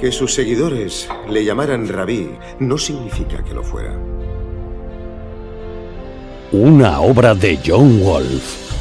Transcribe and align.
Que 0.00 0.10
sus 0.10 0.32
seguidores 0.32 1.08
le 1.28 1.44
llamaran 1.44 1.86
rabí 1.86 2.30
no 2.58 2.78
significa 2.78 3.44
que 3.44 3.52
lo 3.52 3.62
fuera. 3.62 3.94
Una 6.52 7.00
obra 7.00 7.34
de 7.34 7.58
John 7.64 8.02
Wolfe. 8.02 8.74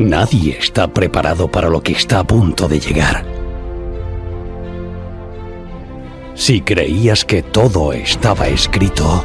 Nadie 0.00 0.56
está 0.58 0.88
preparado 0.88 1.48
para 1.48 1.68
lo 1.68 1.80
que 1.80 1.92
está 1.92 2.18
a 2.18 2.24
punto 2.24 2.66
de 2.66 2.80
llegar. 2.80 3.24
Si 6.34 6.60
creías 6.60 7.24
que 7.24 7.42
todo 7.42 7.92
estaba 7.92 8.48
escrito, 8.48 9.24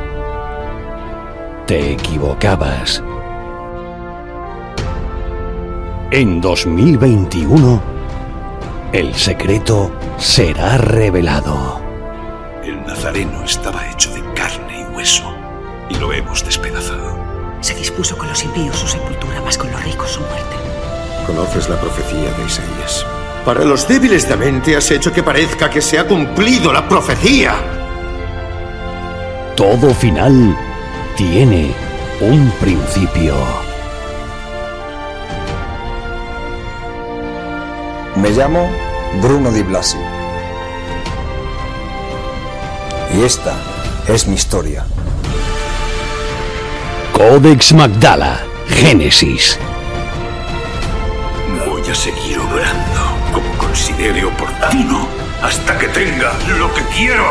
te 1.65 1.93
equivocabas. 1.93 3.03
En 6.11 6.39
2021, 6.39 7.92
el 8.93 9.15
secreto 9.15 9.91
será 10.19 10.77
revelado. 10.77 11.81
El 12.63 12.85
nazareno 12.85 13.43
estaba 13.43 13.89
hecho 13.89 14.13
de 14.13 14.21
carne 14.35 14.81
y 14.81 14.95
hueso, 14.95 15.33
y 15.89 15.95
lo 15.95 16.13
hemos 16.13 16.45
despedazado. 16.45 17.17
Se 17.59 17.73
dispuso 17.73 18.15
con 18.15 18.29
los 18.29 18.43
impíos 18.43 18.77
su 18.77 18.87
sepultura, 18.87 19.41
más 19.41 19.57
con 19.57 19.71
los 19.71 19.83
ricos 19.83 20.11
su 20.11 20.19
muerte. 20.21 20.55
Conoces 21.25 21.69
la 21.69 21.81
profecía 21.81 22.31
de 22.33 22.45
Isaías. 22.45 23.03
Para 23.43 23.65
los 23.65 23.87
débiles 23.87 24.29
de 24.29 24.37
mente 24.37 24.75
has 24.75 24.91
hecho 24.91 25.11
que 25.11 25.23
parezca 25.23 25.71
que 25.71 25.81
se 25.81 25.97
ha 25.97 26.07
cumplido 26.07 26.71
la 26.71 26.87
profecía. 26.87 27.55
Todo 29.55 29.91
final 29.95 30.55
tiene 31.17 31.73
un 32.21 32.51
principio. 32.59 33.62
Me 38.15 38.29
llamo 38.29 38.69
Bruno 39.21 39.51
Di 39.51 39.63
Blasi. 39.63 39.97
Y 43.11 43.23
esta 43.23 43.53
es 44.07 44.27
mi 44.27 44.35
historia. 44.35 44.85
Codex 47.11 47.73
Magdala, 47.73 48.39
Génesis. 48.67 49.57
Voy 51.65 51.81
a 51.89 51.95
seguir 51.95 52.37
obrando 52.37 53.01
como 53.33 53.51
considere 53.57 54.23
oportuno 54.25 55.07
hasta 55.41 55.75
que 55.79 55.87
tenga 55.87 56.33
lo 56.59 56.71
que 56.71 56.81
quiero. 56.95 57.25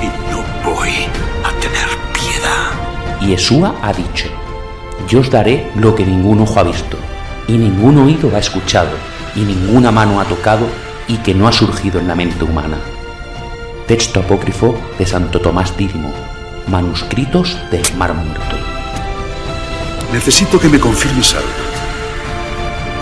Y 0.00 0.06
no 0.30 0.42
voy 0.64 1.06
a 1.44 1.50
tener 1.60 1.88
piedad. 2.14 3.20
Yeshua 3.20 3.74
ha 3.82 3.92
dicho, 3.92 4.28
yo 5.06 5.20
os 5.20 5.30
daré 5.30 5.70
lo 5.74 5.94
que 5.94 6.06
ningún 6.06 6.40
ojo 6.40 6.60
ha 6.60 6.62
visto, 6.62 6.96
y 7.46 7.58
ningún 7.58 7.98
oído 7.98 8.34
ha 8.34 8.38
escuchado, 8.38 8.90
y 9.34 9.40
ninguna 9.40 9.90
mano 9.90 10.20
ha 10.20 10.24
tocado, 10.24 10.66
y 11.08 11.16
que 11.18 11.34
no 11.34 11.48
ha 11.48 11.52
surgido 11.52 11.98
en 11.98 12.08
la 12.08 12.14
mente 12.14 12.44
humana. 12.44 12.78
Texto 13.86 14.20
apócrifo 14.20 14.78
de 14.98 15.06
Santo 15.06 15.40
Tomás 15.40 15.76
Dídimo, 15.76 16.12
manuscritos 16.66 17.56
del 17.70 17.82
Mar 17.96 18.14
Muerto. 18.14 18.56
Necesito 20.12 20.60
que 20.60 20.68
me 20.68 20.78
confirmes 20.78 21.34
algo. 21.34 21.48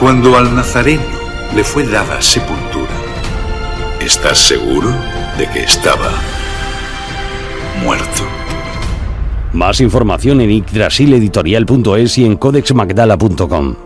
Cuando 0.01 0.37
al 0.37 0.55
nazareno 0.55 1.03
le 1.55 1.65
fue 1.65 1.85
dada 1.85 2.21
sepultura, 2.21 2.93
¿estás 4.01 4.39
seguro 4.39 4.91
de 5.39 5.49
que 5.49 5.61
estaba 5.65 6.11
muerto? 7.83 8.23
Más 9.53 9.81
información 9.81 10.41
en 10.41 10.51
yggdrasileditorial.es 10.51 12.19
y 12.19 12.25
en 12.27 12.37
codexmagdala.com. 12.37 13.86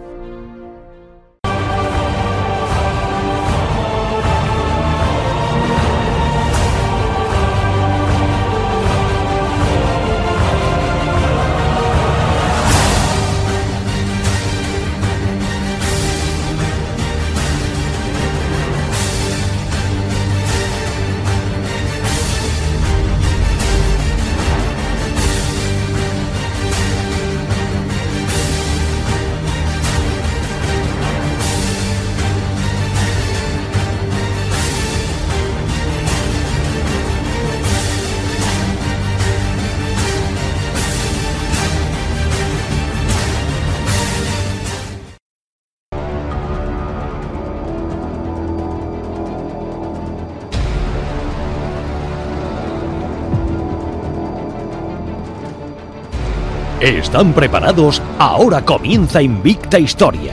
¿Están 56.80 57.34
preparados? 57.34 58.00
Ahora 58.18 58.64
comienza 58.64 59.20
Invicta 59.20 59.78
Historia. 59.78 60.32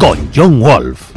Con 0.00 0.18
John 0.34 0.58
Wolf. 0.58 1.12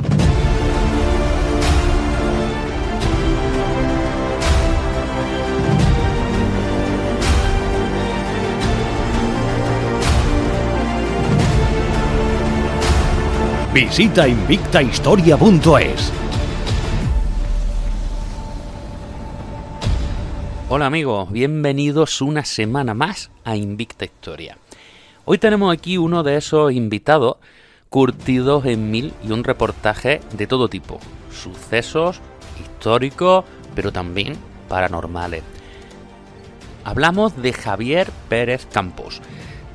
Visita 13.73 14.27
invictahistoria.es. 14.27 16.28
Hola 20.71 20.85
amigos, 20.85 21.31
bienvenidos 21.31 22.21
una 22.21 22.45
semana 22.45 22.93
más 22.93 23.31
a 23.43 23.55
Invicta 23.55 24.05
Historia. 24.05 24.55
Hoy 25.25 25.39
tenemos 25.39 25.73
aquí 25.73 25.97
uno 25.97 26.21
de 26.21 26.37
esos 26.37 26.71
invitados 26.73 27.37
curtidos 27.89 28.67
en 28.67 28.91
mil 28.91 29.11
y 29.27 29.31
un 29.31 29.43
reportaje 29.43 30.21
de 30.31 30.45
todo 30.45 30.67
tipo, 30.67 30.99
sucesos 31.31 32.21
históricos, 32.61 33.45
pero 33.73 33.91
también 33.91 34.37
paranormales. 34.67 35.41
Hablamos 36.83 37.41
de 37.41 37.51
Javier 37.51 38.11
Pérez 38.29 38.67
Campos, 38.71 39.23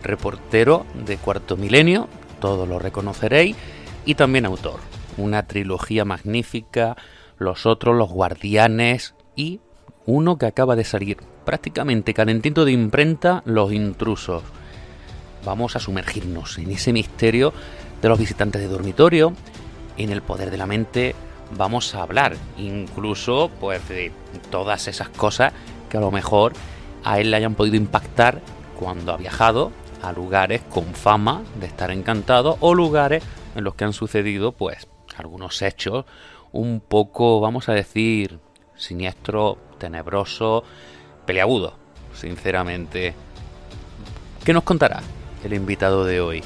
reportero 0.00 0.87
de 1.05 1.16
Cuarto 1.16 1.56
Milenio, 1.56 2.09
todos 2.41 2.69
lo 2.69 2.78
reconoceréis, 2.78 3.56
y 4.05 4.15
también 4.15 4.47
autor. 4.47 4.78
Una 5.16 5.49
trilogía 5.49 6.05
magnífica, 6.05 6.97
Los 7.37 7.66
otros, 7.66 7.97
Los 7.97 8.11
Guardianes 8.11 9.16
y 9.34 9.59
uno 10.06 10.38
que 10.38 10.47
acaba 10.47 10.76
de 10.76 10.84
salir 10.84 11.19
prácticamente 11.44 12.15
calentito 12.15 12.65
de 12.65 12.72
imprenta, 12.72 13.42
Los 13.44 13.72
Intrusos. 13.72 14.42
Vamos 15.44 15.76
a 15.76 15.81
sumergirnos 15.81 16.59
en 16.59 16.70
ese 16.70 16.92
misterio 16.92 17.53
de 18.00 18.09
los 18.09 18.19
visitantes 18.19 18.60
de 18.60 18.69
dormitorio, 18.69 19.32
en 19.97 20.10
el 20.10 20.22
poder 20.22 20.50
de 20.50 20.59
la 20.59 20.66
mente, 20.66 21.14
vamos 21.56 21.94
a 21.94 22.03
hablar 22.03 22.37
incluso 22.59 23.50
pues 23.60 23.87
de 23.88 24.12
todas 24.50 24.88
esas 24.88 25.09
cosas 25.09 25.53
que 25.88 25.97
a 25.97 26.00
lo 26.00 26.10
mejor 26.10 26.53
a 27.04 27.20
él 27.20 27.31
le 27.31 27.37
hayan 27.37 27.54
podido 27.54 27.76
impactar 27.76 28.41
cuando 28.78 29.12
ha 29.12 29.16
viajado 29.16 29.70
a 30.03 30.12
lugares 30.12 30.62
con 30.62 30.84
fama 30.94 31.43
de 31.60 31.66
estar 31.66 31.91
encantado 31.91 32.56
o 32.60 32.75
lugares 32.75 33.22
en 33.54 33.64
los 33.64 33.75
que 33.75 33.84
han 33.84 33.93
sucedido 33.93 34.53
pues 34.53 34.88
algunos 35.16 35.62
hechos 35.62 36.04
un 36.52 36.81
poco, 36.81 37.40
vamos 37.40 37.69
a 37.69 37.73
decir, 37.73 38.38
siniestro, 38.76 39.58
tenebroso, 39.84 40.64
peleagudo, 41.26 41.75
sinceramente. 42.14 43.14
¿Qué 44.42 44.54
nos 44.54 44.62
contará 44.62 45.02
el 45.44 45.52
invitado 45.52 46.06
de 46.06 46.22
hoy? 46.22 46.42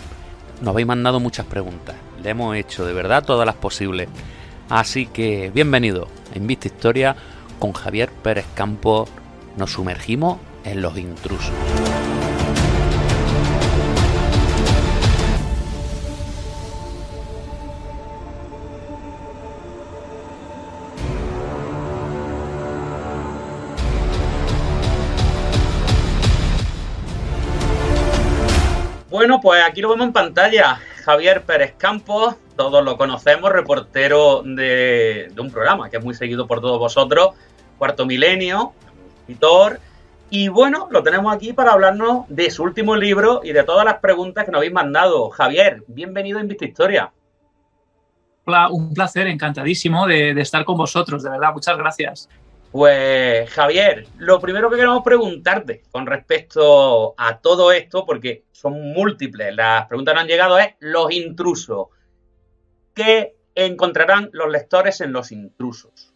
Nos 0.60 0.72
habéis 0.72 0.88
mandado 0.88 1.20
muchas 1.20 1.46
preguntas, 1.46 1.94
le 2.20 2.30
hemos 2.30 2.56
hecho 2.56 2.84
de 2.84 2.92
verdad 2.92 3.24
todas 3.24 3.46
las 3.46 3.54
posibles. 3.54 4.08
Así 4.68 5.06
que 5.06 5.50
bienvenido 5.54 6.08
a 6.34 6.38
Invista 6.38 6.66
Historia 6.66 7.14
con 7.60 7.72
Javier 7.72 8.10
Pérez 8.10 8.46
Campos. 8.54 9.08
Nos 9.56 9.72
sumergimos 9.72 10.38
en 10.64 10.82
los 10.82 10.98
intrusos. 10.98 11.54
Bueno, 29.28 29.42
pues 29.42 29.62
aquí 29.62 29.82
lo 29.82 29.90
vemos 29.90 30.06
en 30.06 30.12
pantalla. 30.14 30.80
Javier 31.04 31.42
Pérez 31.42 31.74
Campos, 31.76 32.36
todos 32.56 32.82
lo 32.82 32.96
conocemos, 32.96 33.52
reportero 33.52 34.42
de, 34.42 35.30
un 35.38 35.50
programa 35.50 35.90
que 35.90 35.98
es 35.98 36.02
muy 36.02 36.14
seguido 36.14 36.46
por 36.46 36.62
todos 36.62 36.78
vosotros, 36.78 37.34
Cuarto 37.76 38.06
Milenio, 38.06 38.72
escritor. 39.20 39.80
Y 40.30 40.48
bueno, 40.48 40.88
lo 40.90 41.02
tenemos 41.02 41.30
aquí 41.30 41.52
para 41.52 41.72
hablarnos 41.72 42.24
de 42.30 42.50
su 42.50 42.62
último 42.62 42.96
libro 42.96 43.42
y 43.44 43.52
de 43.52 43.64
todas 43.64 43.84
las 43.84 43.98
preguntas 43.98 44.46
que 44.46 44.50
nos 44.50 44.60
habéis 44.60 44.72
mandado. 44.72 45.28
Javier, 45.28 45.84
bienvenido 45.88 46.38
a 46.38 46.40
Invista 46.40 46.64
Historia. 46.64 47.12
Hola, 48.46 48.70
un 48.70 48.94
placer, 48.94 49.26
encantadísimo 49.26 50.06
de, 50.06 50.32
de 50.32 50.40
estar 50.40 50.64
con 50.64 50.78
vosotros, 50.78 51.22
de 51.22 51.28
verdad, 51.28 51.52
muchas 51.52 51.76
gracias. 51.76 52.30
Pues 52.70 53.48
Javier, 53.50 54.06
lo 54.18 54.40
primero 54.40 54.68
que 54.68 54.76
queremos 54.76 55.02
preguntarte 55.02 55.84
con 55.90 56.06
respecto 56.06 57.14
a 57.16 57.38
todo 57.38 57.72
esto, 57.72 58.04
porque 58.04 58.44
son 58.52 58.92
múltiples, 58.92 59.54
las 59.54 59.86
preguntas 59.86 60.14
que 60.14 60.20
han 60.20 60.26
llegado 60.26 60.58
es 60.58 60.74
los 60.80 61.10
intrusos. 61.10 61.86
¿Qué 62.94 63.36
encontrarán 63.54 64.28
los 64.32 64.50
lectores 64.50 65.00
en 65.00 65.12
los 65.12 65.32
intrusos? 65.32 66.12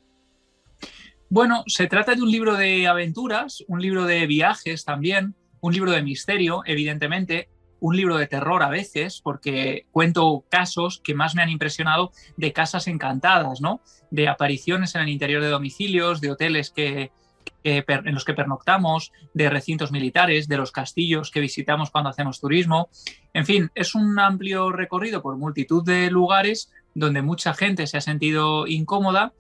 Bueno, 1.31 1.65
se 1.67 1.87
trata 1.87 2.15
de 2.15 2.21
un 2.21 2.31
libro 2.31 2.57
de 2.57 2.87
aventuras, 2.87 3.65
un 3.67 3.81
libro 3.81 4.05
de 4.05 4.27
viajes 4.27 4.85
también, 4.85 5.35
un 5.61 5.73
libro 5.73 5.91
de 5.93 6.03
misterio, 6.03 6.61
evidentemente, 6.67 7.49
un 7.83 7.97
libro 7.97 8.17
de 8.17 8.29
terror 8.29 8.63
a 8.63 8.69
veces, 8.69 9.21
porque 9.21 9.87
cuento 9.91 10.45
casos 10.49 11.01
que 11.03 11.17
más 11.17 11.35
me 11.35 11.43
han 11.43 11.49
impresionado 11.49 12.13
de 12.37 12.53
casas 12.53 12.87
encantadas, 12.87 13.61
¿no? 13.61 13.81
De 14.13 14.29
apariciones 14.29 14.95
en 14.95 15.03
el 15.03 15.09
interior 15.09 15.43
de 15.43 15.49
domicilios, 15.49 16.21
de 16.21 16.31
hoteles 16.31 16.71
que, 16.71 17.11
en 17.65 18.15
los 18.15 18.25
que 18.25 18.35
pernoctamos, 18.35 19.11
de 19.35 19.51
recintos 19.51 19.91
militares, 19.91 20.47
de 20.47 20.59
los 20.59 20.71
castillos 20.71 21.33
que 21.33 21.41
visitamos 21.41 21.91
cuando 21.91 22.11
hacemos 22.11 22.41
turismo. 22.41 22.89
En 23.35 23.47
fin, 23.47 23.73
es 23.75 23.97
un 23.97 24.17
amplio 24.21 24.71
recorrido 24.71 25.21
por 25.21 25.37
multitud 25.37 25.85
de 25.85 26.09
lugares 26.09 26.71
donde 26.95 27.21
mucha 27.21 27.53
gente 27.53 27.89
se 27.89 27.97
ha 27.97 28.01
sentido 28.01 28.69
incómoda 28.69 29.33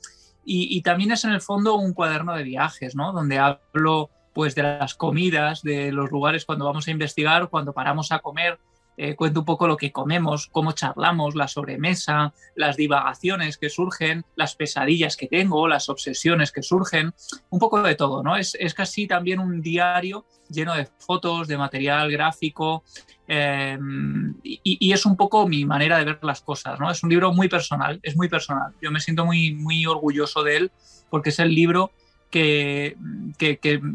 y, 0.45 0.77
y 0.77 0.83
también 0.83 1.13
es 1.13 1.23
en 1.23 1.31
el 1.31 1.41
fondo 1.41 1.77
un 1.77 1.93
cuaderno 1.93 2.35
de 2.35 2.43
viajes, 2.43 2.97
¿no? 2.97 3.13
Donde 3.13 3.39
hablo 3.39 4.11
pues 4.33 4.55
de 4.55 4.63
las 4.63 4.95
comidas, 4.95 5.63
de 5.63 5.93
los 5.93 6.11
lugares 6.11 6.45
cuando 6.45 6.65
vamos 6.65 6.89
a 6.89 6.91
investigar, 6.91 7.49
cuando 7.49 7.73
paramos 7.73 8.13
a 8.13 8.21
comer, 8.21 8.59
eh, 8.97 9.17
cuento 9.17 9.41
un 9.41 9.47
poco 9.47 9.67
lo 9.67 9.77
que 9.77 9.91
comemos, 9.91 10.49
cómo 10.49 10.73
charlamos, 10.73 11.35
la 11.35 11.49
sobremesa, 11.49 12.35
las 12.55 12.77
divagaciones 12.77 13.57
que 13.57 13.71
surgen, 13.71 14.25
las 14.37 14.55
pesadillas 14.55 15.17
que 15.17 15.29
tengo, 15.29 15.67
las 15.67 15.89
obsesiones 15.89 16.53
que 16.53 16.63
surgen, 16.63 17.15
un 17.49 17.59
poco 17.59 17.83
de 17.83 17.95
todo, 17.95 18.23
¿no? 18.23 18.37
Es, 18.37 18.57
casi 18.75 19.07
también 19.07 19.41
un 19.41 19.63
diario 19.63 20.27
lleno 20.51 20.75
de 20.75 20.87
fotos, 20.99 21.49
de 21.49 21.57
material 21.57 22.11
gráfico, 22.11 22.85
em, 23.27 24.35
y, 24.43 24.61
y, 24.63 24.93
es 24.93 25.07
un 25.07 25.17
poco 25.17 25.49
mi 25.49 25.65
manera 25.65 25.97
de 25.97 26.05
ver 26.05 26.19
las 26.23 26.43
cosas, 26.43 26.79
¿no? 26.79 26.91
Es 26.91 27.03
un 27.03 27.09
libro 27.09 27.33
muy 27.33 27.49
personal, 27.49 27.99
es 28.03 28.15
muy 28.15 28.29
personal. 28.29 28.75
Yo 28.83 28.91
me 28.91 29.01
siento 29.01 29.25
muy, 29.25 29.55
muy 29.55 29.87
orgulloso 29.87 30.43
de 30.43 30.57
él 30.59 30.73
porque 31.09 31.31
es 31.31 31.39
el 31.39 31.55
libro 31.55 31.93
que, 32.33 32.97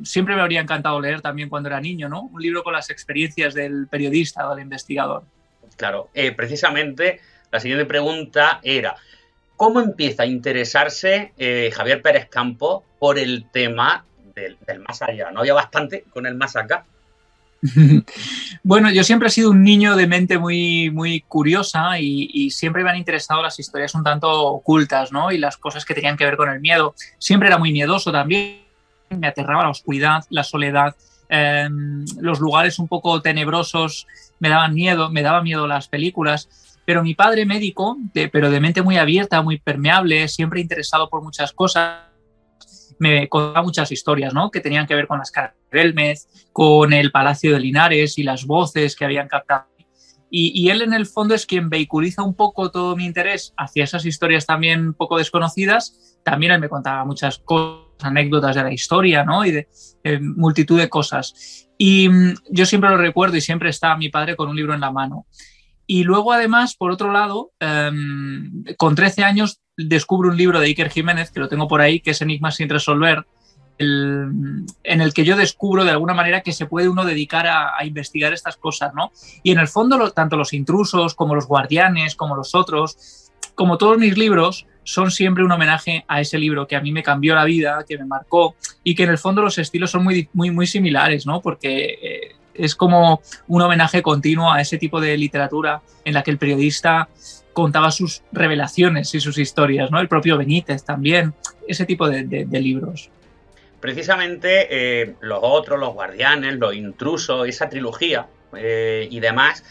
siempre 0.03 0.35
me 0.35 0.41
habría 0.41 0.61
encantado 0.61 1.01
leer 1.01 1.21
también 1.21 1.49
cuando 1.49 1.67
era 1.67 1.81
niño, 1.81 2.07
¿no? 2.07 2.21
Un 2.21 2.41
libro 2.41 2.63
con 2.63 2.73
las 2.73 2.89
experiencias 2.89 3.53
del 3.53 3.87
periodista 3.87 4.47
o 4.47 4.55
del 4.55 4.63
investigador. 4.63 5.23
Claro, 5.75 6.09
eh, 6.13 6.31
precisamente 6.31 7.19
la 7.51 7.59
siguiente 7.59 7.85
pregunta 7.85 8.59
era, 8.63 8.95
¿cómo 9.55 9.81
empieza 9.81 10.23
a 10.23 10.25
interesarse 10.27 11.33
eh, 11.37 11.71
Javier 11.73 12.01
Pérez 12.01 12.29
Campos 12.29 12.83
por 12.99 13.17
el 13.17 13.49
tema 13.51 14.05
del, 14.35 14.57
del, 14.65 14.79
más 14.79 15.01
allá? 15.01 15.31
¿No 15.31 15.39
había 15.41 15.53
bastante 15.53 16.03
con 16.09 16.25
el 16.25 16.35
más 16.35 16.55
acá? 16.55 16.85
bueno, 18.63 18.91
yo 18.91 19.03
siempre 19.03 19.27
he 19.27 19.31
sido 19.31 19.51
un 19.51 19.63
niño 19.63 19.95
de 19.95 20.07
mente 20.07 20.37
muy, 20.37 20.89
muy 20.91 21.21
curiosa 21.21 21.99
y, 21.99 22.49
siempre 22.51 22.83
me 22.83 22.89
han 22.89 22.97
interesado 22.97 23.41
las 23.41 23.59
historias 23.59 23.93
un 23.95 24.03
tanto 24.03 24.29
ocultas, 24.29 25.11
¿no? 25.11 25.31
Y 25.31 25.37
las 25.37 25.57
cosas 25.57 25.85
que 25.85 25.93
tenían 25.93 26.17
que 26.17 26.25
ver 26.25 26.37
con 26.37 26.49
el 26.49 26.59
miedo. 26.59 26.95
Siempre 27.17 27.47
era 27.47 27.57
muy 27.57 27.71
miedoso 27.71 28.11
también. 28.11 28.61
Me 29.09 29.27
aterraba 29.27 29.63
la 29.63 29.69
oscuridad, 29.69 30.23
la 30.29 30.43
soledad, 30.43 30.95
em, 31.29 32.05
los 32.19 32.39
lugares 32.39 32.79
un 32.79 32.87
poco 32.87 33.21
tenebrosos 33.21 34.07
me 34.39 34.49
daban 34.49 34.73
miedo, 34.73 35.09
me 35.09 35.21
daban 35.21 35.43
miedo 35.43 35.67
las 35.67 35.87
películas. 35.87 36.49
Pero 36.85 37.03
mi 37.03 37.15
padre 37.15 37.45
médico, 37.45 37.97
pero 38.31 38.49
de 38.49 38.59
mente 38.61 38.81
muy 38.81 38.97
abierta, 38.97 39.41
muy 39.41 39.59
permeable, 39.59 40.27
siempre 40.29 40.61
interesado 40.61 41.09
por 41.09 41.21
muchas 41.21 41.51
cosas, 41.51 42.06
me 42.99 43.27
contaba 43.29 43.63
muchas 43.63 43.91
historias, 43.91 44.33
¿no? 44.33 44.51
Que 44.51 44.61
tenían 44.61 44.88
que 44.88 44.95
ver 44.95 45.07
con 45.07 45.19
las 45.19 45.31
caras 45.31 45.53
de 45.53 45.77
Belmez, 45.77 46.27
con 46.51 46.94
el 46.94 47.11
Palacio 47.11 47.53
de 47.53 47.59
Linares 47.59 48.17
y 48.17 48.23
las 48.23 48.45
voces 48.45 48.95
que 48.95 49.05
habían 49.05 49.27
captado. 49.27 49.67
Y, 50.29 50.69
él 50.69 50.81
en 50.81 50.91
el 50.91 51.05
fondo 51.05 51.33
es 51.35 51.45
quien 51.45 51.69
vehiculiza 51.69 52.21
un 52.21 52.35
poco 52.35 52.69
todo 52.69 52.97
mi 52.97 53.05
interés 53.05 53.53
hacia 53.55 53.85
esas 53.85 54.05
historias 54.05 54.45
también 54.45 54.94
poco 54.94 55.17
desconocidas. 55.17 56.19
También 56.23 56.51
él 56.51 56.59
me 56.59 56.67
contaba 56.67 57.05
muchas 57.05 57.38
cosas, 57.38 57.88
anécdotas 58.01 58.55
de 58.55 58.63
la 58.63 58.73
historia, 58.73 59.23
¿no? 59.23 59.45
Y 59.45 59.51
de 59.51 59.67
multitud 60.19 60.77
de 60.77 60.89
cosas. 60.89 61.69
Y 61.77 62.09
mm, 62.09 62.33
yo 62.49 62.65
siempre 62.65 62.89
lo 62.89 62.97
recuerdo 62.97 63.38
y 63.38 63.41
siempre 63.41 63.69
está 63.69 63.95
mi 63.95 64.09
padre 64.09 64.35
con 64.35 64.49
un 64.49 64.55
libro 64.55 64.73
en 64.73 64.81
la 64.81 64.91
mano. 64.91 65.27
Y 65.87 66.03
luego, 66.03 66.33
además, 66.33 66.75
por 66.75 66.91
otro 66.91 67.11
lado, 67.11 67.51
em, 67.59 68.63
con 68.77 68.93
13 68.93 69.23
años 69.23 69.61
descubro 69.77 70.29
un 70.29 70.37
libro 70.37 70.59
de 70.59 70.67
Iker 70.67 70.89
Jiménez, 70.89 71.31
que 71.31 71.39
lo 71.39 71.47
tengo 71.47 71.67
por 71.67 71.79
ahí, 71.79 72.01
que 72.01 72.11
es 72.11 72.21
Enigmas 72.21 72.55
sin 72.55 72.67
resolver, 72.67 73.25
en 73.79 74.65
el 75.01 75.13
que 75.13 75.23
yo 75.23 75.37
descubro 75.37 75.85
de 75.85 75.91
alguna 75.91 76.15
manera 76.15 76.41
que 76.41 76.51
se 76.51 76.65
puede 76.65 76.89
uno 76.89 77.05
dedicar 77.05 77.45
a, 77.47 77.85
investigar 77.85 78.33
estas 78.33 78.57
cosas, 78.57 78.93
¿no? 78.95 79.11
Y 79.43 79.51
en 79.51 79.59
el 79.59 79.67
fondo, 79.67 80.11
tanto 80.11 80.35
los 80.35 80.51
intrusos 80.53 81.13
como 81.13 81.35
los 81.35 81.47
guardianes, 81.47 82.15
como 82.15 82.35
los 82.35 82.55
otros, 82.55 83.31
como 83.53 83.77
todos 83.77 83.97
mis 83.97 84.17
libros, 84.17 84.65
son 84.83 85.11
siempre 85.11 85.43
un 85.43 85.51
homenaje 85.51 86.05
a 86.07 86.21
ese 86.21 86.39
libro 86.39 86.65
que 86.65 86.75
a 86.75 86.81
mí 86.81 86.91
me 86.91 87.03
cambió 87.03 87.35
la 87.35 87.43
vida, 87.43 87.85
que 87.87 87.97
me 87.97 88.05
marcó 88.05 88.55
y 88.83 88.95
que 88.95 89.03
en 89.03 89.11
el 89.11 89.17
fondo 89.17 89.41
los 89.41 89.57
estilos 89.57 89.91
son 89.91 90.03
muy, 90.03 90.27
muy, 90.33 90.49
muy 90.49 90.65
similares, 90.65 91.27
¿no? 91.27 91.41
Porque 91.41 91.97
eh, 92.01 92.35
es 92.57 92.75
como 92.75 93.21
un 93.48 93.62
homenaje 93.62 94.01
continuo 94.01 94.51
a 94.51 94.62
ese 94.62 94.77
tipo 94.77 95.00
de 95.00 95.18
literatura 95.18 95.81
en 96.06 96.13
la 96.13 96.24
que 96.24 96.31
el 96.31 96.38
periodista 96.38 97.09
contaba 97.54 97.89
sus 97.89 98.21
revelaciones 98.31 99.13
y 99.15 99.19
sus 99.19 99.38
historias, 99.39 99.89
¿no? 99.89 100.00
El 100.00 100.07
propio 100.07 100.38
Benítez 100.38 100.83
también, 100.83 101.33
ese 101.68 101.86
tipo 101.86 102.07
de, 102.07 102.45
libros. 102.62 103.09
Precisamente 103.80 104.68
eh, 104.69 105.15
los 105.21 105.39
otros, 105.42 105.80
los 105.80 105.94
guardianes, 105.94 106.56
los 106.56 106.75
intrusos, 106.75 107.48
esa 107.48 107.68
trilogía 107.68 108.27
eh, 108.56 109.07
y 109.09 109.19
demás, 109.19 109.63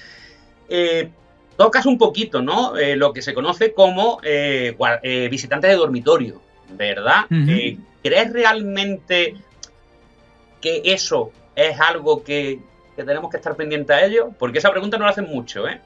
eh, 0.69 1.11
tocas 1.57 1.87
un 1.87 1.97
poquito, 1.97 2.43
¿no? 2.43 2.75
lo 2.97 3.13
que 3.13 3.23
se 3.23 3.33
conoce 3.33 3.73
como 3.73 4.21
visitantes 4.21 5.71
de 5.71 5.77
dormitorio, 5.77 6.43
¿verdad? 6.71 7.27
¿Crees 8.03 8.33
realmente 8.33 9.37
que 10.61 10.83
eso 10.85 11.31
es 11.55 11.79
algo 11.81 12.23
que, 12.25 12.59
que 12.97 13.05
tenemos 13.05 13.31
que 13.31 13.37
estar 13.37 13.55
pendientes 13.55 13.95
a 13.95 14.05
ello? 14.05 14.31
Porque 14.39 14.59
esa 14.59 14.71
pregunta 14.71 14.97
no 14.99 15.05
la 15.05 15.11
hacen 15.11 15.27
mucho, 15.27 15.69
¿eh? 15.69 15.81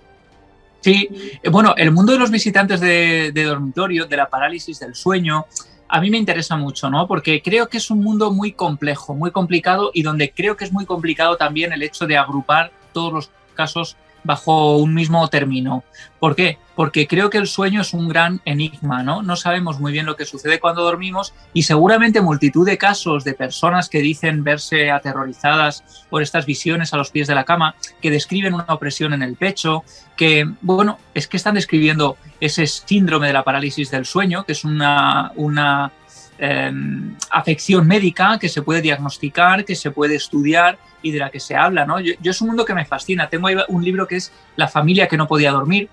Sí, 0.80 1.08
bueno, 1.50 1.74
el 1.76 1.90
mundo 1.90 2.12
de 2.12 2.18
los 2.18 2.30
visitantes 2.30 2.80
de, 2.80 3.32
dormitorio, 3.34 4.06
de 4.06 4.16
la 4.16 4.30
parálisis 4.30 4.80
del 4.80 4.94
sueño, 4.94 5.44
a 5.88 6.00
mí 6.00 6.08
me 6.08 6.16
interesa 6.16 6.56
mucho, 6.56 6.88
¿no? 6.88 7.06
Porque 7.06 7.42
creo 7.42 7.68
que 7.68 7.76
es 7.76 7.90
un 7.90 8.00
mundo 8.00 8.30
muy 8.30 8.52
complejo, 8.52 9.14
muy 9.14 9.30
complicado 9.30 9.90
y 9.92 10.02
donde 10.02 10.30
creo 10.30 10.56
que 10.56 10.64
es 10.64 10.72
muy 10.72 10.86
complicado 10.86 11.36
también 11.36 11.72
el 11.72 11.82
hecho 11.82 12.06
de 12.06 12.16
agrupar 12.16 12.70
todos 12.94 13.12
los 13.12 13.30
casos 13.54 13.96
bajo 14.24 14.76
un 14.76 14.94
mismo 14.94 15.26
término. 15.28 15.84
¿Por 16.18 16.36
qué? 16.36 16.58
Porque 16.74 17.06
creo 17.06 17.30
que 17.30 17.38
el 17.38 17.46
sueño 17.46 17.80
es 17.80 17.94
un 17.94 18.08
gran 18.08 18.40
enigma, 18.44 19.02
¿no? 19.02 19.22
No 19.22 19.36
sabemos 19.36 19.80
muy 19.80 19.92
bien 19.92 20.06
lo 20.06 20.16
que 20.16 20.24
sucede 20.24 20.60
cuando 20.60 20.82
dormimos 20.82 21.34
y 21.52 21.62
seguramente 21.62 22.20
multitud 22.20 22.66
de 22.66 22.78
casos 22.78 23.24
de 23.24 23.34
personas 23.34 23.88
que 23.88 24.00
dicen 24.00 24.44
verse 24.44 24.90
aterrorizadas 24.90 26.06
por 26.10 26.22
estas 26.22 26.46
visiones 26.46 26.92
a 26.92 26.96
los 26.96 27.10
pies 27.10 27.28
de 27.28 27.34
la 27.34 27.44
cama, 27.44 27.74
que 28.00 28.10
describen 28.10 28.54
una 28.54 28.66
opresión 28.68 29.12
en 29.12 29.22
el 29.22 29.36
pecho, 29.36 29.84
que, 30.16 30.48
bueno, 30.60 30.98
es 31.14 31.26
que 31.26 31.36
están 31.36 31.54
describiendo 31.54 32.16
ese 32.40 32.66
síndrome 32.66 33.28
de 33.28 33.32
la 33.32 33.44
parálisis 33.44 33.90
del 33.90 34.06
sueño, 34.06 34.44
que 34.44 34.52
es 34.52 34.64
una, 34.64 35.32
una 35.36 35.92
em, 36.40 37.14
afección 37.30 37.86
médica 37.86 38.38
que 38.38 38.48
se 38.48 38.62
puede 38.62 38.80
diagnosticar, 38.80 39.64
que 39.64 39.76
se 39.76 39.90
puede 39.90 40.16
estudiar 40.16 40.78
y 41.02 41.10
de 41.12 41.18
la 41.18 41.30
que 41.30 41.40
se 41.40 41.54
habla, 41.54 41.86
¿no? 41.86 42.00
Yo, 42.00 42.14
es 42.22 42.40
un 42.40 42.48
mundo 42.48 42.64
que 42.64 42.74
me 42.74 42.84
fascina. 42.84 43.28
Tengo 43.28 43.46
ahí 43.46 43.56
un 43.68 43.84
libro 43.84 44.06
que 44.06 44.16
es 44.16 44.32
La 44.56 44.68
familia 44.68 45.06
que 45.06 45.16
no 45.16 45.26
podía 45.28 45.52
dormir, 45.52 45.88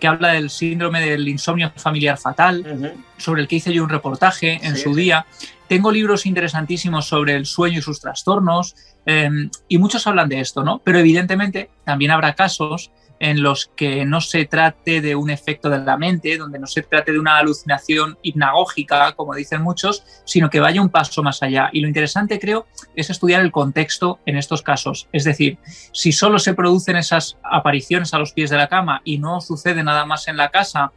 que 0.00 0.08
habla 0.08 0.32
del 0.32 0.50
síndrome 0.50 1.00
del 1.00 1.28
insomnio 1.28 1.72
familiar 1.76 2.18
fatal, 2.18 2.96
sobre 3.16 3.42
el 3.42 3.48
que 3.48 3.56
hice 3.56 3.72
yo 3.72 3.84
un 3.84 3.88
reportaje 3.88 4.58
en 4.62 4.76
su 4.76 4.94
día. 4.94 5.26
Tengo 5.68 5.92
libros 5.92 6.26
interesantísimos 6.26 7.06
sobre 7.06 7.36
el 7.36 7.46
sueño 7.46 7.78
y 7.78 7.82
sus 7.82 8.00
trastornos, 8.00 8.74
em, 9.06 9.48
y 9.68 9.78
muchos 9.78 10.06
hablan 10.06 10.28
de 10.28 10.40
esto, 10.40 10.64
¿no? 10.64 10.80
Pero 10.84 10.98
evidentemente 10.98 11.70
también 11.84 12.10
habrá 12.10 12.34
casos 12.34 12.90
en 13.22 13.40
los 13.40 13.70
que 13.76 14.04
no 14.04 14.20
se 14.20 14.46
trate 14.46 15.00
de 15.00 15.14
un 15.14 15.30
efecto 15.30 15.70
de 15.70 15.78
la 15.78 15.96
mente, 15.96 16.36
donde 16.36 16.58
no 16.58 16.66
se 16.66 16.82
trate 16.82 17.12
de 17.12 17.20
una 17.20 17.38
alucinación 17.38 18.18
hipnagógica, 18.20 19.12
como 19.12 19.36
dicen 19.36 19.62
muchos, 19.62 20.02
sino 20.24 20.50
que 20.50 20.58
vaya 20.58 20.82
un 20.82 20.88
paso 20.88 21.22
más 21.22 21.40
allá. 21.40 21.70
Y 21.72 21.82
lo 21.82 21.86
interesante, 21.86 22.40
creo, 22.40 22.66
es 22.96 23.10
estudiar 23.10 23.40
el 23.40 23.52
contexto 23.52 24.18
en 24.26 24.36
estos 24.36 24.62
casos. 24.62 25.08
Es 25.12 25.22
decir, 25.22 25.58
si 25.92 26.10
solo 26.10 26.40
se 26.40 26.54
producen 26.54 26.96
esas 26.96 27.38
apariciones 27.44 28.12
a 28.12 28.18
los 28.18 28.32
pies 28.32 28.50
de 28.50 28.56
la 28.56 28.66
cama 28.66 29.02
y 29.04 29.18
no 29.18 29.40
sucede 29.40 29.84
nada 29.84 30.04
más 30.04 30.26
en 30.26 30.36
la 30.36 30.50
casa, 30.50 30.90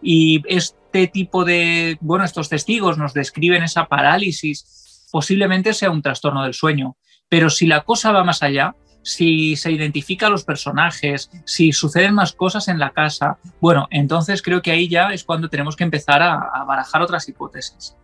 y 0.00 0.44
este 0.46 1.08
tipo 1.08 1.44
de, 1.44 1.98
bueno, 2.00 2.24
estos 2.24 2.48
testigos 2.48 2.98
nos 2.98 3.14
describen 3.14 3.64
esa 3.64 3.86
parálisis, 3.86 5.08
posiblemente 5.10 5.74
sea 5.74 5.90
un 5.90 6.02
trastorno 6.02 6.44
del 6.44 6.54
sueño. 6.54 6.96
Pero 7.28 7.50
si 7.50 7.66
la 7.66 7.80
cosa 7.80 8.12
va 8.12 8.22
más 8.22 8.44
allá, 8.44 8.76
si 9.04 9.54
se 9.54 9.70
identifica 9.70 10.26
a 10.26 10.30
los 10.30 10.44
personajes, 10.44 11.30
si 11.44 11.72
suceden 11.72 12.14
más 12.14 12.32
cosas 12.32 12.68
en 12.68 12.78
la 12.78 12.90
casa, 12.90 13.38
bueno, 13.60 13.86
entonces 13.90 14.42
creo 14.42 14.62
que 14.62 14.72
ahí 14.72 14.88
ya 14.88 15.12
es 15.12 15.24
cuando 15.24 15.48
tenemos 15.48 15.76
que 15.76 15.84
empezar 15.84 16.22
a, 16.22 16.64
barajar 16.66 17.02
otras 17.02 17.28
hipótesis. 17.28 17.94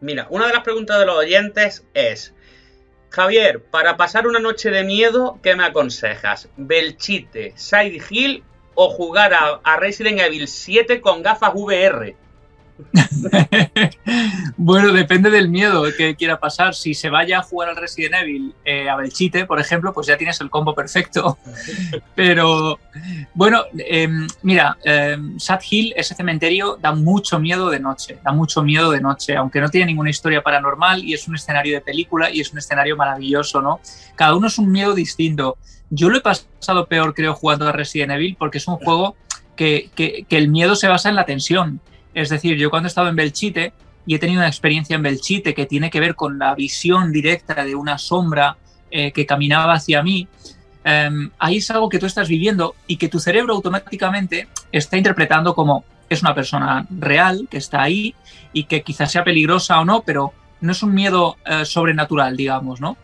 Mira, 0.00 0.26
una 0.30 0.46
de 0.46 0.54
las 0.54 0.64
preguntas 0.64 0.98
de 0.98 1.06
los 1.06 1.16
oyentes 1.16 1.84
es, 1.92 2.34
Javier, 3.10 3.62
para 3.62 3.98
pasar 3.98 4.26
una 4.26 4.38
noche 4.38 4.70
de 4.70 4.82
miedo, 4.82 5.38
¿qué 5.42 5.54
me 5.54 5.64
aconsejas? 5.64 6.48
¿Belchite, 6.56 7.52
Side 7.56 8.02
Hill 8.08 8.42
o 8.74 8.88
jugar 8.88 9.34
a, 9.34 9.60
a 9.62 9.76
Resident 9.76 10.20
Evil 10.20 10.48
7 10.48 11.02
con 11.02 11.22
gafas 11.22 11.52
VR? 11.54 12.16
bueno, 14.56 14.92
depende 14.92 15.30
del 15.30 15.48
miedo 15.48 15.84
que 15.96 16.14
quiera 16.16 16.38
pasar. 16.38 16.74
Si 16.74 16.94
se 16.94 17.10
vaya 17.10 17.38
a 17.38 17.42
jugar 17.42 17.70
al 17.70 17.76
Resident 17.76 18.14
Evil 18.14 18.54
eh, 18.64 18.88
a 18.88 18.96
Belchite, 18.96 19.46
por 19.46 19.60
ejemplo, 19.60 19.92
pues 19.92 20.06
ya 20.06 20.16
tienes 20.16 20.40
el 20.40 20.50
combo 20.50 20.74
perfecto. 20.74 21.38
Pero 22.14 22.78
bueno, 23.34 23.64
em, 23.78 24.26
mira, 24.42 24.76
eh, 24.84 25.16
Sad 25.38 25.60
Hill, 25.68 25.92
ese 25.96 26.14
cementerio, 26.14 26.78
da 26.80 26.92
mucho 26.92 27.38
miedo 27.38 27.70
de 27.70 27.80
noche, 27.80 28.18
da 28.22 28.32
mucho 28.32 28.62
miedo 28.62 28.90
de 28.90 29.00
noche, 29.00 29.36
aunque 29.36 29.60
no 29.60 29.68
tiene 29.68 29.86
ninguna 29.86 30.10
historia 30.10 30.42
paranormal 30.42 31.04
y 31.04 31.14
es 31.14 31.26
un 31.28 31.36
escenario 31.36 31.74
de 31.74 31.80
película 31.80 32.30
y 32.30 32.40
es 32.40 32.52
un 32.52 32.58
escenario 32.58 32.96
maravilloso, 32.96 33.60
¿no? 33.60 33.80
Cada 34.16 34.34
uno 34.34 34.46
es 34.46 34.58
un 34.58 34.70
miedo 34.70 34.94
distinto. 34.94 35.58
Yo 35.90 36.08
lo 36.08 36.18
he 36.18 36.20
pasado 36.20 36.86
peor, 36.86 37.14
creo, 37.14 37.34
jugando 37.34 37.68
a 37.68 37.72
Resident 37.72 38.12
Evil 38.12 38.36
porque 38.38 38.58
es 38.58 38.68
un 38.68 38.76
juego 38.76 39.16
que 39.56 39.90
el 40.30 40.48
miedo 40.48 40.74
se 40.74 40.88
basa 40.88 41.10
en 41.10 41.16
la 41.16 41.26
tensión 41.26 41.82
es 42.14 42.28
decir, 42.28 42.56
yo 42.56 42.70
cuando 42.70 42.86
he 42.86 42.90
estado 42.90 43.08
en 43.08 43.16
Belchite 43.16 43.72
y 44.06 44.14
he 44.14 44.18
tenido 44.18 44.40
una 44.40 44.48
experiencia 44.48 44.96
en 44.96 45.02
Belchite 45.02 45.54
que 45.54 45.66
tiene 45.66 45.90
que 45.90 46.00
ver 46.00 46.14
con 46.14 46.38
la 46.38 46.54
visión 46.54 47.12
directa 47.12 47.64
de 47.64 47.74
una 47.74 47.98
sombra 47.98 48.56
eh, 48.90 49.12
que 49.12 49.26
caminaba 49.26 49.74
hacia 49.74 50.02
mí, 50.02 50.26
em, 50.84 51.30
ahí 51.38 51.58
es 51.58 51.70
algo 51.70 51.88
que 51.88 51.98
tú 51.98 52.06
estás 52.06 52.28
viviendo 52.28 52.74
y 52.86 52.96
que 52.96 53.08
tu 53.08 53.20
cerebro 53.20 53.54
automáticamente 53.54 54.48
está 54.72 54.96
interpretando 54.96 55.54
como 55.54 55.84
es 56.08 56.22
una 56.22 56.34
persona 56.34 56.86
real 56.90 57.46
que 57.48 57.58
está 57.58 57.82
ahí 57.82 58.14
y 58.52 58.64
que 58.64 58.82
quizás 58.82 59.12
sea 59.12 59.22
peligrosa 59.22 59.78
o 59.78 59.84
no, 59.84 60.02
pero 60.02 60.32
no 60.60 60.72
es 60.72 60.82
un 60.82 60.92
miedo 60.92 61.36
eh, 61.46 61.64
sobrenatural, 61.64 62.36
digamos, 62.36 62.80
¿no? 62.80 62.96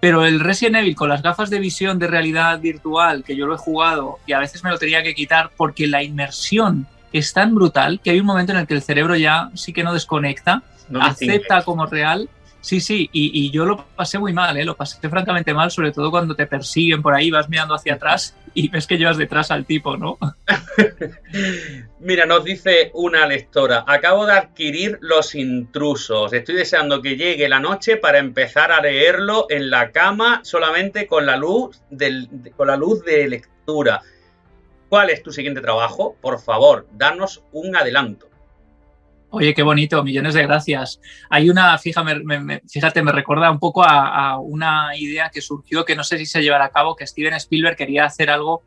Pero 0.00 0.24
el 0.24 0.40
Resident 0.40 0.76
Evil 0.76 0.96
con 0.96 1.08
las 1.08 1.22
gafas 1.22 1.50
de 1.50 1.58
visión 1.58 1.98
de 1.98 2.06
realidad 2.06 2.60
virtual, 2.60 3.24
que 3.24 3.36
yo 3.36 3.46
lo 3.46 3.54
he 3.54 3.58
jugado 3.58 4.18
y 4.26 4.32
a 4.32 4.38
veces 4.38 4.62
me 4.64 4.70
lo 4.70 4.78
tenía 4.78 5.02
que 5.02 5.14
quitar 5.14 5.50
porque 5.56 5.86
la 5.86 6.02
inmersión 6.02 6.86
es 7.12 7.32
tan 7.32 7.54
brutal 7.54 8.00
que 8.02 8.10
hay 8.10 8.20
un 8.20 8.26
momento 8.26 8.52
en 8.52 8.58
el 8.58 8.66
que 8.66 8.74
el 8.74 8.82
cerebro 8.82 9.16
ya 9.16 9.50
sí 9.54 9.72
que 9.72 9.84
no 9.84 9.92
desconecta, 9.92 10.62
acepta 11.00 11.62
como 11.62 11.86
real. 11.86 12.28
Sí, 12.60 12.80
sí, 12.80 13.08
y, 13.12 13.48
yo 13.52 13.64
lo 13.64 13.84
pasé 13.94 14.18
muy 14.18 14.32
mal, 14.32 14.56
¿eh? 14.56 14.64
lo 14.64 14.76
pasé 14.76 15.08
francamente 15.08 15.54
mal, 15.54 15.70
sobre 15.70 15.92
todo 15.92 16.10
cuando 16.10 16.34
te 16.34 16.48
persiguen 16.48 17.00
por 17.00 17.14
ahí, 17.14 17.30
vas 17.30 17.48
mirando 17.48 17.74
hacia 17.74 17.94
atrás 17.94 18.34
y 18.54 18.68
ves 18.70 18.88
que 18.88 18.98
llevas 18.98 19.18
detrás 19.18 19.52
al 19.52 19.66
tipo, 19.66 19.96
¿no? 19.96 20.18
Mira, 22.00 22.26
nos 22.26 22.42
dice 22.42 22.90
una 22.94 23.24
lectora, 23.24 23.84
acabo 23.86 24.26
de 24.26 24.32
adquirir 24.32 24.98
Los 25.00 25.36
Intrusos, 25.36 26.32
estoy 26.32 26.56
deseando 26.56 27.02
que 27.02 27.16
llegue 27.16 27.48
la 27.48 27.60
noche 27.60 27.98
para 27.98 28.18
empezar 28.18 28.72
a 28.72 28.80
leerlo 28.80 29.46
en 29.48 29.70
la 29.70 29.92
cama 29.92 30.40
solamente 30.42 31.06
con 31.06 31.24
la 31.24 31.36
luz, 31.36 31.80
del, 31.90 32.28
con 32.56 32.66
la 32.66 32.76
luz 32.76 33.04
de 33.04 33.28
lectura. 33.28 34.02
¿Cuál 34.96 35.10
es 35.10 35.22
tu 35.22 35.30
siguiente 35.30 35.60
trabajo? 35.60 36.16
Por 36.22 36.40
favor, 36.40 36.88
danos 36.90 37.44
un 37.52 37.76
adelanto. 37.76 38.30
Oye, 39.28 39.52
qué 39.52 39.62
bonito, 39.62 40.02
millones 40.02 40.32
de 40.32 40.42
gracias. 40.44 41.02
Hay 41.28 41.50
una, 41.50 41.76
fíjate, 41.76 42.14
me, 42.24 42.62
fíjate, 42.66 43.02
me 43.02 43.12
recuerda 43.12 43.50
un 43.50 43.58
poco 43.58 43.84
a, 43.84 44.38
una 44.38 44.96
idea 44.96 45.28
que 45.28 45.42
surgió, 45.42 45.84
que 45.84 45.96
no 45.96 46.02
sé 46.02 46.16
si 46.16 46.24
se 46.24 46.40
llevará 46.40 46.64
a 46.64 46.70
cabo, 46.70 46.96
que 46.96 47.06
Steven 47.06 47.34
Spielberg 47.34 47.76
quería 47.76 48.06
hacer 48.06 48.30
algo 48.30 48.62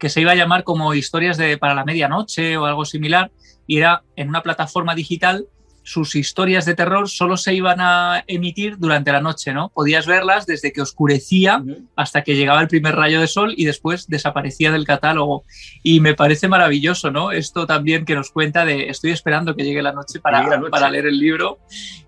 que 0.00 0.08
se 0.08 0.20
iba 0.20 0.32
a 0.32 0.34
llamar 0.34 0.64
como 0.64 0.94
historias 0.94 1.36
de 1.36 1.58
para 1.58 1.76
la 1.76 1.84
medianoche 1.84 2.56
o 2.56 2.64
algo 2.64 2.84
similar, 2.84 3.30
y 3.68 3.78
era 3.78 4.02
en 4.16 4.30
una 4.30 4.42
plataforma 4.42 4.96
digital 4.96 5.46
sus 5.88 6.14
historias 6.16 6.66
de 6.66 6.74
terror 6.74 7.08
solo 7.08 7.38
se 7.38 7.54
iban 7.54 7.80
a 7.80 8.22
emitir 8.26 8.76
durante 8.76 9.10
la 9.10 9.22
noche, 9.22 9.54
¿no? 9.54 9.70
Podías 9.70 10.06
verlas 10.06 10.44
desde 10.44 10.70
que 10.70 10.82
oscurecía 10.82 11.64
hasta 11.96 12.22
que 12.22 12.36
llegaba 12.36 12.60
el 12.60 12.68
primer 12.68 12.94
rayo 12.94 13.22
de 13.22 13.26
sol 13.26 13.54
y 13.56 13.64
después 13.64 14.06
desaparecía 14.06 14.70
del 14.70 14.84
catálogo. 14.84 15.44
Y 15.82 16.00
me 16.00 16.12
parece 16.12 16.46
maravilloso, 16.46 17.10
¿no? 17.10 17.32
Esto 17.32 17.66
también 17.66 18.04
que 18.04 18.14
nos 18.14 18.30
cuenta 18.30 18.66
de 18.66 18.90
estoy 18.90 19.12
esperando 19.12 19.56
que 19.56 19.64
llegue 19.64 19.80
la 19.80 19.92
noche 19.92 20.20
para, 20.20 20.60
para 20.70 20.90
leer 20.90 21.06
el 21.06 21.18
libro, 21.18 21.58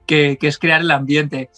que, 0.04 0.36
que 0.38 0.48
es 0.48 0.58
crear 0.58 0.82
el 0.82 0.90
ambiente. 0.90 1.48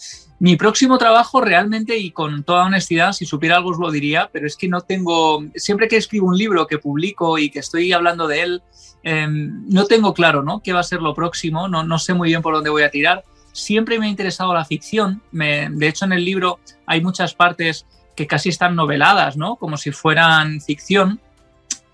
Mi 0.43 0.57
próximo 0.57 0.97
trabajo 0.97 1.39
realmente 1.39 1.97
y 1.97 2.11
con 2.11 2.43
toda 2.43 2.65
honestidad, 2.65 3.13
si 3.13 3.25
supiera 3.25 3.57
algo 3.57 3.69
os 3.69 3.79
lo 3.79 3.91
diría, 3.91 4.29
pero 4.31 4.45
es 4.45 4.57
que 4.57 4.67
no 4.67 4.81
tengo, 4.81 5.43
siempre 5.55 5.87
que 5.87 5.95
escribo 5.95 6.27
un 6.27 6.37
libro 6.37 6.67
que 6.67 6.79
publico 6.79 7.37
y 7.37 7.49
que 7.49 7.59
estoy 7.59 7.93
hablando 7.93 8.27
de 8.27 8.41
él, 8.41 8.63
Em, 9.03 9.67
no 9.67 9.85
tengo 9.85 10.13
claro 10.13 10.43
¿no? 10.43 10.61
qué 10.61 10.71
va 10.71 10.79
a 10.79 10.83
ser 10.83 11.01
lo 11.01 11.13
próximo, 11.13 11.67
no, 11.67 11.83
no, 11.83 11.99
sé 11.99 12.13
muy 12.13 12.29
bien 12.29 12.41
por 12.41 12.53
dónde 12.53 12.69
voy 12.69 12.83
a 12.83 12.89
tirar. 12.89 13.23
Siempre 13.51 13.99
me 13.99 14.05
ha 14.05 14.09
interesado 14.09 14.53
la 14.53 14.65
ficción. 14.65 15.21
de 15.31 15.87
hecho, 15.87 16.05
en 16.05 16.13
el 16.13 16.25
libro 16.25 16.59
hay 16.87 17.01
muchas 17.01 17.35
partes 17.35 17.85
que 18.15 18.25
casi 18.25 18.49
están 18.49 18.75
noveladas, 18.75 19.37
¿no? 19.37 19.57
como 19.57 19.77
si 19.77 19.91
fueran 19.91 20.61
ficción. 20.61 21.19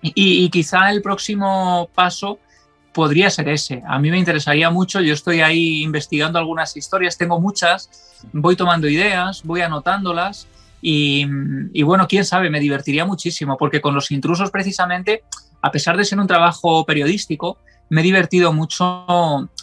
Y, 0.02 0.48
quizá 0.48 0.90
el 0.90 1.02
próximo 1.02 1.90
paso 1.94 2.38
podría 2.92 3.30
ser 3.30 3.48
ese. 3.48 3.82
A 3.86 3.98
mí 3.98 4.10
me 4.10 4.18
interesaría 4.18 4.70
mucho, 4.70 5.00
yo 5.00 5.14
estoy 5.14 5.40
ahí 5.40 5.82
investigando 5.82 6.38
algunas 6.38 6.76
historias, 6.76 7.16
tengo 7.16 7.40
muchas, 7.40 8.18
voy 8.32 8.56
tomando 8.56 8.88
ideas, 8.88 9.42
voy 9.44 9.60
anotándolas 9.60 10.46
y, 10.82 11.82
bueno, 11.82 12.06
quién 12.08 12.24
sabe, 12.24 12.50
me 12.50 12.60
divertiría 12.60 13.04
muchísimo 13.04 13.56
porque 13.56 13.80
con 13.80 13.94
los 13.94 14.10
intrusos 14.10 14.50
precisamente 14.50 15.22
a 15.62 15.70
pesar 15.70 15.96
de 15.96 16.04
ser 16.04 16.18
un 16.18 16.26
trabajo 16.26 16.84
periodístico, 16.86 17.58
me 17.90 18.00
he 18.00 18.04
divertido 18.04 18.52
mucho 18.52 19.06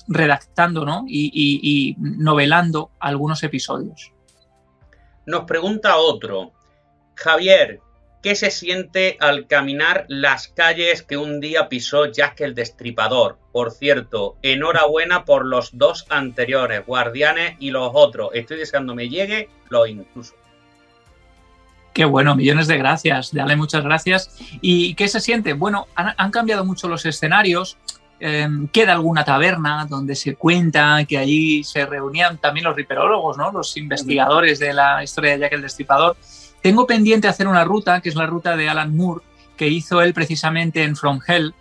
redactando 0.08 1.06
y, 1.08 1.96
novelando 1.98 2.92
algunos 3.00 3.42
episodios. 3.44 4.12
Nos 5.26 5.46
pregunta 5.46 5.98
otro, 5.98 6.52
Javier, 7.16 7.82
¿qué 8.28 8.36
se 8.36 8.52
siente 8.52 9.16
al 9.22 9.48
caminar 9.48 10.04
las 10.10 10.50
calles 10.50 11.02
que 11.02 11.16
un 11.16 11.40
día 11.40 11.70
pisó 11.70 12.08
Jack 12.08 12.42
el 12.42 12.56
Destripador? 12.56 13.38
Por 13.54 13.72
cierto, 13.72 14.36
enhorabuena 14.42 15.24
por 15.24 15.46
los 15.46 15.78
dos 15.78 16.06
anteriores, 16.10 16.86
Guardianes 16.86 17.56
y 17.60 17.72
los 17.72 17.90
otros. 17.94 18.32
Estoy 18.34 18.58
deseando 18.58 18.94
me 18.96 19.08
llegue 19.08 19.48
los 19.70 19.88
intrusos. 19.88 20.36
Qué 21.94 22.04
bueno, 22.04 22.36
millones 22.36 22.68
de 22.68 22.78
gracias, 22.78 23.34
dale 23.34 23.56
muchas 23.56 23.86
gracias. 23.86 24.36
¿Y 24.60 24.94
qué 24.96 25.08
se 25.08 25.22
siente? 25.22 25.54
Bueno, 25.54 25.88
han, 25.96 26.32
cambiado 26.32 26.66
mucho 26.66 26.90
los 26.90 27.06
escenarios. 27.06 27.78
Em, 28.20 28.68
queda 28.68 28.92
alguna 28.92 29.24
taberna 29.24 29.88
donde 29.90 30.16
se 30.16 30.36
cuenta 30.36 31.06
que 31.08 31.18
allí 31.18 31.64
se 31.64 31.86
reunían 31.86 32.40
también 32.40 32.66
los 32.66 32.76
riperólogos, 32.76 33.38
¿no? 33.38 33.54
los 33.54 33.78
investigadores 33.78 34.60
de 34.60 34.74
la 34.74 35.02
historia 35.02 35.32
de 35.32 35.40
Jack 35.40 35.54
el 35.54 35.62
Destripador. 35.62 36.18
Tengo 36.62 36.88
pendiente 36.88 37.28
hacer 37.28 37.48
una 37.48 37.64
ruta, 37.64 38.02
que 38.02 38.10
es 38.10 38.16
la 38.16 38.26
ruta 38.26 38.58
de 38.58 38.70
Alan 38.70 38.96
Moore, 38.96 39.24
que 39.56 39.68
hizo 39.68 40.02
él 40.02 40.14
precisamente 40.14 40.84
en 40.84 40.96
From 40.96 41.20
Hell, 41.26 41.54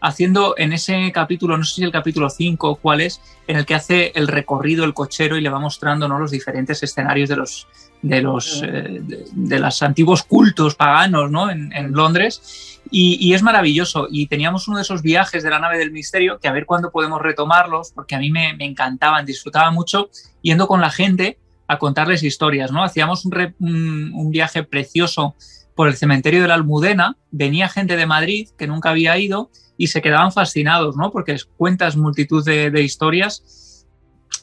haciendo 0.00 0.54
en 0.56 0.72
ese 0.72 1.12
capítulo, 1.12 1.56
no 1.56 1.64
sé 1.64 1.76
si 1.76 1.82
el 1.84 1.92
capítulo 1.92 2.30
5 2.30 2.68
o 2.68 2.76
cuál 2.76 3.00
es, 3.00 3.20
en 3.46 3.56
el 3.56 3.66
que 3.66 3.74
hace 3.74 4.12
el 4.14 4.28
recorrido 4.28 4.84
el 4.84 4.94
cochero 4.94 5.36
y 5.36 5.40
le 5.40 5.50
va 5.50 5.58
mostrando 5.58 6.08
¿no? 6.08 6.18
los 6.18 6.30
diferentes 6.30 6.82
escenarios 6.82 7.28
de 7.28 7.36
los, 7.36 7.66
de 8.02 8.22
los, 8.22 8.62
eh, 8.64 9.00
de, 9.02 9.58
los 9.58 9.82
antiguos 9.82 10.22
cultos 10.22 10.74
paganos 10.74 11.30
¿no? 11.30 11.50
en, 11.50 11.92
Londres. 11.92 12.80
Y, 12.90 13.34
es 13.34 13.42
maravilloso. 13.42 14.08
Y 14.10 14.26
teníamos 14.26 14.66
uno 14.66 14.78
de 14.78 14.82
esos 14.82 15.02
viajes 15.02 15.42
de 15.42 15.50
la 15.50 15.60
nave 15.60 15.78
del 15.78 15.92
misterio 15.92 16.38
que 16.40 16.48
a 16.48 16.52
ver 16.52 16.66
cuándo 16.66 16.90
podemos 16.90 17.20
retomarlos, 17.20 17.92
porque 17.92 18.16
a 18.16 18.18
mí 18.18 18.30
me, 18.30 18.56
encantaban, 18.58 19.26
disfrutaba 19.26 19.70
mucho 19.70 20.10
yendo 20.42 20.66
con 20.66 20.80
la 20.80 20.90
gente 20.90 21.38
a 21.70 21.78
contarles 21.78 22.22
historias. 22.22 22.72
¿no? 22.72 22.82
Hacíamos 22.82 23.24
un, 23.24 24.12
un, 24.14 24.30
viaje 24.30 24.64
precioso 24.64 25.34
por 25.76 25.88
el 25.88 25.96
cementerio 25.96 26.42
de 26.42 26.48
la 26.48 26.54
Almudena. 26.54 27.16
Venía 27.30 27.68
gente 27.68 27.96
de 27.96 28.06
Madrid 28.06 28.48
que 28.58 28.66
nunca 28.66 28.90
había 28.90 29.16
ido 29.18 29.50
y 29.76 29.86
se 29.86 30.02
quedaban 30.02 30.32
fascinados, 30.32 30.96
¿no? 30.96 31.10
porque 31.10 31.36
cuentas 31.56 31.96
multitud 31.96 32.44
de, 32.44 32.70
de 32.70 32.82
historias 32.82 33.42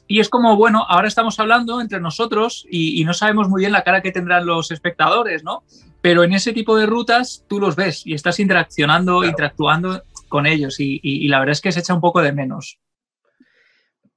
y 0.08 0.22
es 0.22 0.30
como, 0.30 0.56
bueno, 0.56 0.86
ahora 0.88 1.10
estamos 1.10 1.38
hablando 1.40 1.82
entre 1.82 2.00
nosotros 2.00 2.66
y, 2.70 3.04
no 3.04 3.14
sabemos 3.14 3.50
muy 3.50 3.62
bien 3.62 3.74
la 3.74 3.84
cara 3.84 4.02
que 4.02 4.14
tendrán 4.14 4.46
los 4.46 4.72
espectadores, 4.72 5.44
¿no? 5.44 5.64
pero 6.02 6.24
en 6.24 6.32
ese 6.32 6.54
tipo 6.54 6.78
de 6.78 6.86
rutas 6.86 7.44
tú 7.50 7.60
los 7.60 7.76
ves 7.76 8.04
y 8.06 8.14
estás 8.14 8.40
interaccionando, 8.40 9.26
interactuando 9.26 10.04
con 10.30 10.46
ellos 10.46 10.78
y, 10.80 11.28
la 11.28 11.40
verdad 11.40 11.52
es 11.52 11.62
que 11.62 11.74
se 11.74 11.82
echa 11.82 11.94
un 11.94 12.00
poco 12.00 12.22
de 12.22 12.32
menos. 12.32 12.80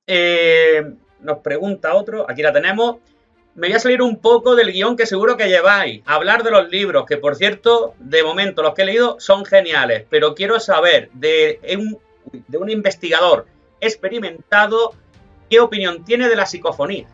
Eh, 0.06 0.82
nos 1.22 1.38
pregunta 1.38 1.94
otro, 1.94 2.26
aquí 2.28 2.42
la 2.42 2.52
tenemos. 2.52 2.96
Me 3.54 3.68
voy 3.68 3.76
a 3.76 3.80
salir 3.80 4.00
un 4.00 4.16
poco 4.16 4.54
del 4.54 4.72
guion 4.72 4.96
que 4.96 5.06
seguro 5.06 5.36
que 5.36 5.48
lleváis. 5.48 6.02
Hablar 6.06 6.42
de 6.42 6.50
los 6.50 6.70
libros, 6.70 7.04
que 7.06 7.16
por 7.16 7.36
cierto, 7.36 7.94
de 7.98 8.22
momento 8.22 8.62
los 8.62 8.74
que 8.74 8.82
he 8.82 8.86
leído 8.86 9.16
son 9.18 9.44
geniales, 9.44 10.04
pero 10.08 10.34
quiero 10.34 10.60
saber 10.60 11.10
de 11.12 11.60
un, 11.76 11.98
de 12.46 12.58
un 12.58 12.70
investigador 12.70 13.46
experimentado 13.80 14.94
qué 15.48 15.60
opinión 15.60 16.04
tiene 16.04 16.28
de 16.28 16.36
las 16.36 16.50
psicofonías. 16.50 17.10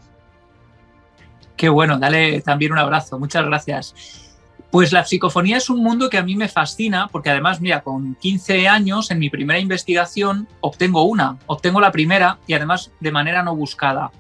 Qué 1.57 1.71
bueno, 1.71 1.99
dale 1.99 2.43
también 2.43 2.73
un 2.73 2.79
abrazo, 2.79 3.19
muchas 3.19 3.47
gracias. 3.47 4.26
Pues 4.77 4.93
la 4.93 5.07
psicofonía 5.07 5.57
es 5.57 5.71
un 5.71 5.83
mundo 5.83 6.11
que 6.11 6.19
a 6.19 6.23
mí 6.23 6.37
me 6.37 6.49
fascina 6.49 7.09
porque 7.11 7.31
además, 7.31 7.63
mira, 7.63 7.81
con 7.81 8.15
15 8.17 8.69
años 8.69 9.11
en 9.11 9.19
mi 9.19 9.31
primera 9.31 9.59
investigación 9.59 10.47
obtengo 10.61 11.05
una, 11.05 11.39
obtengo 11.47 11.81
la 11.81 11.91
primera 11.91 12.37
y 12.47 12.53
además 12.53 12.91
de 13.01 13.11
manera 13.11 13.43
no 13.43 13.57
buscada. 13.57 14.11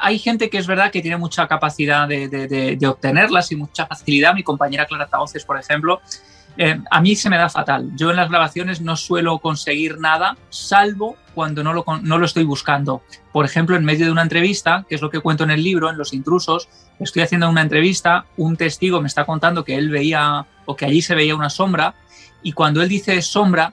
Hay 0.00 0.18
gente 0.18 0.48
que 0.48 0.56
es 0.56 0.66
verdad 0.66 0.90
que 0.90 1.02
tiene 1.02 1.18
mucha 1.18 1.46
capacidad 1.46 2.08
de, 2.08 2.78
obtenerlas 2.88 3.52
y 3.52 3.56
mucha 3.56 3.84
facilidad. 3.84 4.32
Mi 4.32 4.42
compañera 4.42 4.86
Clara 4.86 5.08
Taoces, 5.08 5.44
por 5.44 5.60
ejemplo, 5.60 6.00
eh, 6.58 6.80
a 6.90 7.00
mí 7.00 7.14
se 7.14 7.30
me 7.30 7.38
da 7.38 7.48
fatal. 7.48 7.90
Yo 7.94 8.10
en 8.10 8.16
las 8.16 8.28
grabaciones 8.28 8.80
no 8.80 8.96
suelo 8.96 9.38
conseguir 9.38 10.00
nada, 10.00 10.36
salvo 10.50 11.16
cuando 11.32 11.62
no 11.62 11.72
lo, 11.72 11.84
no 12.02 12.18
lo 12.18 12.26
estoy 12.26 12.42
buscando. 12.42 13.00
Por 13.32 13.44
ejemplo, 13.44 13.76
en 13.76 13.84
medio 13.84 14.06
de 14.06 14.12
una 14.12 14.22
entrevista, 14.22 14.84
que 14.88 14.96
es 14.96 15.00
lo 15.00 15.08
que 15.08 15.20
cuento 15.20 15.44
en 15.44 15.52
el 15.52 15.62
libro, 15.62 15.88
en 15.88 15.96
Los 15.96 16.12
Intrusos, 16.12 16.68
estoy 16.98 17.22
haciendo 17.22 17.48
una 17.48 17.62
entrevista, 17.62 18.26
un 18.36 18.56
testigo 18.56 19.00
me 19.00 19.06
está 19.06 19.24
contando 19.24 19.64
que 19.64 19.76
él 19.76 19.88
veía 19.88 20.46
o 20.66 20.74
que 20.74 20.84
allí 20.84 21.00
se 21.00 21.14
veía 21.14 21.36
una 21.36 21.48
sombra, 21.48 21.94
y 22.42 22.52
cuando 22.52 22.82
él 22.82 22.88
dice 22.88 23.22
sombra, 23.22 23.72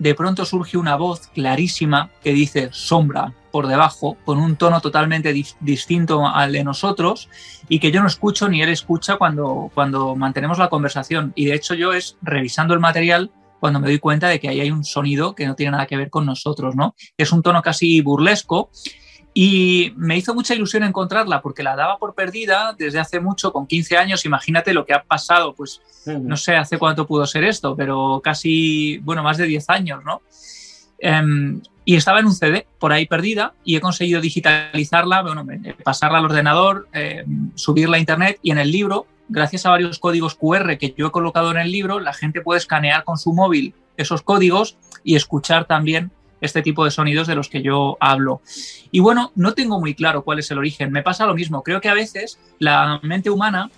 de 0.00 0.14
pronto 0.14 0.46
surge 0.46 0.78
una 0.78 0.96
voz 0.96 1.28
clarísima 1.28 2.10
que 2.24 2.32
dice 2.32 2.70
sombra 2.72 3.34
por 3.52 3.66
debajo, 3.66 4.16
con 4.24 4.38
un 4.38 4.56
tono 4.56 4.80
totalmente 4.80 5.34
distinto 5.60 6.26
al 6.26 6.52
de 6.52 6.64
nosotros 6.64 7.28
y 7.68 7.80
que 7.80 7.92
yo 7.92 8.00
no 8.00 8.06
escucho 8.06 8.48
ni 8.48 8.62
él 8.62 8.70
escucha 8.70 9.16
cuando, 9.16 9.70
cuando 9.74 10.16
mantenemos 10.16 10.58
la 10.58 10.70
conversación. 10.70 11.32
Y 11.36 11.44
de 11.44 11.54
hecho 11.54 11.74
yo 11.74 11.92
es 11.92 12.16
revisando 12.22 12.72
el 12.72 12.80
material 12.80 13.30
cuando 13.58 13.78
me 13.78 13.88
doy 13.88 13.98
cuenta 13.98 14.28
de 14.28 14.40
que 14.40 14.48
ahí 14.48 14.60
hay 14.60 14.70
un 14.70 14.84
sonido 14.84 15.34
que 15.34 15.46
no 15.46 15.54
tiene 15.54 15.72
nada 15.72 15.86
que 15.86 15.98
ver 15.98 16.08
con 16.08 16.24
nosotros, 16.24 16.74
¿no? 16.74 16.94
Es 17.18 17.30
un 17.30 17.42
tono 17.42 17.60
casi 17.60 18.00
burlesco 18.00 18.70
y 19.32 19.92
me 19.96 20.16
hizo 20.16 20.34
mucha 20.34 20.54
ilusión 20.54 20.82
encontrarla 20.82 21.40
porque 21.40 21.62
la 21.62 21.76
daba 21.76 21.98
por 21.98 22.14
perdida 22.14 22.74
desde 22.76 22.98
hace 22.98 23.20
mucho, 23.20 23.52
con 23.52 23.66
15 23.66 23.96
años. 23.96 24.24
Imagínate 24.24 24.74
lo 24.74 24.84
que 24.84 24.92
ha 24.92 25.02
pasado, 25.02 25.54
pues 25.54 25.80
no 26.06 26.36
sé 26.36 26.56
hace 26.56 26.78
cuánto 26.78 27.06
pudo 27.06 27.26
ser 27.26 27.44
esto, 27.44 27.76
pero 27.76 28.20
casi, 28.22 28.98
bueno, 28.98 29.22
más 29.22 29.38
de 29.38 29.46
10 29.46 29.70
años, 29.70 30.04
¿no? 30.04 30.22
Em, 30.98 31.60
y 31.84 31.96
estaba 31.96 32.20
en 32.20 32.26
un 32.26 32.34
CD 32.34 32.66
por 32.78 32.92
ahí 32.92 33.06
perdida 33.06 33.54
y 33.64 33.76
he 33.76 33.80
conseguido 33.80 34.20
digitalizarla, 34.20 35.22
bueno, 35.22 35.46
pasarla 35.82 36.18
al 36.18 36.24
ordenador, 36.24 36.88
em, 36.92 37.50
subirla 37.54 37.96
a 37.96 38.00
internet 38.00 38.38
y 38.42 38.50
en 38.50 38.58
el 38.58 38.70
libro 38.70 39.06
gracias 39.30 39.64
a 39.64 39.70
varios 39.70 39.98
códigos 39.98 40.34
QR 40.34 40.76
que 40.76 40.92
yo 40.96 41.06
he 41.06 41.10
colocado 41.10 41.50
en 41.52 41.56
el 41.56 41.70
libro, 41.70 42.00
la 42.00 42.12
gente 42.12 42.42
puede 42.42 42.58
escanear 42.58 43.04
con 43.04 43.16
su 43.16 43.32
móvil 43.32 43.74
esos 43.96 44.22
códigos 44.22 44.76
y 45.04 45.14
escuchar 45.14 45.66
también 45.66 46.10
este 46.40 46.62
tipo 46.62 46.84
de 46.84 46.90
sonidos 46.90 47.26
de 47.26 47.34
los 47.34 47.48
que 47.48 47.62
yo 47.62 47.96
hablo. 48.00 48.40
Y 48.90 49.00
bueno, 49.00 49.32
no 49.34 49.54
tengo 49.54 49.80
muy 49.80 49.94
claro 49.94 50.22
cuál 50.22 50.38
es 50.38 50.50
el 50.50 50.58
origen. 50.58 50.92
Me 50.92 51.02
pasa 51.02 51.26
lo 51.26 51.34
mismo. 51.34 51.62
Creo 51.62 51.80
que 51.80 51.88
a 51.88 51.94
veces 51.94 52.38
la 52.58 53.00
mente 53.02 53.30
humana 53.30 53.70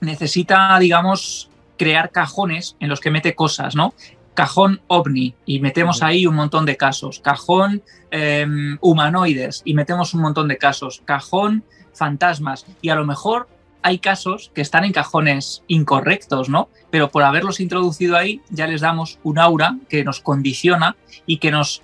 necesita, 0.00 0.78
digamos, 0.78 1.50
crear 1.76 2.10
cajones 2.10 2.76
en 2.80 2.88
los 2.88 3.00
que 3.00 3.10
mete 3.10 3.34
cosas, 3.34 3.74
¿no? 3.74 3.94
Cajón 4.34 4.80
ovni 4.86 5.34
y 5.46 5.58
metemos 5.60 6.02
ahí 6.02 6.26
un 6.26 6.36
montón 6.36 6.64
de 6.64 6.76
casos. 6.76 7.20
Cajón 7.20 7.82
em, 8.10 8.78
humanoides 8.80 9.62
y 9.64 9.74
metemos 9.74 10.14
un 10.14 10.20
montón 10.20 10.46
de 10.48 10.58
casos. 10.58 11.02
Cajón 11.04 11.64
fantasmas. 11.92 12.64
Y 12.80 12.90
a 12.90 12.94
lo 12.94 13.04
mejor 13.04 13.48
hay 13.82 13.98
casos 13.98 14.50
que 14.54 14.60
están 14.60 14.84
en 14.84 14.92
cajones 14.92 15.62
incorrectos, 15.66 16.48
¿no? 16.48 16.68
Pero 16.90 17.10
por 17.10 17.22
haberlos 17.22 17.60
introducido 17.60 18.16
ahí 18.16 18.40
ya 18.50 18.66
les 18.66 18.80
damos 18.80 19.18
un 19.22 19.38
aura 19.38 19.76
que 19.88 20.04
nos 20.04 20.20
condiciona 20.20 20.96
y 21.26 21.38
que 21.38 21.50
nos 21.50 21.82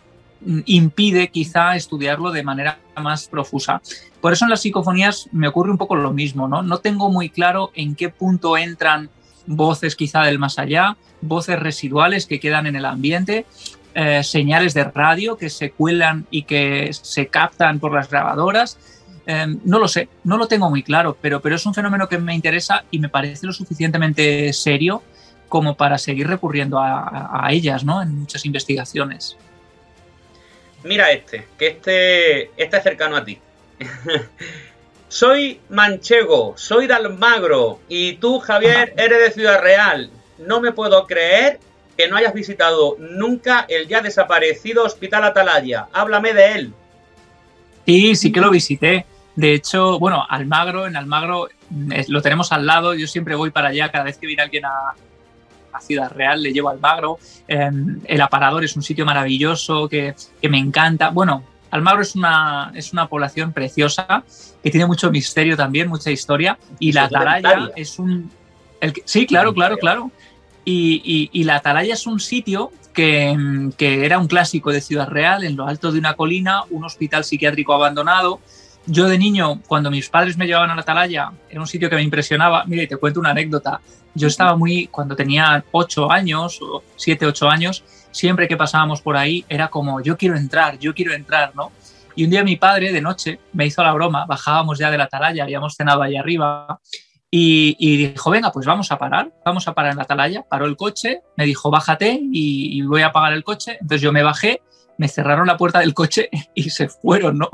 impide 0.66 1.28
quizá 1.28 1.76
estudiarlo 1.76 2.30
de 2.30 2.42
manera 2.42 2.78
más 3.00 3.28
profusa. 3.28 3.80
Por 4.20 4.32
eso 4.32 4.44
en 4.44 4.50
las 4.50 4.60
psicofonías 4.60 5.28
me 5.32 5.48
ocurre 5.48 5.70
un 5.70 5.78
poco 5.78 5.96
lo 5.96 6.12
mismo, 6.12 6.48
¿no? 6.48 6.62
No 6.62 6.78
tengo 6.78 7.10
muy 7.10 7.30
claro 7.30 7.70
en 7.74 7.94
qué 7.94 8.08
punto 8.08 8.56
entran 8.56 9.10
voces 9.46 9.96
quizá 9.96 10.22
del 10.22 10.38
más 10.38 10.58
allá, 10.58 10.96
voces 11.20 11.58
residuales 11.58 12.26
que 12.26 12.40
quedan 12.40 12.66
en 12.66 12.76
el 12.76 12.84
ambiente, 12.84 13.46
eh, 13.94 14.22
señales 14.24 14.74
de 14.74 14.84
radio 14.84 15.36
que 15.36 15.50
se 15.50 15.70
cuelan 15.70 16.26
y 16.30 16.42
que 16.44 16.90
se 16.92 17.26
captan 17.28 17.78
por 17.78 17.92
las 17.92 18.10
grabadoras 18.10 18.78
Em, 19.26 19.58
no 19.64 19.78
lo 19.78 19.88
sé, 19.88 20.08
no 20.24 20.36
lo 20.36 20.46
tengo 20.48 20.68
muy 20.68 20.82
claro, 20.82 21.16
pero, 21.20 21.40
pero 21.40 21.56
es 21.56 21.64
un 21.64 21.72
fenómeno 21.72 22.08
que 22.08 22.18
me 22.18 22.34
interesa 22.34 22.84
y 22.90 22.98
me 22.98 23.08
parece 23.08 23.46
lo 23.46 23.52
suficientemente 23.52 24.52
serio 24.52 25.02
como 25.48 25.76
para 25.76 25.98
seguir 25.98 26.26
recurriendo 26.26 26.78
a, 26.78 27.46
ellas 27.50 27.84
¿no? 27.84 28.02
en 28.02 28.18
muchas 28.20 28.44
investigaciones. 28.44 29.36
Mira 30.84 31.10
este, 31.10 31.46
que 31.58 31.68
este, 31.68 32.42
este 32.62 32.76
es 32.76 32.82
cercano 32.82 33.16
a 33.16 33.24
ti. 33.24 33.38
soy 35.08 35.60
manchego, 35.70 36.54
soy 36.56 36.86
de 36.86 36.94
Almagro 36.94 37.80
y 37.88 38.14
tú, 38.14 38.38
Javier, 38.38 38.94
eres 38.96 39.18
de 39.18 39.30
Ciudad 39.30 39.60
Real. 39.60 40.10
No 40.38 40.60
me 40.60 40.72
puedo 40.72 41.06
creer 41.06 41.58
que 41.96 42.08
no 42.08 42.16
hayas 42.16 42.34
visitado 42.34 42.96
nunca 42.98 43.64
el 43.68 43.88
ya 43.88 44.02
desaparecido 44.02 44.84
Hospital 44.84 45.24
Atalaya. 45.24 45.86
Háblame 45.92 46.34
de 46.34 46.52
él. 46.52 46.74
Sí, 47.86 48.14
sí 48.14 48.30
que 48.30 48.40
lo 48.40 48.50
visité. 48.50 49.06
De 49.36 49.54
hecho, 49.54 49.98
bueno, 49.98 50.24
Almagro, 50.28 50.86
en 50.86 50.96
Almagro 50.96 51.48
lo 52.08 52.22
tenemos 52.22 52.52
al 52.52 52.66
lado, 52.66 52.94
yo 52.94 53.06
siempre 53.06 53.34
voy 53.34 53.50
para 53.50 53.68
allá, 53.68 53.90
cada 53.90 54.04
vez 54.04 54.18
que 54.18 54.26
viene 54.26 54.42
alguien 54.42 54.64
a, 54.64 54.94
Ciudad 55.80 56.10
Real 56.10 56.42
le 56.42 56.52
llevo 56.52 56.68
Almagro. 56.68 57.18
Em, 57.48 58.00
el 58.04 58.20
aparador 58.20 58.64
es 58.64 58.76
un 58.76 58.82
sitio 58.82 59.04
maravilloso 59.04 59.88
que, 59.88 60.14
me 60.48 60.58
encanta. 60.58 61.10
Bueno, 61.10 61.44
Almagro 61.70 62.02
es 62.02 62.14
una, 62.14 62.72
es 62.74 62.92
una 62.92 63.08
población 63.08 63.52
preciosa 63.52 64.24
que 64.62 64.70
tiene 64.70 64.86
mucho 64.86 65.10
misterio 65.10 65.56
también, 65.56 65.88
mucha 65.88 66.10
historia. 66.10 66.58
Y 66.78 66.92
la 66.92 67.04
Atalaya 67.04 67.70
es 67.76 67.98
un... 67.98 68.30
El, 68.80 68.92
sí, 69.04 69.26
claro, 69.26 69.54
claro, 69.54 69.76
claro. 69.76 70.10
Y, 70.64 71.30
y, 71.32 71.44
la 71.44 71.56
Atalaya 71.56 71.94
es 71.94 72.06
un 72.06 72.20
sitio 72.20 72.72
que, 72.94 73.70
que, 73.76 74.06
era 74.06 74.18
un 74.18 74.28
clásico 74.28 74.72
de 74.72 74.80
Ciudad 74.80 75.08
Real, 75.08 75.44
en 75.44 75.56
lo 75.56 75.66
alto 75.66 75.92
de 75.92 75.98
una 75.98 76.14
colina, 76.14 76.62
un 76.70 76.84
hospital 76.84 77.24
psiquiátrico 77.24 77.74
abandonado, 77.74 78.40
yo 78.86 79.08
de 79.08 79.18
niño, 79.18 79.60
cuando 79.66 79.90
mis 79.90 80.08
padres 80.08 80.36
me 80.36 80.46
llevaban 80.46 80.70
a 80.70 80.74
la 80.74 80.82
atalaya, 80.82 81.32
era 81.48 81.60
un 81.60 81.66
sitio 81.66 81.88
que 81.88 81.96
me 81.96 82.02
impresionaba. 82.02 82.64
Mire, 82.66 82.86
te 82.86 82.96
cuento 82.96 83.20
una 83.20 83.30
anécdota. 83.30 83.80
Yo 84.14 84.28
estaba 84.28 84.56
muy, 84.56 84.86
cuando 84.88 85.16
tenía 85.16 85.64
ocho 85.72 86.10
años, 86.10 86.60
o 86.62 86.82
siete, 86.96 87.26
ocho 87.26 87.48
años, 87.48 87.82
siempre 88.10 88.46
que 88.46 88.56
pasábamos 88.56 89.00
por 89.00 89.16
ahí 89.16 89.44
era 89.48 89.68
como, 89.68 90.00
yo 90.00 90.16
quiero 90.16 90.36
entrar, 90.36 90.78
yo 90.78 90.94
quiero 90.94 91.14
entrar, 91.14 91.52
¿no? 91.54 91.72
Y 92.14 92.24
un 92.24 92.30
día 92.30 92.44
mi 92.44 92.56
padre, 92.56 92.92
de 92.92 93.00
noche, 93.00 93.40
me 93.52 93.66
hizo 93.66 93.82
la 93.82 93.92
broma, 93.92 94.24
bajábamos 94.26 94.78
ya 94.78 94.90
de 94.90 94.98
la 94.98 95.04
atalaya, 95.04 95.42
habíamos 95.42 95.74
cenado 95.74 96.00
ahí 96.02 96.16
arriba, 96.16 96.78
y, 97.36 97.96
dijo, 97.96 98.30
venga, 98.30 98.52
pues 98.52 98.64
vamos 98.64 98.92
a 98.92 98.98
parar, 98.98 99.32
vamos 99.44 99.66
a 99.66 99.74
parar 99.74 99.90
en 99.90 99.96
la 99.96 100.04
atalaya. 100.04 100.44
Paró 100.48 100.66
el 100.66 100.76
coche, 100.76 101.22
me 101.36 101.44
dijo, 101.44 101.68
bájate 101.68 102.12
y, 102.12 102.78
y 102.78 102.82
voy 102.82 103.02
a 103.02 103.06
apagar 103.06 103.32
el 103.32 103.42
coche. 103.42 103.72
Entonces 103.72 104.02
yo 104.02 104.12
me 104.12 104.22
bajé 104.22 104.62
me 104.98 105.08
cerraron 105.08 105.46
la 105.46 105.56
puerta 105.56 105.80
del 105.80 105.94
coche 105.94 106.28
y 106.54 106.70
se 106.70 106.88
fueron, 106.88 107.38
¿no? 107.38 107.50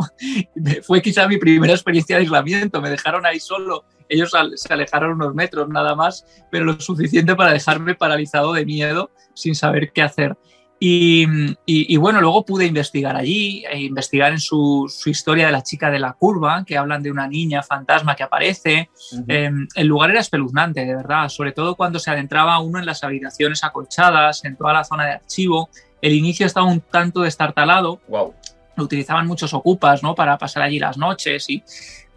Fue 0.82 1.02
quizá 1.02 1.28
mi 1.28 1.38
primera 1.38 1.72
experiencia 1.72 2.16
de 2.16 2.22
aislamiento, 2.22 2.80
me 2.80 2.90
dejaron 2.90 3.26
ahí 3.26 3.40
solo, 3.40 3.84
ellos 4.08 4.32
se 4.56 4.72
alejaron 4.72 5.12
unos 5.12 5.34
metros 5.34 5.68
nada 5.68 5.94
más, 5.94 6.26
pero 6.50 6.64
lo 6.64 6.80
suficiente 6.80 7.36
para 7.36 7.52
dejarme 7.52 7.94
paralizado 7.94 8.52
de 8.52 8.66
miedo 8.66 9.10
sin 9.34 9.54
saber 9.54 9.92
qué 9.92 10.02
hacer. 10.02 10.36
Y, 10.82 11.96
bueno, 11.98 12.22
luego 12.22 12.46
pude 12.46 12.64
investigar 12.64 13.14
allí, 13.14 13.64
e 13.70 13.80
investigar 13.80 14.32
en 14.32 14.40
su, 14.40 14.90
historia 15.04 15.46
de 15.46 15.52
la 15.52 15.62
chica 15.62 15.90
de 15.90 15.98
la 15.98 16.14
curva, 16.14 16.64
que 16.64 16.78
hablan 16.78 17.02
de 17.02 17.10
una 17.10 17.28
niña 17.28 17.62
fantasma 17.62 18.16
que 18.16 18.22
aparece. 18.22 18.88
Em, 19.28 19.68
el 19.74 19.86
lugar 19.86 20.10
era 20.10 20.20
espeluznante, 20.20 20.86
de 20.86 20.96
verdad, 20.96 21.28
sobre 21.28 21.52
todo 21.52 21.76
cuando 21.76 21.98
se 21.98 22.10
adentraba 22.10 22.58
uno 22.60 22.78
en 22.78 22.86
las 22.86 23.04
habitaciones 23.04 23.62
acolchadas, 23.62 24.42
en 24.46 24.56
toda 24.56 24.72
la 24.72 24.84
zona 24.84 25.04
de 25.04 25.12
archivo 25.12 25.68
el 26.02 26.12
inicio 26.12 26.46
estaba 26.46 26.66
un 26.66 26.80
tanto 26.80 27.22
destartalado. 27.22 28.00
Wow. 28.08 28.34
Lo 28.76 28.84
utilizaban 28.84 29.26
muchos 29.26 29.52
ocupas, 29.54 30.02
¿no? 30.02 30.14
Para 30.14 30.38
pasar 30.38 30.62
allí 30.62 30.78
las 30.78 30.96
noches 30.96 31.48
y 31.48 31.62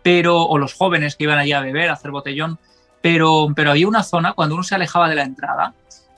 pero 0.02 0.42
o 0.42 0.58
los 0.58 0.74
jóvenes 0.74 1.16
que 1.16 1.24
iban 1.24 1.40
allí 1.40 1.54
a 1.54 1.62
beber, 1.62 1.90
a 1.90 1.94
hacer 1.94 2.12
botellón, 2.12 2.60
pero 3.02 3.48
pero 3.56 3.72
había 3.72 3.88
una 3.88 4.04
zona 4.04 4.34
cuando 4.34 4.56
uno 4.56 4.64
se 4.64 4.76
alejaba 4.76 5.10
de 5.10 5.16
la 5.16 5.24
entrada 5.24 5.74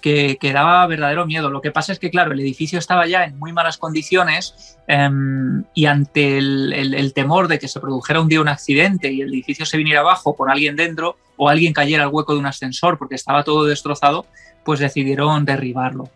que, 0.05 0.37
que 0.39 0.53
daba 0.53 0.85
verdadero 0.85 1.25
miedo. 1.25 1.49
Lo 1.49 1.61
que 1.61 1.71
pasa 1.71 1.91
es 1.91 1.97
que, 1.97 2.11
claro, 2.11 2.33
el 2.33 2.39
edificio 2.39 2.77
estaba 2.77 3.07
ya 3.07 3.23
en 3.23 3.39
muy 3.39 3.53
malas 3.53 3.79
condiciones 3.79 4.77
em, 4.85 5.63
y 5.73 5.87
ante 5.87 6.37
el, 6.37 6.73
el, 6.73 7.13
temor 7.13 7.47
de 7.47 7.57
que 7.57 7.67
se 7.67 7.79
produjera 7.79 8.21
un 8.21 8.27
día 8.27 8.39
un 8.39 8.47
accidente 8.47 9.11
y 9.11 9.21
el 9.21 9.29
edificio 9.29 9.65
se 9.65 9.77
viniera 9.77 10.01
abajo 10.01 10.35
con 10.35 10.51
alguien 10.51 10.75
dentro, 10.75 11.17
o 11.37 11.49
alguien 11.49 11.73
cayera 11.73 12.03
al 12.03 12.09
hueco 12.09 12.33
de 12.33 12.39
un 12.39 12.45
ascensor 12.45 12.99
porque 12.99 13.15
estaba 13.15 13.43
todo 13.43 13.65
destrozado, 13.65 14.27
pues 14.63 14.79
decidieron 14.79 15.43
derribarlo. 15.43 16.09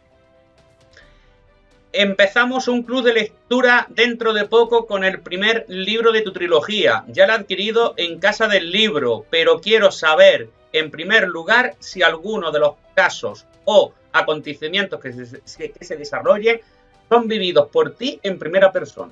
Empezamos 1.91 2.67
un 2.67 2.83
club 2.83 3.03
de 3.03 3.13
lectura 3.13 3.87
dentro 3.89 4.33
de 4.33 4.45
poco 4.45 4.85
con 4.85 5.03
el 5.03 5.21
primer 5.21 5.65
libro 5.67 6.11
de 6.11 6.21
tu 6.21 6.31
trilogía. 6.31 7.03
Ya 7.07 7.25
lo 7.25 7.33
he 7.33 7.35
adquirido 7.37 7.95
en 7.97 8.19
Casa 8.19 8.47
del 8.47 8.71
Libro, 8.71 9.25
pero 9.31 9.59
quiero 9.59 9.91
saber, 9.91 10.49
en 10.71 10.91
primer 10.91 11.27
lugar, 11.27 11.75
si 11.79 12.03
alguno 12.03 12.51
de 12.51 12.59
los 12.59 12.73
casos 12.93 13.47
o 13.65 13.91
acontecimientos 14.13 14.99
que 14.99 15.13
se, 15.13 15.97
desarrollen 15.97 16.61
son 17.07 17.27
vividos 17.27 17.69
por 17.69 17.95
ti 17.95 18.19
en 18.21 18.37
primera 18.37 18.71
persona. 18.71 19.11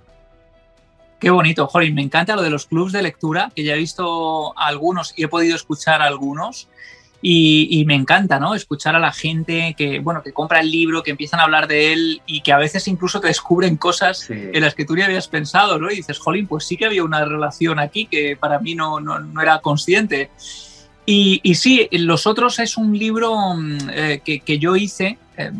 Qué 1.20 1.32
bonito, 1.32 1.66
Jolín, 1.66 1.96
me 1.96 2.04
encanta 2.04 2.36
lo 2.36 2.44
de 2.44 2.52
los 2.52 2.68
clubs 2.68 2.92
de 2.92 3.02
lectura, 3.02 3.52
que 3.56 3.63
ya 3.63 3.74
he 3.74 3.78
visto 3.78 4.56
algunos 4.56 5.13
y 5.18 5.24
he 5.24 5.28
podido 5.28 5.56
escuchar 5.56 6.04
algunos. 6.04 6.68
Y, 7.21 7.84
me 7.88 7.95
encanta, 7.95 8.39
¿no? 8.39 8.53
Escuchar 8.53 8.95
a 8.95 8.99
la 8.99 9.12
gente 9.12 9.73
que, 9.77 9.99
bueno, 9.99 10.21
que 10.21 10.34
compra 10.34 10.60
el 10.60 10.71
libro, 10.71 11.01
que 11.01 11.12
empiezan 11.12 11.39
a 11.39 11.43
hablar 11.43 11.67
de 11.67 11.91
él 11.91 12.21
y 12.27 12.41
que 12.41 12.53
a 12.53 12.58
veces 12.58 12.88
incluso 12.88 13.19
te 13.19 13.27
descubren 13.27 13.75
cosas 13.75 14.30
en 14.30 14.62
las 14.62 14.75
que 14.75 14.86
tú 14.86 14.95
ni 14.95 15.01
habías 15.01 15.27
pensado, 15.27 15.80
¿no? 15.80 15.89
Y 15.91 15.95
dices, 15.95 16.19
jolín, 16.19 16.47
pues 16.47 16.65
sí 16.65 16.77
que 16.77 16.86
había 16.86 17.03
una 17.03 17.25
relación 17.25 17.80
aquí 17.80 18.06
que 18.06 18.38
para 18.38 18.60
mí 18.60 18.75
no, 18.75 18.99
no, 18.99 19.41
era 19.41 19.60
consciente. 19.60 20.30
Y, 21.06 21.39
y, 21.43 21.56
sí, 21.56 21.88
Los 21.91 22.27
Otros 22.27 22.60
es 22.60 22.77
un 22.77 22.97
libro 22.97 23.36
mm, 23.56 23.77
eh, 23.91 24.21
que, 24.23 24.41
que, 24.41 24.60
yo 24.60 24.75
hice, 24.75 25.17
eh, 25.38 25.51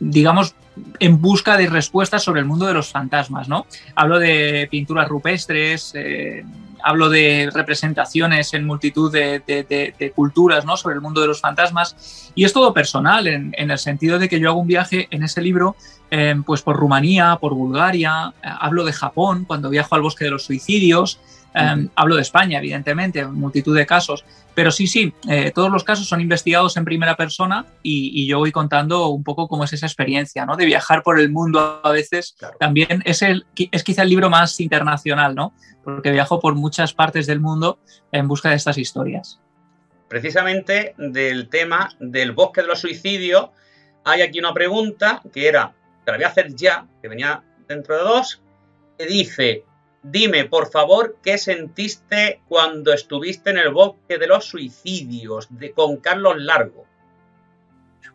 digamos, 0.00 0.54
en 1.00 1.20
busca 1.20 1.56
de 1.56 1.66
respuestas 1.68 2.22
sobre 2.22 2.40
el 2.40 2.46
mundo 2.46 2.66
de 2.66 2.74
los 2.74 2.88
fantasmas, 2.88 3.48
¿no? 3.48 3.66
Hablo 3.94 4.18
de 4.18 4.68
pinturas 4.70 5.08
rupestres, 5.08 5.92
eh, 5.94 6.44
hablo 6.82 7.08
de 7.08 7.50
representaciones 7.52 8.54
en 8.54 8.66
multitud 8.66 9.12
de, 9.12 10.12
culturas, 10.14 10.64
¿no? 10.64 10.76
Sobre 10.76 10.94
el 10.94 11.00
mundo 11.00 11.20
de 11.20 11.26
los 11.26 11.40
fantasmas 11.40 12.32
y 12.34 12.44
es 12.44 12.52
todo 12.52 12.72
personal 12.72 13.26
en, 13.26 13.52
el 13.56 13.78
sentido 13.78 14.18
de 14.18 14.28
que 14.28 14.40
yo 14.40 14.50
hago 14.50 14.60
un 14.60 14.66
viaje 14.66 15.08
en 15.10 15.22
ese 15.22 15.40
libro, 15.40 15.76
eh, 16.10 16.34
pues 16.46 16.62
por 16.62 16.76
Rumanía, 16.76 17.36
por 17.40 17.54
Bulgaria, 17.54 18.32
eh, 18.42 18.48
hablo 18.60 18.84
de 18.84 18.92
Japón 18.92 19.44
cuando 19.44 19.70
viajo 19.70 19.94
al 19.94 20.02
bosque 20.02 20.24
de 20.24 20.30
los 20.30 20.44
suicidios, 20.44 21.20
hablo 21.54 22.16
de 22.16 22.22
España, 22.22 22.58
evidentemente, 22.58 23.20
en 23.20 23.34
multitud 23.34 23.76
de 23.76 23.86
casos, 23.86 24.24
pero 24.58 24.72
sí, 24.72 24.88
sí, 24.88 25.12
eh, 25.28 25.52
todos 25.54 25.70
los 25.70 25.84
casos 25.84 26.08
son 26.08 26.20
investigados 26.20 26.76
en 26.76 26.84
primera 26.84 27.16
persona 27.16 27.64
y, 27.80 28.26
yo 28.26 28.38
voy 28.38 28.50
contando 28.50 29.06
un 29.06 29.22
poco 29.22 29.46
cómo 29.46 29.62
es 29.62 29.72
esa 29.72 29.86
experiencia, 29.86 30.44
¿no? 30.46 30.56
De 30.56 30.66
viajar 30.66 31.04
por 31.04 31.20
el 31.20 31.30
mundo 31.30 31.80
a 31.84 31.92
veces. 31.92 32.34
También 32.58 33.00
es, 33.04 33.22
el, 33.22 33.46
es 33.56 33.84
quizá 33.84 34.02
el 34.02 34.08
libro 34.08 34.28
más 34.30 34.58
internacional, 34.58 35.36
¿no? 35.36 35.52
Porque 35.84 36.10
viajo 36.10 36.40
por 36.40 36.56
muchas 36.56 36.92
partes 36.92 37.28
del 37.28 37.38
mundo 37.38 37.78
en 38.10 38.26
busca 38.26 38.50
de 38.50 38.56
estas 38.56 38.78
historias. 38.78 39.40
Precisamente 40.08 40.96
del 40.98 41.48
tema 41.48 41.90
del 42.00 42.32
bosque 42.32 42.62
de 42.62 42.66
los 42.66 42.80
suicidios, 42.80 43.50
hay 44.02 44.22
aquí 44.22 44.40
una 44.40 44.52
pregunta 44.52 45.22
que 45.32 45.46
era, 45.46 45.72
te 46.04 46.10
la 46.10 46.18
voy 46.18 46.24
a 46.24 46.28
hacer 46.30 46.56
ya, 46.56 46.84
que 47.00 47.06
venía 47.06 47.44
dentro 47.68 47.96
de 47.96 48.02
dos, 48.02 48.42
que 48.98 49.06
dice, 49.06 49.64
Dime, 50.10 50.46
por 50.46 50.70
favor, 50.70 51.18
qué 51.22 51.36
sentiste 51.36 52.40
cuando 52.48 52.94
estuviste 52.94 53.50
en 53.50 53.58
el 53.58 53.70
bosque 53.70 54.16
de 54.16 54.26
los 54.26 54.46
suicidios 54.46 55.48
con 55.74 55.98
Carlos 55.98 56.36
Largo. 56.38 56.86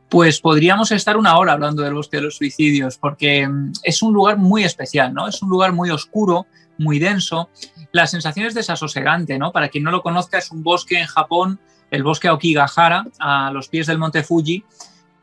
Pues 0.10 0.42
podríamos 0.42 0.92
estar 0.92 1.18
una 1.18 1.38
hora 1.38 1.54
hablando 1.54 1.84
del 1.84 1.94
bosque 1.94 2.18
de 2.18 2.24
los 2.24 2.38
suicidios, 2.38 2.98
porque 2.98 3.48
mm, 3.48 3.74
es 3.84 4.02
un 4.02 4.12
lugar 4.12 4.38
muy 4.38 4.64
especial, 4.64 5.14
¿no? 5.14 5.28
Es 5.28 5.42
un 5.44 5.50
lugar 5.50 5.72
muy 5.74 5.92
oscuro, 5.92 6.48
muy 6.80 6.98
denso. 6.98 7.50
La 7.92 8.08
sensación 8.08 8.48
es 8.48 8.56
desasosegante, 8.56 9.38
¿no? 9.38 9.52
Para 9.52 9.70
quien 9.70 9.84
no 9.84 9.92
lo 9.92 10.02
conozca, 10.02 10.40
es 10.40 10.50
un 10.52 10.64
bosque 10.64 11.00
en 11.00 11.08
Japón, 11.08 11.60
el 11.92 12.02
bosque 12.02 12.28
Aokigahara, 12.28 13.06
a 13.20 13.52
los 13.52 13.70
pies 13.70 13.86
del 13.86 14.00
monte 14.00 14.24
Fuji, 14.24 14.64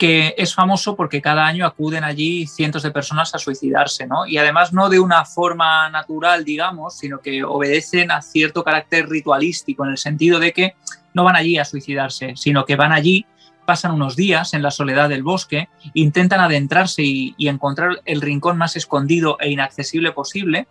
que 0.00 0.34
es 0.38 0.54
famoso 0.54 0.96
porque 0.96 1.20
cada 1.20 1.46
año 1.46 1.66
acuden 1.66 2.04
allí 2.04 2.46
cientos 2.46 2.82
de 2.82 2.90
personas 2.90 3.34
a 3.34 3.38
suicidarse, 3.38 4.06
¿no? 4.06 4.26
Y 4.26 4.38
además 4.38 4.72
no 4.72 4.88
de 4.88 4.98
una 4.98 5.26
forma 5.26 5.90
natural, 5.90 6.42
digamos, 6.42 6.96
sino 6.96 7.18
que 7.18 7.44
obedecen 7.44 8.10
a 8.10 8.22
cierto 8.22 8.64
carácter 8.64 9.10
ritualístico, 9.10 9.84
en 9.84 9.90
el 9.90 9.98
sentido 9.98 10.38
de 10.38 10.54
que 10.54 10.74
no 11.12 11.22
van 11.22 11.36
allí 11.36 11.58
a 11.58 11.66
suicidarse, 11.66 12.32
sino 12.34 12.64
que 12.64 12.76
van 12.76 12.92
allí, 12.92 13.26
pasan 13.66 13.92
unos 13.92 14.16
días 14.16 14.54
en 14.54 14.62
la 14.62 14.70
soledad 14.70 15.10
del 15.10 15.22
bosque, 15.22 15.68
intentan 15.92 16.40
adentrarse 16.40 17.02
y, 17.02 17.34
y 17.36 17.48
encontrar 17.48 18.00
el 18.06 18.22
rincón 18.22 18.56
más 18.56 18.76
escondido 18.76 19.36
e 19.38 19.50
inaccesible 19.50 20.12
posible, 20.12 20.66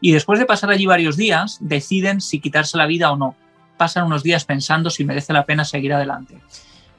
y 0.00 0.12
después 0.12 0.38
de 0.38 0.46
pasar 0.46 0.70
allí 0.70 0.86
varios 0.86 1.16
días, 1.16 1.58
deciden 1.60 2.20
si 2.20 2.38
quitarse 2.38 2.78
la 2.78 2.86
vida 2.86 3.10
o 3.10 3.16
no. 3.16 3.34
Pasan 3.76 4.06
unos 4.06 4.22
días 4.22 4.44
pensando 4.44 4.88
si 4.88 5.04
merece 5.04 5.32
la 5.32 5.46
pena 5.46 5.64
seguir 5.64 5.92
adelante 5.92 6.40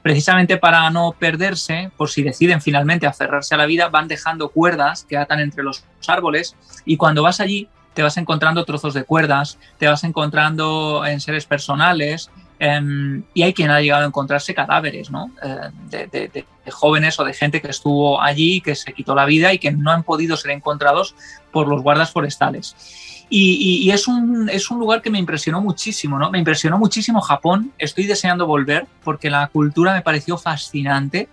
precisamente 0.02 0.56
para 0.56 0.88
no 0.90 1.12
perderse, 1.18 1.90
por 1.96 2.10
si 2.10 2.22
deciden 2.22 2.60
finalmente 2.60 3.06
aferrarse 3.06 3.54
a 3.54 3.58
la 3.58 3.66
vida, 3.66 3.88
van 3.88 4.08
dejando 4.08 4.48
cuerdas 4.48 5.04
que 5.08 5.16
atan 5.16 5.40
entre 5.40 5.62
los 5.62 5.84
árboles 6.06 6.56
y 6.84 6.96
cuando 6.96 7.22
vas 7.22 7.40
allí 7.40 7.68
te 7.94 8.02
vas 8.02 8.16
encontrando 8.16 8.64
trozos 8.64 8.94
de 8.94 9.04
cuerdas, 9.04 9.58
te 9.78 9.88
vas 9.88 10.04
encontrando 10.04 11.04
en 11.04 11.20
seres 11.20 11.44
personales 11.44 12.30
em, 12.58 13.24
y 13.34 13.42
hay 13.42 13.52
quien 13.52 13.70
ha 13.70 13.80
llegado 13.80 14.04
a 14.04 14.06
encontrarse 14.06 14.54
cadáveres 14.54 15.10
¿no? 15.10 15.30
Eh, 15.42 16.08
de, 16.08 16.44
jóvenes 16.70 17.18
o 17.18 17.24
de 17.24 17.34
gente 17.34 17.60
que 17.60 17.68
estuvo 17.68 18.22
allí, 18.22 18.60
que 18.60 18.76
se 18.76 18.92
quitó 18.92 19.14
la 19.14 19.24
vida 19.24 19.52
y 19.52 19.58
que 19.58 19.72
no 19.72 19.90
han 19.90 20.04
podido 20.04 20.36
ser 20.36 20.52
encontrados 20.52 21.16
por 21.50 21.66
los 21.66 21.82
guardas 21.82 22.12
forestales. 22.12 23.19
Y, 23.32 23.88
es, 23.92 24.08
un, 24.08 24.48
es, 24.48 24.72
un, 24.72 24.80
lugar 24.80 25.00
que 25.00 25.08
me 25.08 25.18
impresionó 25.18 25.60
muchísimo, 25.60 26.18
¿no? 26.18 26.32
Me 26.32 26.38
impresionó 26.38 26.78
muchísimo 26.78 27.20
Japón. 27.20 27.72
Estoy 27.78 28.06
deseando 28.06 28.44
volver 28.44 28.86
porque 29.04 29.30
la 29.30 29.46
cultura 29.46 29.94
me 29.94 30.02
pareció 30.02 30.36
fascinante. 30.36 31.28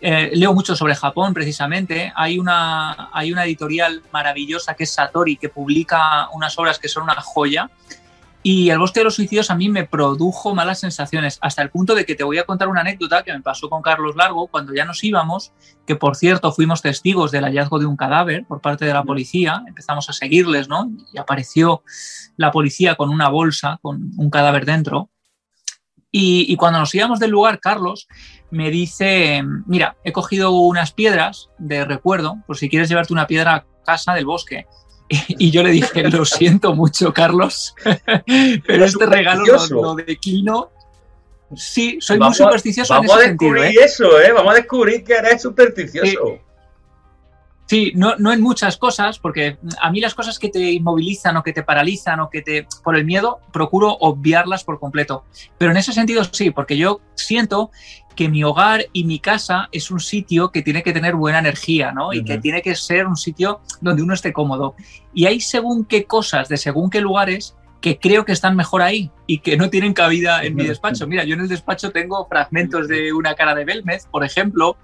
Eh, 0.00 0.30
leo 0.34 0.54
mucho 0.54 0.76
sobre 0.76 0.94
Japón, 0.94 1.34
precisamente. 1.34 2.12
Hay 2.14 2.38
una, 2.38 3.08
hay 3.12 3.32
una 3.32 3.44
editorial 3.46 4.00
maravillosa 4.12 4.74
que 4.74 4.84
es 4.84 4.92
Satori, 4.92 5.36
que 5.36 5.48
publica 5.48 6.28
unas 6.32 6.56
obras 6.56 6.78
que 6.78 6.88
son 6.88 7.02
una 7.02 7.16
joya. 7.20 7.68
Y 8.46 8.68
el 8.68 8.78
bosque 8.78 9.00
de 9.00 9.04
los 9.04 9.14
suicidios 9.14 9.50
a 9.50 9.54
mí 9.54 9.70
me 9.70 9.86
produjo 9.86 10.54
malas 10.54 10.80
sensaciones, 10.80 11.38
hasta 11.40 11.62
el 11.62 11.70
punto 11.70 11.94
de 11.94 12.04
que 12.04 12.14
te 12.14 12.24
voy 12.24 12.36
a 12.36 12.44
contar 12.44 12.68
una 12.68 12.82
anécdota 12.82 13.22
que 13.22 13.32
me 13.32 13.40
pasó 13.40 13.70
con 13.70 13.80
Carlos 13.80 14.16
Largo 14.16 14.48
cuando 14.48 14.74
ya 14.74 14.84
nos 14.84 15.02
íbamos, 15.02 15.54
que 15.86 15.96
por 15.96 16.14
cierto 16.14 16.52
fuimos 16.52 16.82
testigos 16.82 17.30
del 17.30 17.44
hallazgo 17.44 17.78
de 17.78 17.86
un 17.86 17.96
cadáver 17.96 18.44
por 18.46 18.60
parte 18.60 18.84
de 18.84 18.92
la 18.92 19.02
policía, 19.02 19.62
empezamos 19.66 20.10
a 20.10 20.12
seguirles, 20.12 20.68
¿no? 20.68 20.90
Y 21.14 21.16
apareció 21.16 21.84
la 22.36 22.50
policía 22.50 22.96
con 22.96 23.08
una 23.08 23.30
bolsa, 23.30 23.78
con 23.80 24.10
un 24.18 24.28
cadáver 24.28 24.66
dentro. 24.66 25.08
Y, 26.10 26.44
y 26.46 26.56
cuando 26.56 26.80
nos 26.80 26.94
íbamos 26.94 27.20
del 27.20 27.30
lugar, 27.30 27.60
Carlos 27.60 28.08
me 28.50 28.70
dice, 28.70 29.42
mira, 29.64 29.96
he 30.04 30.12
cogido 30.12 30.50
unas 30.50 30.92
piedras 30.92 31.48
de 31.56 31.86
recuerdo, 31.86 32.36
por 32.46 32.58
si 32.58 32.68
quieres 32.68 32.90
llevarte 32.90 33.14
una 33.14 33.26
piedra 33.26 33.54
a 33.54 33.66
casa 33.86 34.12
del 34.12 34.26
bosque 34.26 34.66
Y 35.38 35.50
yo 35.50 35.62
le 35.62 35.70
dije, 35.70 36.08
lo 36.10 36.24
siento 36.24 36.74
mucho, 36.74 37.12
Carlos, 37.12 37.74
pero 38.66 38.84
este 38.84 39.06
regalo 39.06 39.44
lo, 39.70 39.94
declino. 39.94 40.70
Sí, 41.54 41.98
soy 42.00 42.18
muy 42.18 42.34
supersticioso 42.34 42.94
vamos 42.94 43.12
en 43.12 43.16
ese 43.18 43.26
a 43.26 43.28
descubrir 43.28 43.64
¿eh? 43.64 43.74
eso, 43.84 44.20
¿eh? 44.20 44.32
Vamos 44.32 44.52
a 44.52 44.56
descubrir 44.56 45.04
que 45.04 45.14
eres 45.14 45.42
supersticioso. 45.42 46.40
Sí, 47.66 47.92
no, 47.94 48.16
no, 48.18 48.32
en 48.32 48.42
muchas 48.42 48.76
cosas, 48.76 49.18
porque 49.18 49.56
a 49.80 49.90
mí 49.90 50.00
las 50.00 50.14
cosas 50.14 50.38
que 50.38 50.50
te 50.50 50.72
inmovilizan 50.72 51.36
o 51.38 51.42
que 51.42 51.52
te 51.52 51.62
paralizan 51.62 52.20
o 52.20 52.28
que 52.28 52.42
te... 52.42 52.66
por 52.82 52.94
el 52.94 53.06
miedo, 53.06 53.40
procuro 53.52 53.90
obviarlas 54.00 54.64
por 54.64 54.78
completo. 54.78 55.24
Pero 55.56 55.70
en 55.70 55.78
ese 55.78 55.92
sentido 55.92 56.24
sí, 56.24 56.50
porque 56.50 56.76
yo 56.76 57.00
siento 57.14 57.70
que 58.14 58.28
mi 58.28 58.44
hogar 58.44 58.86
y 58.92 59.04
mi 59.04 59.18
casa 59.18 59.68
es 59.72 59.90
un 59.90 60.00
sitio 60.00 60.50
que 60.50 60.62
tiene 60.62 60.82
que 60.82 60.92
tener 60.92 61.14
buena 61.14 61.38
energía, 61.38 61.92
¿no? 61.92 62.12
Y 62.12 62.24
que 62.24 62.38
tiene 62.38 62.62
que 62.62 62.74
ser 62.74 63.06
un 63.06 63.16
sitio 63.16 63.60
donde 63.80 64.02
uno 64.02 64.14
esté 64.14 64.32
cómodo. 64.32 64.74
Y 65.12 65.26
hay 65.26 65.40
según 65.40 65.84
qué 65.84 66.04
cosas, 66.04 66.48
de 66.48 66.56
según 66.56 66.90
qué 66.90 67.00
lugares, 67.00 67.56
que 67.84 67.98
creo 67.98 68.24
que 68.24 68.32
están 68.32 68.56
mejor 68.56 68.80
ahí 68.80 69.10
y 69.26 69.40
que 69.40 69.58
no 69.58 69.68
tienen 69.68 69.92
cabida 69.92 70.42
en 70.42 70.54
mi 70.54 70.64
despacho. 70.64 71.06
Mira, 71.06 71.24
yo 71.24 71.34
en 71.34 71.42
el 71.42 71.48
despacho 71.48 71.90
tengo 71.90 72.26
fragmentos 72.26 72.88
de 72.88 73.12
una 73.12 73.34
cara 73.34 73.54
de 73.54 73.66
Belmez, 73.66 74.06
por 74.10 74.24
ejemplo, 74.24 74.78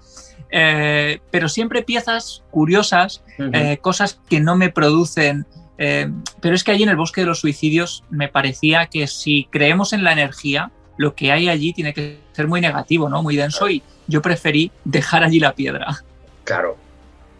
eh, 0.51 1.19
pero 1.31 1.49
siempre 1.49 1.81
piezas 1.81 2.43
curiosas, 2.51 3.23
eh, 3.53 3.77
cosas 3.81 4.21
que 4.29 4.39
no 4.39 4.55
me 4.55 4.69
producen... 4.69 5.47
Eh, 5.79 6.11
pero 6.41 6.53
es 6.53 6.63
que 6.63 6.69
allí 6.69 6.83
en 6.83 6.89
el 6.89 6.95
bosque 6.95 7.21
de 7.21 7.27
los 7.27 7.39
suicidios 7.39 8.03
me 8.11 8.27
parecía 8.27 8.85
que 8.85 9.07
si 9.07 9.47
creemos 9.49 9.93
en 9.93 10.03
la 10.03 10.11
energía, 10.11 10.71
lo 11.01 11.15
que 11.15 11.31
hay 11.31 11.49
allí 11.49 11.73
tiene 11.73 11.95
que 11.95 12.19
ser 12.31 12.47
muy 12.47 12.61
negativo, 12.61 13.09
¿no? 13.09 13.23
Muy 13.23 13.35
denso 13.35 13.67
y 13.67 13.81
yo 14.05 14.21
preferí 14.21 14.71
dejar 14.85 15.23
allí 15.23 15.39
la 15.39 15.55
piedra. 15.55 16.03
Claro. 16.43 16.77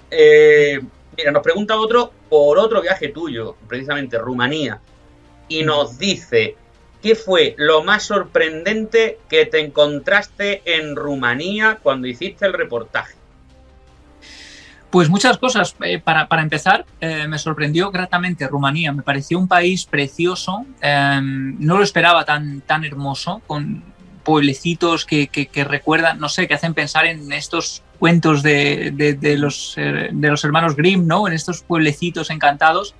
Eh, 0.10 0.82
mira, 1.16 1.32
nos 1.32 1.44
pregunta 1.44 1.78
otro 1.78 2.12
por 2.28 2.58
otro 2.58 2.82
viaje 2.82 3.10
tuyo, 3.10 3.56
precisamente 3.68 4.18
Rumanía, 4.18 4.82
y 5.48 5.64
nos 5.64 6.00
dice, 6.00 6.56
¿qué 7.04 7.14
fue 7.14 7.54
lo 7.58 7.84
más 7.84 8.02
sorprendente 8.02 9.20
que 9.30 9.46
te 9.46 9.60
encontraste 9.60 10.64
en 10.66 10.96
Rumanía 10.96 11.78
cuando 11.84 12.08
hiciste 12.08 12.48
el 12.48 12.54
reportaje? 12.54 13.14
Pues 14.92 15.10
muchas 15.10 15.38
cosas. 15.38 15.76
Eh, 15.84 16.00
para, 16.00 16.28
para, 16.28 16.42
empezar, 16.42 16.86
eh, 17.00 17.26
me 17.28 17.40
sorprendió 17.40 17.92
gratamente 17.92 18.48
Rumanía. 18.48 18.92
Me 18.92 19.04
pareció 19.04 19.40
un 19.40 19.48
país 19.48 19.86
precioso. 19.86 20.66
Em, 20.82 21.56
no 21.60 21.78
lo 21.78 21.84
esperaba 21.84 22.26
tan, 22.26 22.60
tan 22.62 22.84
hermoso, 22.84 23.42
con 23.48 23.84
pueblecitos 24.24 25.06
que, 25.06 25.28
que, 25.28 25.64
recuerdan, 25.64 26.20
no 26.20 26.30
sé, 26.30 26.48
que 26.48 26.54
hacen 26.54 26.74
pensar 26.74 27.06
en 27.06 27.32
estos 27.32 27.82
cuentos 28.00 28.44
de, 28.44 28.92
de, 28.94 29.14
de 29.14 29.38
los, 29.38 29.76
eh, 29.78 30.10
de 30.12 30.30
los 30.30 30.44
hermanos 30.44 30.76
Grimm, 30.76 31.08
¿no? 31.08 31.28
En 31.28 31.34
estos 31.34 31.64
pueblecitos 31.64 32.30
encantados. 32.30 32.94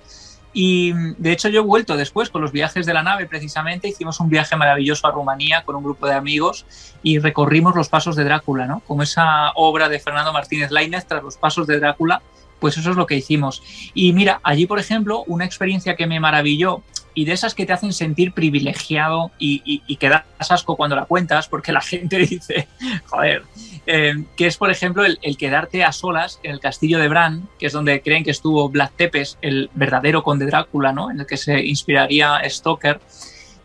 Y 0.52 0.92
de 0.92 1.32
hecho 1.32 1.48
yo 1.48 1.60
he 1.60 1.64
vuelto 1.64 1.96
después 1.96 2.28
con 2.28 2.42
los 2.42 2.52
viajes 2.52 2.84
de 2.84 2.92
la 2.92 3.02
nave 3.02 3.26
precisamente, 3.26 3.88
hicimos 3.88 4.20
un 4.20 4.28
viaje 4.28 4.56
maravilloso 4.56 5.06
a 5.06 5.10
Rumanía 5.10 5.62
con 5.64 5.76
un 5.76 5.82
grupo 5.82 6.06
de 6.06 6.14
amigos 6.14 6.66
y 7.02 7.18
recorrimos 7.18 7.74
los 7.74 7.88
pasos 7.88 8.16
de 8.16 8.24
Drácula, 8.24 8.66
¿no? 8.66 8.80
Como 8.80 9.02
esa 9.02 9.52
obra 9.54 9.88
de 9.88 9.98
Fernando 9.98 10.32
Martínez 10.32 10.70
Lainez 10.70 11.06
tras 11.06 11.22
los 11.22 11.36
pasos 11.36 11.66
de 11.66 11.78
Drácula, 11.78 12.22
pues 12.60 12.76
eso 12.76 12.90
es 12.90 12.96
lo 12.96 13.06
que 13.06 13.16
hicimos. 13.16 13.62
Y 13.94 14.12
mira, 14.12 14.40
allí 14.42 14.66
por 14.66 14.78
ejemplo, 14.78 15.24
una 15.26 15.44
experiencia 15.44 15.96
que 15.96 16.06
me 16.06 16.20
maravilló 16.20 16.82
y 17.14 17.24
de 17.24 17.32
esas 17.32 17.54
que 17.54 17.66
te 17.66 17.72
hacen 17.72 17.92
sentir 17.92 18.32
privilegiado 18.32 19.30
y, 19.38 19.62
y, 19.64 19.96
que 19.96 20.10
asco 20.38 20.76
cuando 20.76 20.96
la 20.96 21.04
cuentas, 21.04 21.48
porque 21.48 21.72
la 21.72 21.80
gente 21.82 22.18
dice, 22.18 22.68
joder, 23.06 23.44
eh, 23.86 24.24
que 24.36 24.46
es 24.46 24.56
por 24.56 24.70
ejemplo 24.70 25.04
el, 25.04 25.18
el, 25.22 25.36
quedarte 25.36 25.84
a 25.84 25.92
solas 25.92 26.40
en 26.42 26.52
el 26.52 26.60
castillo 26.60 26.98
de 26.98 27.08
Bran, 27.08 27.48
que 27.58 27.66
es 27.66 27.72
donde 27.72 28.00
creen 28.02 28.24
que 28.24 28.30
estuvo 28.30 28.68
Vlad 28.68 28.90
Tepes, 28.96 29.38
el 29.42 29.70
verdadero 29.74 30.22
conde 30.22 30.46
Drácula, 30.46 30.92
¿no? 30.92 31.10
en 31.10 31.20
el 31.20 31.26
que 31.26 31.36
se 31.36 31.60
inspiraría 31.64 32.40
Stoker. 32.48 33.00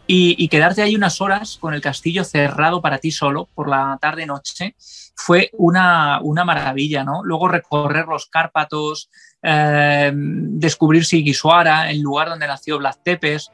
Y, 0.09 0.35
y, 0.41 0.47
quedarte 0.47 0.81
ahí 0.81 0.95
unas 0.95 1.19
horas 1.19 1.57
con 1.59 1.73
el 1.73 1.81
castillo 1.81 2.23
cerrado 2.23 2.81
para 2.81 2.99
ti 2.99 3.11
solo 3.11 3.49
por 3.53 3.67
la 3.67 3.97
tarde-noche 3.99 4.73
fue 5.17 5.49
una, 5.53 6.21
una, 6.21 6.45
maravilla, 6.45 7.03
¿no? 7.03 7.23
Luego 7.23 7.47
recorrer 7.47 8.05
los 8.05 8.27
Cárpatos, 8.27 9.09
eh, 9.41 10.11
descubrir 10.13 11.05
Sigisuara, 11.05 11.89
el 11.89 12.01
lugar 12.01 12.29
donde 12.29 12.45
nació 12.45 12.77
Vlad 12.77 12.97
Tepes. 13.03 13.51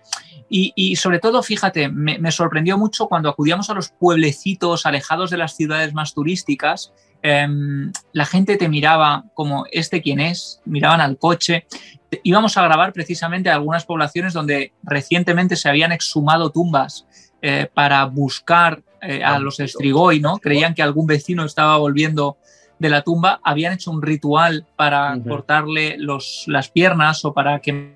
Y, 0.56 0.96
sobre 0.98 1.18
todo, 1.18 1.42
fíjate, 1.42 1.90
me, 1.90 2.32
sorprendió 2.32 2.78
mucho 2.78 3.08
cuando 3.08 3.28
acudíamos 3.28 3.72
a 3.72 3.74
los 3.74 3.90
pueblecitos 3.90 4.86
alejados 4.86 5.32
de 5.32 5.38
las 5.38 5.56
ciudades 5.56 5.96
más 5.96 6.14
turísticas. 6.14 6.94
Eh, 7.24 7.48
la 8.12 8.26
gente 8.26 8.58
te 8.58 8.70
miraba 8.70 9.24
como 9.34 9.66
este 9.72 10.04
quién 10.04 10.20
es, 10.20 10.62
miraban 10.66 11.02
al 11.02 11.18
coche. 11.18 11.66
Íbamos 12.22 12.56
a 12.58 12.64
grabar 12.64 12.94
precisamente 12.94 13.50
algunas 13.50 13.86
poblaciones 13.86 14.34
donde 14.34 14.74
recientemente 14.84 15.56
se 15.56 15.70
habían 15.70 15.92
exhumado 15.92 16.52
tumbas 16.52 17.08
eh, 17.42 17.68
para 17.74 18.06
buscar 18.06 18.84
eh, 19.06 19.24
a 19.24 19.40
los 19.40 19.58
Strigoi, 19.58 20.20
¿no? 20.20 20.38
Creían 20.38 20.74
que 20.74 20.82
algún 20.82 21.08
vecino 21.08 21.46
estaba 21.46 21.78
volviendo 21.78 22.38
de 22.80 22.90
la 22.90 23.02
tumba, 23.02 23.40
habían 23.44 23.74
hecho 23.74 23.92
un 23.92 24.02
ritual 24.02 24.66
para 24.76 25.14
uh 25.14 25.18
-huh. 25.18 25.30
cortarle 25.30 25.96
los, 25.98 26.44
las 26.48 26.70
piernas 26.70 27.24
o 27.26 27.34
para 27.34 27.60
quemarle 27.60 27.96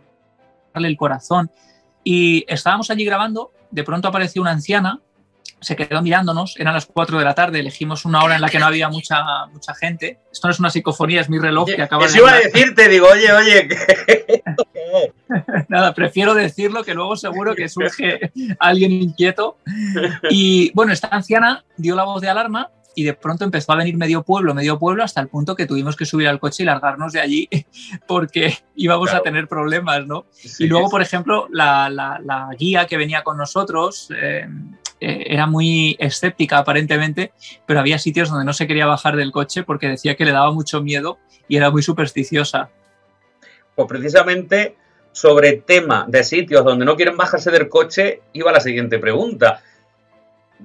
el 0.76 0.98
corazón. 0.98 1.52
Y 2.04 2.46
estábamos 2.48 2.90
allí 2.90 3.04
grabando, 3.04 3.52
de 3.72 3.84
pronto 3.84 4.08
apareció 4.08 4.42
una 4.42 4.52
anciana, 4.52 5.02
se 5.60 5.76
quedó 5.76 6.02
mirándonos, 6.02 6.56
eran 6.58 6.74
las 6.74 6.86
4 6.86 7.18
de 7.20 7.26
la 7.26 7.34
tarde, 7.34 7.60
elegimos 7.60 8.06
una 8.06 8.24
hora 8.24 8.36
en 8.36 8.42
la 8.42 8.50
que 8.50 8.60
no 8.60 8.66
había 8.66 8.90
mucha, 8.90 9.46
mucha 9.52 9.74
gente. 9.74 10.20
Esto 10.32 10.48
no 10.48 10.52
es 10.52 10.60
una 10.60 10.70
psicofonía, 10.70 11.22
es 11.22 11.30
mi 11.30 11.40
reloj 11.40 11.68
que 11.76 11.82
acaba 11.82 12.06
eso 12.06 12.14
de... 12.14 12.20
iba 12.20 12.32
a 12.32 12.36
decirte, 12.36 12.88
digo, 12.90 13.08
oye, 13.12 13.32
oye. 13.34 13.70
Nada, 15.68 15.94
prefiero 15.94 16.34
decirlo 16.34 16.84
que 16.84 16.94
luego 16.94 17.16
seguro 17.16 17.56
que 17.56 17.70
surge 17.70 18.32
alguien 18.60 18.92
inquieto. 18.92 19.58
Y 20.30 20.72
bueno, 20.74 20.94
esta 20.94 21.08
anciana 21.08 21.66
dio 21.76 21.96
la 21.96 22.04
voz 22.04 22.22
de 22.22 22.30
alarma 22.30 22.70
y 22.98 23.04
de 23.04 23.14
pronto 23.14 23.44
empezó 23.44 23.74
a 23.74 23.76
venir 23.76 23.96
medio 23.96 24.24
pueblo, 24.24 24.56
medio 24.56 24.80
pueblo, 24.80 25.04
hasta 25.04 25.22
el 25.22 25.28
punto 25.28 25.56
que 25.56 25.68
tuvimos 25.68 25.96
que 25.96 26.04
subir 26.04 26.28
al 26.28 26.40
coche 26.40 26.64
y 26.64 26.66
largarnos 26.66 27.14
de 27.14 27.20
allí 27.20 27.48
porque 28.08 28.58
íbamos 28.76 29.10
claro. 29.10 29.22
a 29.22 29.24
tener 29.24 29.48
problemas, 29.48 30.08
¿no? 30.08 30.26
Sí, 30.32 30.64
y 30.64 30.68
luego, 30.68 30.90
por 30.90 31.04
ejemplo, 31.04 31.48
la, 31.52 31.92
la, 31.92 32.20
la, 32.24 32.50
guía 32.58 32.88
que 32.88 32.98
venía 32.98 33.22
con 33.22 33.38
nosotros 33.38 34.12
eh, 34.20 34.48
eh, 35.00 35.26
era 35.28 35.46
muy 35.46 35.96
escéptica 36.00 36.58
aparentemente, 36.58 37.32
pero 37.66 37.80
había 37.80 38.00
sitios 38.00 38.30
donde 38.30 38.46
no 38.46 38.54
se 38.54 38.68
quería 38.68 38.86
bajar 38.86 39.16
del 39.16 39.32
coche 39.32 39.64
porque 39.64 39.88
decía 39.88 40.16
que 40.16 40.26
le 40.26 40.32
daba 40.32 40.52
mucho 40.52 40.82
miedo 40.82 41.18
y 41.48 41.58
era 41.58 41.72
muy 41.72 41.84
supersticiosa. 41.84 42.70
Pues 43.76 43.88
precisamente 43.88 44.76
sobre 45.12 45.54
tema 45.54 46.06
de 46.08 46.24
sitios 46.24 46.64
donde 46.64 46.86
no 46.86 46.96
quieren 46.96 47.18
bajarse 47.18 47.52
del 47.52 47.70
coche, 47.70 48.22
iba 48.34 48.52
la 48.52 48.60
siguiente 48.60 49.00
pregunta. 49.00 49.62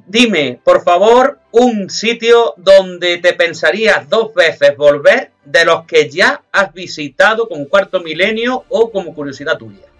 Dime, 0.06 0.58
por 0.62 0.82
favor, 0.82 1.38
un 1.52 1.90
sitio 1.90 2.54
donde 2.56 3.18
te 3.18 3.34
pensarías 3.34 4.08
dos 4.08 4.34
veces 4.34 4.76
volver 4.76 5.32
de 5.44 5.64
los 5.64 5.84
que 5.84 6.08
ya 6.08 6.42
has 6.50 6.72
visitado 6.72 7.48
con 7.48 7.66
cuarto 7.66 8.00
milenio 8.00 8.64
o 8.68 8.90
como 8.90 9.14
curiosidad 9.14 9.58
tuya. 9.58 9.91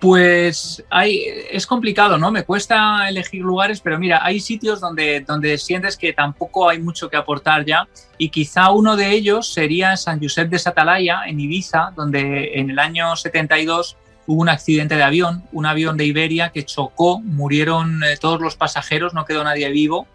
Pues 0.00 0.84
hay, 0.90 1.24
es 1.50 1.66
complicado, 1.66 2.18
¿no? 2.18 2.30
Me 2.30 2.44
cuesta 2.44 3.08
elegir 3.08 3.40
lugares, 3.40 3.80
pero 3.80 3.98
mira, 3.98 4.20
hay 4.22 4.40
sitios 4.40 4.78
donde, 4.78 5.20
donde 5.20 5.56
sientes 5.56 5.96
que 5.96 6.12
tampoco 6.12 6.68
hay 6.68 6.80
mucho 6.80 7.08
que 7.08 7.16
aportar 7.16 7.64
ya 7.64 7.88
y 8.18 8.28
quizá 8.28 8.70
uno 8.70 8.96
de 8.96 9.12
ellos 9.12 9.52
sería 9.52 9.96
San 9.96 10.20
Josep 10.20 10.50
de 10.50 10.58
Satalaya, 10.58 11.22
en 11.26 11.40
Ibiza, 11.40 11.92
donde 11.96 12.58
en 12.60 12.70
el 12.70 12.78
año 12.78 13.16
72 13.16 13.96
hubo 14.26 14.42
un 14.42 14.48
accidente 14.48 14.96
de 14.96 15.02
avión, 15.02 15.44
un 15.52 15.66
avión 15.66 15.96
de 15.96 16.04
Iberia 16.04 16.50
que 16.50 16.64
chocó, 16.64 17.20
murieron 17.20 18.02
eh, 18.04 18.16
todos 18.18 18.40
los 18.40 18.56
pasajeros, 18.56 19.14
no 19.14 19.24
quedó 19.24 19.44
nadie 19.44 19.70
vivo. 19.70 20.06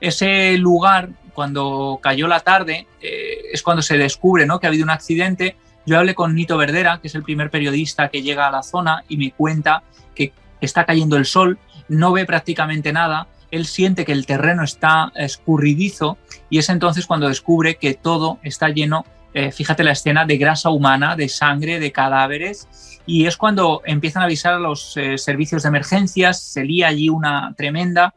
Ese 0.00 0.56
lugar, 0.56 1.10
cuando 1.34 2.00
cayó 2.02 2.26
la 2.26 2.40
tarde, 2.40 2.86
eh, 3.02 3.42
es 3.52 3.62
cuando 3.62 3.82
se 3.82 3.98
descubre 3.98 4.46
¿no? 4.46 4.58
que 4.58 4.66
ha 4.66 4.70
habido 4.70 4.84
un 4.84 4.90
accidente. 4.90 5.56
Yo 5.86 5.98
hablé 5.98 6.14
con 6.14 6.34
Nito 6.34 6.56
Verdera, 6.56 6.98
que 7.00 7.08
es 7.08 7.14
el 7.14 7.22
primer 7.22 7.50
periodista 7.50 8.08
que 8.08 8.22
llega 8.22 8.46
a 8.46 8.50
la 8.50 8.62
zona 8.62 9.04
y 9.08 9.16
me 9.16 9.32
cuenta 9.32 9.82
que 10.14 10.32
está 10.60 10.84
cayendo 10.84 11.16
el 11.16 11.24
sol, 11.24 11.58
no 11.88 12.12
ve 12.12 12.26
prácticamente 12.26 12.92
nada, 12.92 13.28
él 13.50 13.66
siente 13.66 14.04
que 14.04 14.12
el 14.12 14.26
terreno 14.26 14.62
está 14.62 15.10
escurridizo 15.16 16.18
y 16.50 16.58
es 16.58 16.68
entonces 16.68 17.06
cuando 17.06 17.28
descubre 17.28 17.76
que 17.76 17.94
todo 17.94 18.38
está 18.42 18.68
lleno 18.68 19.04
eh, 19.32 19.52
fíjate 19.52 19.84
la 19.84 19.92
escena 19.92 20.24
de 20.24 20.38
grasa 20.38 20.70
humana, 20.70 21.14
de 21.14 21.28
sangre, 21.28 21.78
de 21.78 21.92
cadáveres, 21.92 23.00
y 23.06 23.26
es 23.26 23.36
cuando 23.36 23.80
empiezan 23.84 24.22
a 24.22 24.24
avisar 24.24 24.54
a 24.54 24.58
los 24.58 24.96
eh, 24.96 25.18
servicios 25.18 25.62
de 25.62 25.68
emergencias, 25.68 26.42
se 26.42 26.64
lía 26.64 26.88
allí 26.88 27.08
una 27.08 27.54
tremenda. 27.56 28.14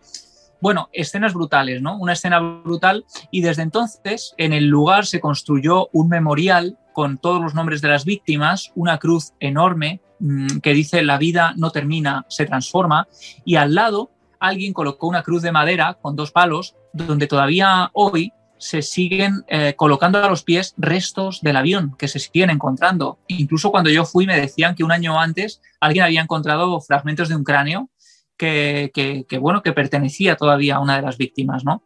Bueno, 0.60 0.89
escenas 0.91 1.34
brutales, 1.34 1.82
¿no? 1.82 1.97
Una 1.97 2.13
escena 2.13 2.39
brutal, 2.39 3.06
y 3.30 3.41
desde 3.41 3.62
entonces 3.62 4.34
en 4.38 4.54
el 4.54 4.65
lugar 4.65 5.06
se 5.06 5.19
construyó 5.19 5.89
un 5.91 6.10
memorial 6.10 6.78
con 6.93 7.17
todos 7.17 7.41
los 7.41 7.53
nombres 7.53 7.82
de 7.82 7.89
las 7.89 8.06
víctimas, 8.06 8.71
una 8.75 8.97
cruz 8.97 9.34
enorme 9.39 10.01
mmm, 10.19 10.60
que 10.60 10.73
dice 10.73 11.03
la 11.03 11.17
vida 11.17 11.53
no 11.58 11.71
termina, 11.71 12.25
se 12.29 12.45
transforma, 12.45 13.08
y 13.43 13.56
al 13.56 13.75
lado 13.75 14.12
alguien 14.39 14.73
colocó 14.73 15.08
una 15.08 15.23
cruz 15.23 15.41
de 15.41 15.51
madera 15.51 15.97
con 16.01 16.15
dos 16.15 16.32
palos, 16.32 16.75
donde 16.93 17.27
todavía 17.27 17.89
hoy 17.93 18.32
se 18.58 18.82
siguen 18.82 19.43
eh, 19.47 19.73
colocando 19.75 20.23
a 20.23 20.29
los 20.29 20.43
pies 20.43 20.73
restos 20.77 21.41
del 21.41 21.58
avión 21.58 21.95
que 21.97 22.08
se 22.08 22.19
siguen 22.19 22.49
encontrando. 22.49 23.19
Incluso 23.27 23.71
cuando 23.71 23.89
yo 23.89 24.06
fui 24.06 24.25
me 24.25 24.39
decían 24.39 24.75
que 24.75 24.86
un 24.86 24.91
año 24.91 25.19
antes 25.19 25.62
alguien 25.82 26.06
había 26.06 26.21
encontrado 26.21 26.79
fragmentos 26.79 27.27
de 27.27 27.36
un 27.36 27.43
cráneo 27.43 27.89
que, 28.38 28.91
que 28.93 29.38
bueno, 29.38 29.63
que 29.63 29.73
pertenecía 29.73 30.36
todavía 30.36 30.75
a 30.75 30.79
una 30.79 30.95
de 30.95 31.01
las 31.01 31.17
víctimas, 31.17 31.65
¿no? 31.65 31.84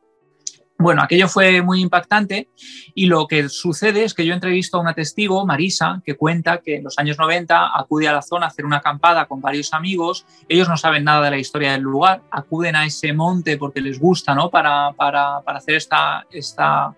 Bueno, 0.79 1.01
aquello 1.01 1.27
fue 1.27 1.63
muy 1.63 1.81
impactante 1.81 2.49
y 2.93 3.07
lo 3.07 3.25
que 3.25 3.49
sucede 3.49 4.03
es 4.03 4.13
que 4.13 4.27
yo 4.27 4.35
entrevisto 4.35 4.77
a 4.77 4.81
una 4.81 4.93
testigo, 4.93 5.43
Marisa, 5.43 6.03
que 6.05 6.15
cuenta 6.15 6.59
que 6.59 6.75
en 6.75 6.83
los 6.83 6.99
años 6.99 7.17
90 7.17 7.71
acude 7.75 8.07
a 8.07 8.13
la 8.13 8.21
zona 8.21 8.45
a 8.45 8.49
hacer 8.49 8.63
una 8.63 8.77
acampada 8.77 9.25
con 9.25 9.41
varios 9.41 9.73
amigos, 9.73 10.27
ellos 10.47 10.69
no 10.69 10.77
saben 10.77 11.03
nada 11.03 11.23
de 11.23 11.31
la 11.31 11.39
historia 11.39 11.71
del 11.71 11.81
lugar, 11.81 12.21
acuden 12.29 12.75
a 12.75 12.85
ese 12.85 13.11
monte 13.11 13.57
porque 13.57 13.81
les 13.81 13.99
gusta, 13.99 14.35
¿no? 14.35 14.51
Para, 14.51 14.91
para, 14.93 15.41
para 15.41 15.57
hacer 15.57 15.73
esta, 15.75 16.27
esta 16.29 16.95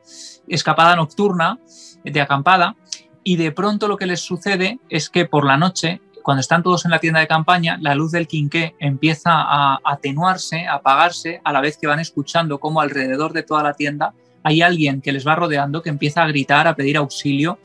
escapada 0.49 0.97
nocturna 0.97 1.57
de 2.03 2.19
acampada. 2.19 2.75
Y 3.23 3.37
de 3.37 3.53
pronto 3.53 3.87
lo 3.87 3.95
que 3.95 4.07
les 4.07 4.19
sucede 4.19 4.79
es 4.89 5.09
que 5.09 5.25
por 5.25 5.45
la 5.45 5.55
noche 5.55 6.01
cuando 6.29 6.41
están 6.41 6.61
todos 6.61 6.85
en 6.85 6.91
la 6.91 6.99
tienda 6.99 7.21
de 7.21 7.27
campaña, 7.27 7.79
la 7.81 7.95
luz 7.95 8.11
del 8.11 8.27
quinqué 8.27 8.75
empieza 8.77 9.31
a 9.33 9.79
atenuarse, 9.83 10.67
a 10.67 10.75
apagarse, 10.75 11.41
a 11.43 11.51
la 11.51 11.59
vez 11.59 11.75
que 11.75 11.87
van 11.87 11.99
escuchando 11.99 12.59
cómo 12.59 12.81
alrededor 12.81 13.33
de 13.33 13.41
toda 13.41 13.63
la 13.63 13.73
tienda 13.73 14.13
hay 14.43 14.61
alguien 14.61 15.01
que 15.01 15.11
les 15.11 15.27
va 15.27 15.33
rodeando, 15.33 15.81
que 15.81 15.89
empieza 15.89 16.21
a 16.21 16.27
gritar, 16.27 16.67
a 16.67 16.75
pedir 16.75 16.97
auxilio. 16.97 17.57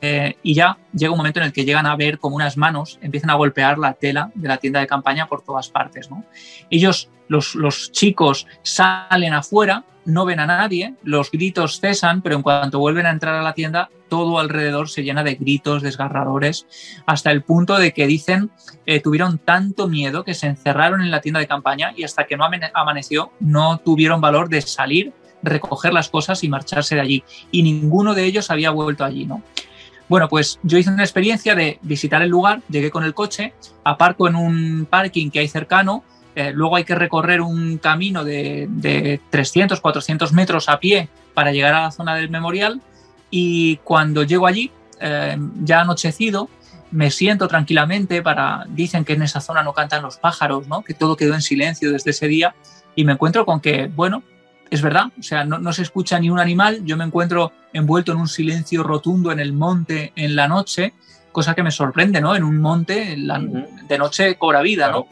Eh, 0.00 0.36
y 0.42 0.54
ya 0.54 0.76
llega 0.92 1.12
un 1.12 1.18
momento 1.18 1.40
en 1.40 1.46
el 1.46 1.52
que 1.52 1.64
llegan 1.64 1.86
a 1.86 1.96
ver 1.96 2.18
como 2.18 2.36
unas 2.36 2.58
manos 2.58 2.98
empiezan 3.00 3.30
a 3.30 3.34
golpear 3.34 3.78
la 3.78 3.94
tela 3.94 4.30
de 4.34 4.46
la 4.46 4.58
tienda 4.58 4.80
de 4.80 4.86
campaña 4.86 5.26
por 5.26 5.42
todas 5.42 5.68
partes. 5.68 6.10
¿no? 6.10 6.24
Ellos, 6.70 7.08
los, 7.28 7.54
los 7.54 7.92
chicos, 7.92 8.46
salen 8.62 9.32
afuera, 9.32 9.84
no 10.04 10.24
ven 10.24 10.38
a 10.38 10.46
nadie, 10.46 10.94
los 11.02 11.30
gritos 11.30 11.80
cesan, 11.80 12.22
pero 12.22 12.36
en 12.36 12.42
cuanto 12.42 12.78
vuelven 12.78 13.06
a 13.06 13.10
entrar 13.10 13.34
a 13.34 13.42
la 13.42 13.54
tienda, 13.54 13.90
todo 14.08 14.38
alrededor 14.38 14.88
se 14.88 15.02
llena 15.02 15.24
de 15.24 15.34
gritos 15.34 15.82
desgarradores, 15.82 16.66
hasta 17.06 17.32
el 17.32 17.42
punto 17.42 17.76
de 17.78 17.92
que 17.92 18.06
dicen 18.06 18.50
eh, 18.84 19.00
tuvieron 19.00 19.38
tanto 19.38 19.88
miedo 19.88 20.24
que 20.24 20.34
se 20.34 20.46
encerraron 20.46 21.00
en 21.00 21.10
la 21.10 21.20
tienda 21.20 21.40
de 21.40 21.48
campaña 21.48 21.92
y 21.96 22.04
hasta 22.04 22.24
que 22.24 22.36
no 22.36 22.44
amaneció 22.74 23.32
no 23.40 23.78
tuvieron 23.78 24.20
valor 24.20 24.48
de 24.48 24.60
salir 24.60 25.12
recoger 25.42 25.92
las 25.92 26.08
cosas 26.08 26.42
y 26.44 26.48
marcharse 26.48 26.94
de 26.94 27.00
allí. 27.00 27.24
Y 27.50 27.62
ninguno 27.62 28.14
de 28.14 28.24
ellos 28.24 28.50
había 28.50 28.70
vuelto 28.70 29.04
allí, 29.04 29.26
¿no? 29.26 29.42
Bueno, 30.08 30.28
pues 30.28 30.58
yo 30.62 30.78
hice 30.78 30.90
una 30.90 31.02
experiencia 31.02 31.54
de 31.54 31.78
visitar 31.82 32.22
el 32.22 32.30
lugar, 32.30 32.62
llegué 32.68 32.90
con 32.90 33.04
el 33.04 33.14
coche, 33.14 33.54
aparco 33.82 34.28
en 34.28 34.36
un 34.36 34.86
parking 34.88 35.30
que 35.30 35.40
hay 35.40 35.48
cercano, 35.48 36.04
eh, 36.36 36.52
luego 36.52 36.76
hay 36.76 36.84
que 36.84 36.94
recorrer 36.94 37.40
un 37.40 37.78
camino 37.78 38.24
de, 38.24 39.20
300, 39.30 39.80
400 39.80 40.32
metros 40.32 40.68
a 40.68 40.78
pie 40.78 41.08
para 41.34 41.50
llegar 41.50 41.74
a 41.74 41.82
la 41.82 41.90
zona 41.90 42.14
del 42.14 42.30
memorial 42.30 42.80
y 43.30 43.78
cuando 43.78 44.22
llego 44.22 44.46
allí, 44.46 44.70
eh, 45.00 45.36
ya 45.64 45.80
anochecido, 45.80 46.48
me 46.92 47.10
siento 47.10 47.48
tranquilamente 47.48 48.22
para, 48.22 48.64
dicen 48.68 49.04
que 49.04 49.14
en 49.14 49.22
esa 49.22 49.40
zona 49.40 49.62
no 49.62 49.72
cantan 49.72 50.02
los 50.02 50.18
pájaros, 50.18 50.68
¿no? 50.68 50.82
que 50.82 50.94
todo 50.94 51.16
quedó 51.16 51.34
en 51.34 51.42
silencio 51.42 51.90
desde 51.90 52.10
ese 52.10 52.28
día 52.28 52.54
y 52.94 53.04
me 53.04 53.12
encuentro 53.12 53.44
con 53.44 53.60
que, 53.60 53.88
bueno, 53.88 54.22
es 54.70 54.82
verdad, 54.82 55.06
o 55.18 55.22
sea, 55.22 55.44
no, 55.44 55.72
se 55.72 55.82
escucha 55.82 56.18
ni 56.18 56.30
un 56.30 56.38
animal, 56.38 56.84
yo 56.84 56.96
me 56.96 57.04
encuentro 57.04 57.52
envuelto 57.72 58.12
en 58.12 58.18
un 58.18 58.28
silencio 58.28 58.82
rotundo 58.82 59.30
en 59.30 59.40
el 59.40 59.52
monte 59.52 60.12
en 60.16 60.34
la 60.34 60.48
noche, 60.48 60.94
cosa 61.32 61.54
que 61.54 61.62
me 61.62 61.70
sorprende, 61.70 62.20
¿no? 62.20 62.34
En 62.34 62.42
un 62.42 62.58
monte 62.58 63.16
de 63.16 63.98
noche 63.98 64.36
cobra 64.36 64.62
vida, 64.62 64.90
¿no? 64.90 65.06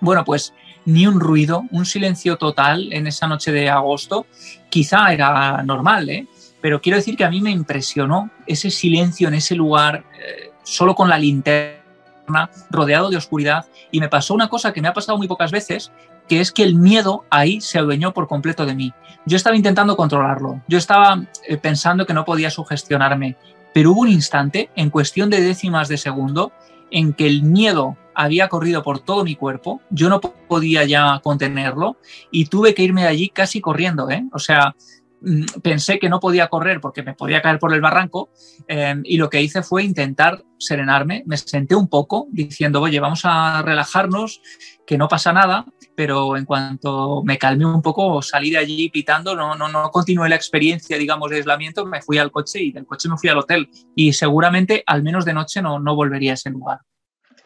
Bueno, 0.00 0.24
pues 0.24 0.54
ni 0.86 1.06
un 1.06 1.20
ruido, 1.20 1.64
un 1.72 1.84
silencio 1.84 2.36
total 2.36 2.92
en 2.92 3.06
esa 3.06 3.26
noche 3.26 3.52
de 3.52 3.68
agosto, 3.68 4.26
quizá 4.70 5.12
era 5.12 5.62
normal, 5.62 6.08
¿eh? 6.08 6.26
Pero 6.60 6.80
quiero 6.80 6.96
decir 6.96 7.16
que 7.16 7.24
a 7.24 7.30
mí 7.30 7.40
me 7.40 7.50
impresionó 7.50 8.30
ese 8.46 8.70
silencio 8.70 9.28
en 9.28 9.34
ese 9.34 9.54
lugar, 9.54 10.04
eh, 10.18 10.52
solo 10.62 10.94
con 10.94 11.08
la 11.08 11.18
linterna, 11.18 12.50
rodeado 12.70 13.10
de 13.10 13.16
oscuridad, 13.16 13.66
y 13.90 14.00
me 14.00 14.08
pasó 14.08 14.34
una 14.34 14.48
cosa 14.48 14.72
que 14.72 14.80
me 14.80 14.88
ha 14.88 14.92
pasado 14.92 15.18
muy 15.18 15.26
pocas 15.26 15.50
veces, 15.50 15.90
que 16.30 16.40
es 16.40 16.52
que 16.52 16.62
el 16.62 16.76
miedo 16.76 17.24
ahí 17.28 17.60
se 17.60 17.80
adueñó 17.80 18.14
por 18.14 18.28
completo 18.28 18.64
de 18.64 18.76
mí. 18.76 18.92
Yo 19.26 19.36
estaba 19.36 19.56
intentando 19.56 19.96
controlarlo, 19.96 20.62
yo 20.68 20.78
estaba 20.78 21.24
eh, 21.48 21.56
pensando 21.56 22.06
que 22.06 22.14
no 22.14 22.24
podía 22.24 22.50
sugestionarme, 22.50 23.36
pero 23.74 23.90
hubo 23.90 24.02
un 24.02 24.10
instante, 24.10 24.70
en 24.76 24.90
cuestión 24.90 25.28
de 25.28 25.40
décimas 25.40 25.88
de 25.88 25.98
segundo, 25.98 26.52
en 26.92 27.14
que 27.14 27.26
el 27.26 27.42
miedo 27.42 27.96
había 28.14 28.46
corrido 28.48 28.84
por 28.84 29.00
todo 29.00 29.24
mi 29.24 29.34
cuerpo, 29.34 29.80
yo 29.90 30.08
no 30.08 30.20
podía 30.20 30.84
ya 30.84 31.18
contenerlo 31.20 31.96
y 32.30 32.44
tuve 32.44 32.74
que 32.74 32.84
irme 32.84 33.02
de 33.02 33.08
allí 33.08 33.28
casi 33.28 33.60
corriendo, 33.60 34.08
¿eh? 34.08 34.24
O 34.32 34.38
sea, 34.38 34.76
Mm, 35.22 35.44
pensé 35.62 35.98
que 35.98 36.08
no 36.08 36.18
podía 36.18 36.48
correr 36.48 36.80
porque 36.80 37.02
me 37.02 37.14
podía 37.14 37.42
caer 37.42 37.58
por 37.58 37.74
el 37.74 37.82
barranco 37.82 38.30
eh, 38.66 38.94
y 39.04 39.18
lo 39.18 39.28
que 39.28 39.42
hice 39.42 39.62
fue 39.62 39.84
intentar 39.84 40.42
serenarme. 40.58 41.22
Me 41.26 41.36
senté 41.36 41.74
un 41.74 41.88
poco 41.88 42.26
diciendo, 42.30 42.80
oye, 42.80 43.00
vamos 43.00 43.22
a 43.24 43.62
relajarnos, 43.62 44.40
que 44.86 44.96
no 44.96 45.08
pasa 45.08 45.32
nada, 45.32 45.66
pero 46.00 46.34
en 46.34 46.46
cuanto 46.46 47.22
me 47.26 47.36
calmé 47.36 47.66
un 47.66 47.82
poco, 47.82 48.22
salí 48.22 48.50
de 48.50 48.56
allí 48.56 48.88
pitando, 48.88 49.36
no, 49.36 49.54
no, 49.54 49.68
no 49.68 49.90
continué 49.90 50.30
la 50.30 50.34
experiencia, 50.34 50.96
digamos, 50.96 51.28
de 51.28 51.36
aislamiento, 51.36 51.84
me 51.84 52.00
fui 52.00 52.16
al 52.16 52.30
coche 52.30 52.58
y 52.58 52.72
del 52.72 52.86
coche 52.86 53.10
me 53.10 53.18
fui 53.18 53.28
al 53.28 53.36
hotel 53.36 53.68
y 53.94 54.14
seguramente 54.14 54.82
al 54.86 55.02
menos 55.02 55.26
de 55.26 55.34
noche 55.34 55.60
no, 55.60 55.78
no 55.78 55.94
volvería 55.94 56.30
a 56.30 56.34
ese 56.36 56.48
lugar. 56.48 56.78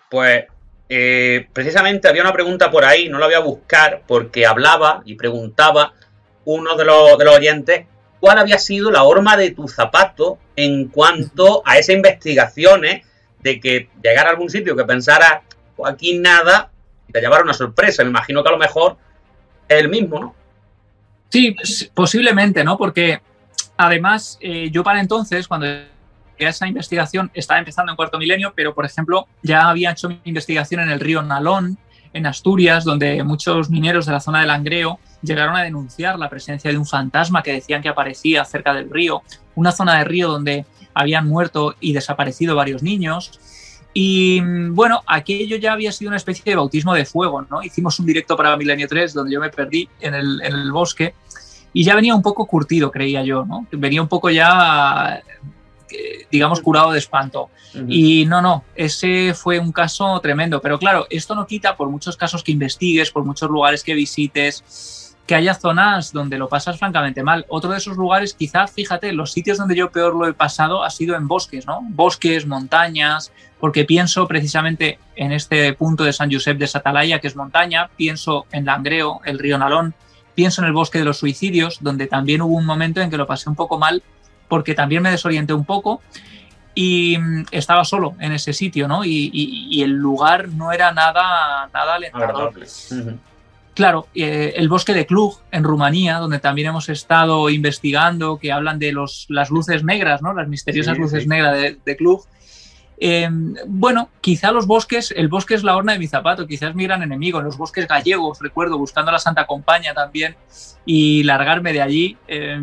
Pues 0.09 0.45
eh, 0.89 1.49
precisamente 1.53 2.07
había 2.07 2.23
una 2.23 2.33
pregunta 2.33 2.71
por 2.71 2.85
ahí, 2.85 3.09
no 3.09 3.19
la 3.19 3.27
voy 3.27 3.35
a 3.35 3.41
buscar 3.41 4.05
porque 4.07 4.47
hablaba 4.47 5.03
y 5.05 5.17
preguntaba 5.17 5.93
uno 6.45 6.77
de 6.77 6.85
los, 6.85 7.19
de 7.19 7.25
los 7.25 7.37
oyentes 7.37 7.87
cuál 8.21 8.39
había 8.39 8.59
sido 8.59 8.93
la 8.93 9.03
horma 9.03 9.37
de 9.37 9.51
tu 9.51 9.67
zapato 9.67 10.39
en 10.55 10.87
cuanto 10.91 11.65
a 11.67 11.79
esas 11.79 11.97
investigaciones 11.97 13.05
de 13.41 13.59
que 13.59 13.89
llegar 14.01 14.29
a 14.29 14.31
algún 14.31 14.49
sitio 14.49 14.77
que 14.77 14.85
pensara 14.85 15.43
pues 15.75 15.93
aquí 15.93 16.21
nada 16.21 16.71
te 17.15 17.21
llevara 17.21 17.45
una 17.45 17.55
sorpresa. 17.55 18.03
Me 18.03 18.11
imagino 18.11 18.43
que 18.43 18.49
a 18.49 18.53
lo 18.53 18.59
mejor 18.59 18.97
es 19.69 19.79
el 19.79 19.89
mismo, 19.89 20.19
¿no? 20.19 20.35
Sí, 21.29 21.55
posiblemente, 21.95 22.65
¿no? 22.65 22.77
Porque 22.77 23.21
además 23.77 24.37
eh, 24.41 24.69
yo 24.73 24.83
para 24.83 25.01
entonces, 25.01 25.47
cuando 25.47 25.67
esa 26.37 26.67
investigación 26.67 27.31
estaba 27.33 27.61
empezando 27.61 27.93
en 27.93 27.97
cuarto 27.97 28.19
milenio, 28.19 28.53
pero 28.57 28.75
por 28.75 28.85
ejemplo 28.85 29.29
ya 29.43 29.69
había 29.69 29.93
hecho 29.93 30.09
mi 30.09 30.21
investigación 30.25 30.81
en 30.81 30.91
el 30.91 30.99
río 30.99 31.23
Nalón, 31.23 31.79
en 32.13 32.27
Asturias, 32.27 32.83
donde 32.83 33.23
muchos 33.23 33.71
mineros 33.71 34.07
de 34.07 34.13
la 34.13 34.21
zona 34.21 34.41
del 34.41 34.49
Langreo 34.49 34.99
llegaron 35.23 35.57
a 35.57 35.63
denunciar 35.63 36.19
la 36.19 36.29
presencia 36.29 36.71
de 36.71 36.79
un 36.79 36.87
fantasma 36.87 37.45
que 37.45 37.53
decían 37.53 37.81
que 37.81 37.89
aparecía 37.89 38.45
cerca 38.45 38.75
del 38.75 38.91
río, 38.91 39.23
una 39.55 39.71
zona 39.71 39.99
de 39.99 40.05
río 40.05 40.29
donde 40.29 40.67
habían 40.93 41.29
muerto 41.29 41.77
y 41.79 41.93
desaparecido 41.93 42.57
varios 42.57 42.83
niños. 42.83 43.39
Y 43.95 44.41
bueno, 44.71 45.03
aquello 45.07 45.57
ya 45.57 45.73
había 45.73 45.93
sido 45.93 46.09
una 46.09 46.17
especie 46.17 46.43
de 46.45 46.57
bautismo 46.57 46.93
de 46.95 47.07
fuego, 47.07 47.43
¿no? 47.49 47.63
Hicimos 47.63 47.99
un 48.01 48.07
directo 48.07 48.37
para 48.37 48.57
Milenio 48.57 48.89
3 48.89 49.15
donde 49.15 49.33
yo 49.33 49.41
me 49.41 49.51
perdí 49.51 49.89
en 50.01 50.15
el, 50.15 50.43
en 50.43 50.53
el 50.53 50.73
bosque 50.73 51.15
y 51.73 51.85
ya 51.85 51.95
venía 51.95 52.15
un 52.15 52.23
poco 52.23 52.45
curtido, 52.47 52.91
creía 52.91 53.23
yo, 53.23 53.45
¿no? 53.45 53.67
Venía 53.71 54.03
un 54.03 54.09
poco 54.09 54.31
ya 54.31 55.23
digamos, 56.31 56.61
curado 56.61 56.93
de 56.93 56.99
espanto. 56.99 57.51
Y 57.89 58.25
no, 58.27 58.41
no, 58.41 58.65
ese 58.75 59.35
fue 59.35 59.59
un 59.59 59.73
caso 59.73 60.21
tremendo. 60.21 60.61
Pero 60.61 60.79
claro, 60.79 61.07
esto 61.11 61.35
no 61.35 61.47
quita, 61.47 61.77
por 61.77 61.89
muchos 61.89 62.17
casos 62.17 62.43
que 62.43 62.53
investigues, 62.53 63.11
por 63.11 63.25
muchos 63.25 63.51
lugares 63.51 63.83
que 63.83 63.95
visites, 63.95 65.04
que 65.27 65.35
haya 65.35 65.55
zonas 65.55 66.13
donde 66.13 66.37
lo 66.37 66.49
pasas 66.49 66.79
francamente 66.79 67.23
mal. 67.23 67.47
Otro 67.49 67.71
de 67.71 67.79
esos 67.79 67.97
lugares, 67.97 68.35
quizás, 68.35 68.73
fíjate, 68.73 69.13
los 69.13 69.33
sitios 69.33 69.57
donde 69.57 69.75
yo 69.75 69.91
peor 69.91 70.15
lo 70.15 70.29
he 70.29 70.35
pasado 70.35 70.85
ha 70.85 70.91
sido 70.91 71.17
en 71.17 71.27
bosques, 71.27 71.67
¿no? 71.67 71.81
Bosques, 71.83 72.47
montañas, 72.47 73.33
porque 73.59 73.85
pienso 73.85 74.29
precisamente 74.29 74.99
en 75.17 75.33
este 75.33 75.73
punto 75.73 76.05
de 76.05 76.13
San 76.13 76.31
Josep 76.31 76.59
de 76.59 76.67
Satalaya, 76.67 77.21
que 77.21 77.29
es 77.29 77.37
montaña, 77.37 77.89
pienso 77.97 78.47
en 78.53 78.67
Langreo, 78.67 79.21
el 79.25 79.39
río 79.39 79.57
Nalón, 79.57 79.95
pienso 80.35 80.61
en 80.61 80.67
el 80.67 80.75
bosque 80.75 80.99
de 80.99 81.05
los 81.07 81.19
suicidios, 81.19 81.79
donde 81.81 82.07
también 82.07 82.43
hubo 82.43 82.57
un 82.57 82.67
momento 82.67 83.01
en 83.01 83.09
que 83.09 83.17
lo 83.17 83.27
pasé 83.27 83.49
un 83.49 83.57
poco 83.57 83.79
mal 83.79 84.03
porque 84.49 84.75
también 84.75 85.03
me 85.03 85.11
desorienté 85.11 85.55
un 85.55 85.65
poco 85.65 86.03
y 86.75 87.17
mm, 87.19 87.47
estaba 87.51 87.85
solo 87.85 88.15
en 88.21 88.33
ese 88.33 88.53
sitio, 88.53 88.89
¿no? 88.89 89.05
Y, 89.05 89.83
el 89.83 89.93
lugar 89.93 90.49
no 90.49 90.73
era 90.73 90.93
nada, 90.93 91.69
nada 91.73 91.95
alentador. 91.95 92.53
Claro, 93.75 94.07
eh, 94.15 94.55
el 94.57 94.69
bosque 94.69 94.95
de 94.95 95.05
Klug, 95.05 95.41
en 95.51 95.65
Rumanía, 95.65 96.19
donde 96.19 96.39
también 96.39 96.69
hemos 96.69 96.89
estado 96.89 97.51
investigando, 97.51 98.39
que 98.39 98.53
hablan 98.53 98.79
de 98.79 98.93
los, 98.93 99.27
las 99.29 99.51
luces 99.51 99.83
negras, 99.83 100.23
¿no? 100.23 100.33
Las 100.33 100.49
misteriosas 100.49 100.97
luces 100.97 101.27
negras 101.27 101.57
de, 101.57 101.79
de 101.85 101.97
Klug. 101.97 102.25
Eh, 102.99 103.29
bueno, 103.67 104.11
quizá 104.21 104.53
los 104.53 104.67
bosques, 104.67 105.13
el 105.17 105.29
bosque 105.29 105.55
es 105.55 105.65
la 105.65 105.77
horna 105.77 105.95
de 105.95 105.99
mi 105.99 106.07
zapato, 106.07 106.47
quizás 106.47 106.75
mi 106.75 106.85
gran 106.85 107.03
enemigo. 107.03 107.39
En 107.41 107.45
los 107.45 107.57
bosques 107.57 107.89
gallegos, 107.89 108.39
recuerdo, 108.41 108.79
buscando 108.79 109.11
la 109.11 109.19
Santa 109.19 109.47
Compañía 109.47 109.93
también 109.95 110.37
y 110.87 111.25
largarme 111.25 111.73
de 111.73 111.83
allí. 111.83 112.17
Eh, 112.29 112.61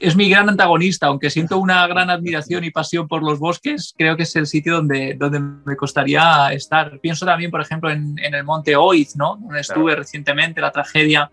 es 0.00 0.16
mi 0.16 0.28
gran 0.28 0.48
antagonista, 0.48 1.06
aunque 1.06 1.30
siento 1.30 1.58
una 1.58 1.86
gran 1.86 2.10
admiración 2.10 2.64
y 2.64 2.70
pasión 2.70 3.06
por 3.06 3.22
los 3.22 3.38
bosques, 3.38 3.94
creo 3.96 4.16
que 4.16 4.24
es 4.24 4.36
el 4.36 4.46
sitio 4.46 4.74
donde, 4.74 5.14
donde 5.14 5.40
me 5.40 5.76
costaría 5.76 6.48
estar. 6.52 6.98
Pienso 7.00 7.24
también, 7.24 7.50
por 7.50 7.60
ejemplo, 7.60 7.90
en, 7.90 8.18
el 8.18 8.44
monte 8.44 8.76
Oiz, 8.76 9.16
¿no? 9.16 9.36
donde 9.40 9.60
estuve 9.60 9.94
recientemente, 9.94 10.60
la 10.60 10.72
tragedia 10.72 11.30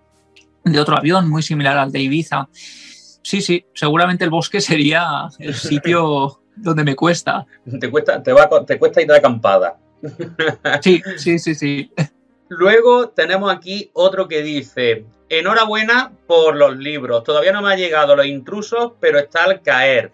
de 0.63 0.80
otro 0.80 0.97
avión 0.97 1.30
muy 1.30 1.41
similar 1.41 1.78
al 1.78 1.91
de 1.91 2.00
Ibiza. 2.00 2.47
Sí, 2.54 3.41
sí, 3.41 3.65
seguramente 3.74 4.24
el 4.24 4.30
bosque 4.30 4.62
sería 4.62 5.28
el 5.39 5.56
sitio 5.56 6.41
donde 6.56 6.84
me 6.84 6.95
cuesta. 6.95 7.45
Te 7.80 7.89
cuesta, 7.89 8.21
te 8.21 8.34
va, 8.34 8.47
te 8.65 8.78
cuesta 8.78 9.02
ir 9.02 9.08
de 9.08 9.17
acampada. 9.17 9.78
Sí, 10.82 11.02
sí, 11.17 11.39
sí, 11.39 11.56
sí. 11.56 11.91
Luego 12.50 13.10
tenemos 13.10 13.52
aquí 13.54 13.89
otro 13.93 14.28
que 14.28 14.41
dice, 14.41 15.06
Enhorabuena 15.32 16.12
por 16.28 16.58
los 16.58 16.76
libros. 16.76 17.24
Todavía 17.24 17.54
no 17.54 17.62
me 17.62 17.72
ha 17.72 17.78
llegado 17.78 18.17
los 18.17 18.26
intrusos, 18.26 18.91
pero 19.00 19.17
está 19.17 19.46
al 19.46 19.62
caer. 19.62 20.12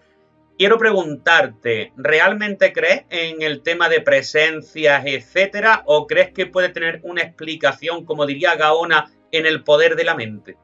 Quiero 0.56 0.78
preguntarte, 0.78 1.92
¿realmente 1.96 2.72
crees 2.72 3.02
en 3.10 3.42
el 3.42 3.62
tema 3.62 3.88
de 3.88 4.00
presencias, 4.00 5.02
etcétera, 5.04 5.82
o 5.86 6.06
crees 6.06 6.30
que 6.30 6.46
puede 6.46 6.68
tener 6.68 7.00
una 7.02 7.22
explicación, 7.22 8.04
como 8.04 8.26
diría 8.26 8.54
Gaona, 8.54 9.10
en 9.32 9.46
el 9.46 9.64
poder 9.64 9.96
de 9.96 10.04
la 10.04 10.14
mente? 10.14 10.56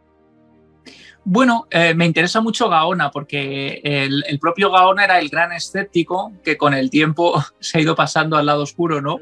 Bueno, 1.25 1.67
eh, 1.71 1.93
me 1.95 2.07
interesa 2.07 2.41
mucho 2.41 2.69
Gaona 2.69 3.11
porque 3.11 3.81
el, 3.83 4.39
propio 4.39 4.71
Gaona 4.71 5.05
era 5.05 5.19
el 5.19 5.31
gran 5.31 5.51
escéptico 5.51 6.33
que 6.45 6.57
con 6.57 6.75
el 6.75 6.91
tiempo 6.91 7.43
se 7.59 7.79
ha 7.79 7.81
ido 7.81 7.97
pasando 7.97 8.37
al 8.37 8.47
lado 8.47 8.63
oscuro, 8.63 9.01
¿no? 9.01 9.19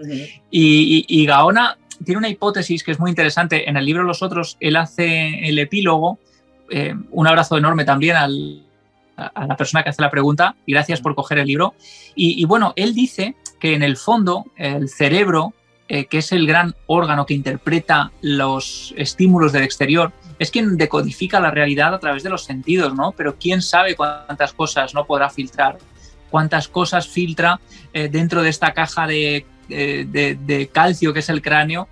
y, 0.51 1.25
Gaona 1.25 1.79
tiene 2.05 2.19
una 2.19 2.29
hipótesis 2.29 2.83
que 2.83 2.93
es 2.93 3.01
muy 3.01 3.11
interesante. 3.11 3.69
En 3.69 3.77
el 3.77 3.85
libro 3.85 4.03
Los 4.03 4.23
Otros, 4.23 4.57
él 4.61 4.77
hace 4.77 5.49
el 5.49 5.59
epílogo. 5.59 6.19
Eh, 6.71 6.95
un 7.11 7.27
abrazo 7.27 7.57
enorme 7.59 7.85
también 7.85 8.17
a, 8.17 8.29
la 8.29 9.57
persona 9.57 9.83
que 9.83 9.91
hace 9.91 10.03
la 10.03 10.11
pregunta 10.11 10.57
y 10.67 10.73
gracias 10.73 11.01
por 11.01 11.15
coger 11.15 11.39
el 11.39 11.47
libro. 11.47 11.75
Y, 12.15 12.45
bueno, 12.45 12.73
él 12.77 12.95
dice 12.95 13.37
que 13.61 13.75
en 13.75 13.83
el 13.83 13.97
fondo 13.97 14.47
el 14.57 14.89
cerebro, 14.89 15.55
eh, 15.89 16.07
que 16.07 16.19
es 16.19 16.33
el 16.33 16.47
gran 16.47 16.75
órgano 16.87 17.27
que 17.27 17.35
interpreta 17.35 18.11
los 18.21 18.95
estímulos 18.97 19.53
del 19.53 19.63
exterior, 19.63 20.13
es 20.39 20.51
quien 20.51 20.77
decodifica 20.77 21.41
la 21.41 21.51
realidad 21.51 21.95
a 21.95 22.01
través 22.01 22.23
de 22.23 22.31
los 22.31 22.45
sentidos, 22.45 22.95
¿no? 22.95 23.13
Pero 23.13 23.37
quién 23.39 23.63
sabe 23.63 23.95
cuántas 23.95 24.53
cosas 24.53 24.95
no 24.95 25.05
podrá 25.05 25.31
filtrar, 25.31 25.79
cuántas 26.31 26.67
cosas 26.67 27.07
filtra 27.07 27.61
eh, 27.93 28.09
dentro 28.09 28.43
de 28.43 28.49
esta 28.49 28.73
caja 28.73 29.07
de 29.07 29.47
de, 29.69 30.71
calcio 30.73 31.13
que 31.13 31.21
es 31.21 31.29
el 31.29 31.43
cráneo 31.43 31.89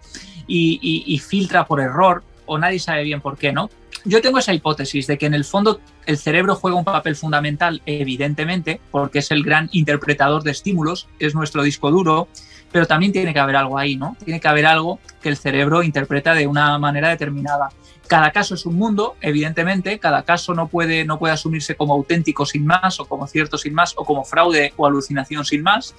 y, 0.46 1.18
filtra 1.24 1.64
por 1.66 1.80
error 1.80 2.22
o 2.46 2.58
nadie 2.58 2.78
sabe 2.78 3.04
bien 3.04 3.20
por 3.20 3.36
qué, 3.38 3.52
¿no? 3.52 3.70
yo 4.04 4.22
tengo 4.22 4.38
esa 4.38 4.54
hipótesis 4.54 5.06
de 5.06 5.18
que 5.18 5.26
en 5.26 5.34
el 5.34 5.44
fondo 5.44 5.80
el 6.06 6.16
cerebro 6.16 6.54
juega 6.54 6.76
un 6.76 6.84
papel 6.84 7.16
fundamental, 7.16 7.82
evidentemente, 7.86 8.80
porque 8.90 9.18
es 9.18 9.30
el 9.30 9.42
gran 9.42 9.68
interpretador 9.72 10.42
de 10.42 10.52
estímulos, 10.52 11.08
es 11.18 11.34
nuestro 11.34 11.62
disco 11.62 11.90
duro, 11.90 12.28
pero 12.72 12.86
también 12.86 13.12
tiene 13.12 13.32
que 13.32 13.40
haber 13.40 13.56
algo 13.56 13.78
ahí, 13.78 13.96
¿no? 13.96 14.16
Tiene 14.24 14.40
que 14.40 14.48
haber 14.48 14.66
algo 14.66 15.00
que 15.20 15.28
el 15.28 15.36
cerebro 15.36 15.82
interpreta 15.82 16.34
de 16.34 16.46
una 16.46 16.78
manera 16.78 17.08
determinada. 17.08 17.70
Cada 18.06 18.32
caso 18.32 18.54
es 18.54 18.66
un 18.66 18.76
mundo, 18.76 19.16
evidentemente, 19.20 19.98
cada 19.98 20.22
caso 20.22 20.54
no 20.54 20.68
puede, 20.68 21.04
no 21.04 21.18
puede 21.18 21.34
asumirse 21.34 21.76
como 21.76 21.94
auténtico 21.94 22.46
sin 22.46 22.66
más, 22.66 22.98
o 23.00 23.04
como 23.04 23.26
cierto 23.26 23.58
sin 23.58 23.74
más, 23.74 23.94
o 23.96 24.04
como 24.04 24.24
fraude 24.24 24.72
o 24.76 24.86
alucinación 24.86 25.44
sin 25.44 25.62
más. 25.62 25.94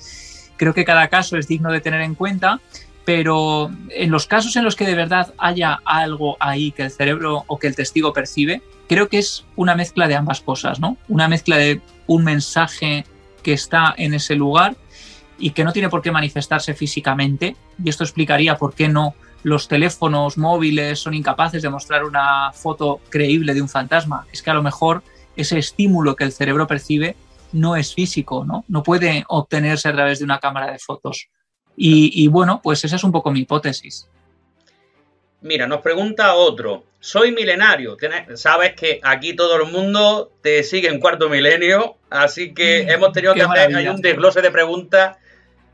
Creo 0.62 0.76
que 0.76 0.86
cada 0.86 1.08
caso 1.08 1.38
es 1.38 1.48
digno 1.48 1.72
de 1.72 1.82
tener 1.82 2.02
en 2.02 2.14
cuenta, 2.14 2.60
pero 3.04 3.72
en 3.90 4.12
los 4.12 4.28
casos 4.28 4.56
en 4.58 4.64
los 4.64 4.76
que 4.76 4.86
de 4.86 4.94
verdad 4.94 5.34
haya 5.40 5.80
algo 5.86 6.38
ahí 6.40 6.72
que 6.72 6.84
el 6.84 6.92
cerebro 6.92 7.46
o 7.48 7.58
que 7.58 7.66
el 7.66 7.76
testigo 7.76 8.14
percibe, 8.14 8.62
creo 8.88 9.10
que 9.10 9.18
es 9.18 9.44
una 9.56 9.74
mezcla 9.74 10.08
de 10.08 10.14
ambas 10.14 10.40
cosas, 10.40 10.80
¿no? 10.80 10.98
Una 11.08 11.28
mezcla 11.28 11.58
de 11.58 11.82
un 12.06 12.24
mensaje 12.24 13.06
que 13.42 13.54
está 13.54 13.96
en 13.98 14.14
ese 14.14 14.36
lugar 14.36 14.76
y 15.40 15.50
que 15.50 15.64
no 15.64 15.74
tiene 15.74 15.90
por 15.90 16.04
qué 16.04 16.12
manifestarse 16.12 16.76
físicamente, 16.76 17.56
y 17.84 17.90
esto 17.90 18.04
explicaría 18.04 18.56
por 18.56 18.76
qué 18.76 18.88
no 18.88 19.16
los 19.42 19.68
teléfonos 19.68 20.38
móviles 20.38 21.00
son 21.00 21.16
incapaces 21.16 21.64
de 21.64 21.70
mostrar 21.72 22.04
una 22.04 22.52
foto 22.54 23.02
creíble 23.10 23.56
de 23.56 23.64
un 23.64 23.68
fantasma. 23.68 24.28
Es 24.32 24.44
que 24.44 24.52
a 24.52 24.54
lo 24.54 24.62
mejor 24.62 25.02
ese 25.36 25.58
estímulo 25.58 26.16
que 26.16 26.24
el 26.24 26.32
cerebro 26.32 26.68
percibe 26.68 27.16
no 27.54 27.76
es 27.76 27.94
físico, 27.94 28.46
¿no? 28.46 28.66
No 28.68 28.84
puede 28.84 29.24
obtenerse 29.28 29.90
a 29.90 29.94
través 29.94 30.20
de 30.20 30.26
una 30.26 30.40
cámara 30.40 30.72
de 30.72 30.80
fotos. 30.80 31.30
Y, 31.76 32.28
bueno, 32.28 32.60
pues 32.64 32.84
esa 32.84 32.96
es 32.96 33.04
un 33.04 33.12
poco 33.12 33.32
mi 33.32 33.40
hipótesis. 33.40 34.08
Mira, 35.42 35.66
nos 35.66 35.82
pregunta 35.82 36.36
otro. 36.36 36.84
Soy 37.00 37.32
milenario. 37.32 37.98
Sabes 38.36 38.74
que 38.76 39.00
aquí 39.02 39.36
todo 39.36 39.56
el 39.56 39.72
mundo 39.72 40.32
te 40.42 40.62
sigue 40.62 40.90
en 40.90 41.00
cuarto 41.00 41.30
milenio, 41.30 41.96
así 42.12 42.54
que 42.54 42.86
mm, 42.86 42.90
hemos 42.92 43.12
tenido 43.14 43.34
que 43.34 43.42
hacer 43.42 43.90
un 43.90 44.02
desglose 44.02 44.42
de 44.42 44.52
preguntas 44.52 45.18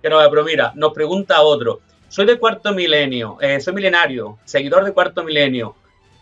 que 0.01 0.09
no, 0.09 0.17
pero 0.29 0.43
mira, 0.45 0.71
nos 0.75 0.93
pregunta 0.93 1.41
otro. 1.41 1.81
Soy 2.07 2.25
de 2.25 2.37
cuarto 2.37 2.73
milenio, 2.73 3.37
eh, 3.41 3.59
soy 3.59 3.73
milenario, 3.73 4.37
seguidor 4.45 4.85
de 4.85 4.93
cuarto 4.93 5.23
milenio. 5.23 5.75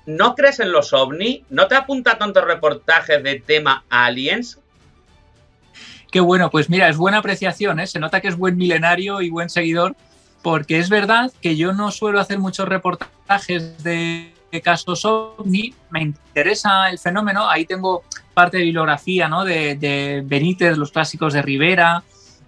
¿No 0.07 0.33
crees 0.33 0.59
en 0.59 0.71
los 0.71 0.93
ovnis? 0.93 1.41
¿No 1.49 1.67
te 1.67 1.75
apunta 1.75 2.17
tantos 2.17 2.43
reportajes 2.43 3.21
de 3.21 3.39
tema 3.39 3.85
aliens? 3.89 4.59
Qué 6.15 6.21
bueno, 6.21 6.49
pues 6.49 6.69
mira, 6.69 6.87
es 6.87 6.95
buena 6.95 7.17
apreciación, 7.17 7.77
¿eh? 7.81 7.87
se 7.87 7.99
nota 7.99 8.21
que 8.21 8.29
es 8.29 8.37
buen 8.37 8.55
milenario 8.55 9.21
y 9.21 9.29
buen 9.29 9.49
seguidor, 9.49 9.97
porque 10.41 10.79
es 10.79 10.87
verdad 10.87 11.29
que 11.41 11.57
yo 11.57 11.73
no 11.73 11.91
suelo 11.91 12.21
hacer 12.21 12.39
muchos 12.39 12.69
reportajes 12.69 13.83
de 13.83 14.31
casos 14.63 15.03
ovni, 15.03 15.73
me 15.89 16.03
interesa 16.03 16.89
el 16.89 16.99
fenómeno, 16.99 17.49
ahí 17.49 17.65
tengo 17.65 18.05
parte 18.33 18.55
de 18.55 18.63
bibliografía 18.63 19.27
¿no? 19.27 19.43
de, 19.43 19.75
de 19.75 20.23
Benítez, 20.23 20.77
los 20.77 20.93
clásicos 20.93 21.33
de 21.33 21.41
Rivera, 21.41 22.01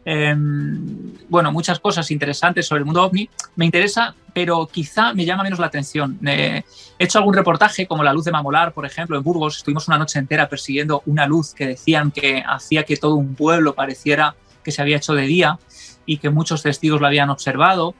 Em, 0.10 1.18
bueno, 1.28 1.52
muchas 1.52 1.82
cosas 1.82 2.12
interesantes 2.12 2.66
sobre 2.66 2.80
el 2.80 2.86
mundo 2.86 3.04
ovni. 3.04 3.30
Me 3.58 3.66
interesa, 3.66 4.16
pero 4.34 4.66
quizá 4.66 5.14
me 5.14 5.26
llama 5.26 5.44
menos 5.44 5.60
la 5.60 5.66
atención. 5.68 6.18
he 6.24 6.64
hecho 6.98 7.18
algún 7.18 7.34
reportaje, 7.34 7.86
como 7.88 8.06
la 8.06 8.14
luz 8.14 8.24
de 8.24 8.32
Mamolar, 8.32 8.72
por 8.72 8.86
ejemplo, 8.86 9.18
en 9.18 9.24
Burgos. 9.24 9.58
Estuvimos 9.58 9.90
una 9.90 9.98
noche 9.98 10.18
entera 10.18 10.48
persiguiendo 10.48 11.04
una 11.08 11.28
luz 11.28 11.54
que 11.54 11.68
decían 11.68 12.12
que 12.12 12.42
hacía 12.48 12.84
que 12.84 12.96
todo 12.96 13.16
un 13.16 13.36
pueblo 13.36 13.76
pareciera 13.76 14.36
que 14.64 14.72
se 14.72 14.82
había 14.82 14.96
hecho 14.96 15.14
de 15.14 15.24
día 15.24 15.60
y 16.06 16.20
que 16.20 16.30
muchos 16.30 16.64
testigos 16.64 17.02
lo 17.02 17.08
habían 17.08 17.30
observado. 17.30 17.94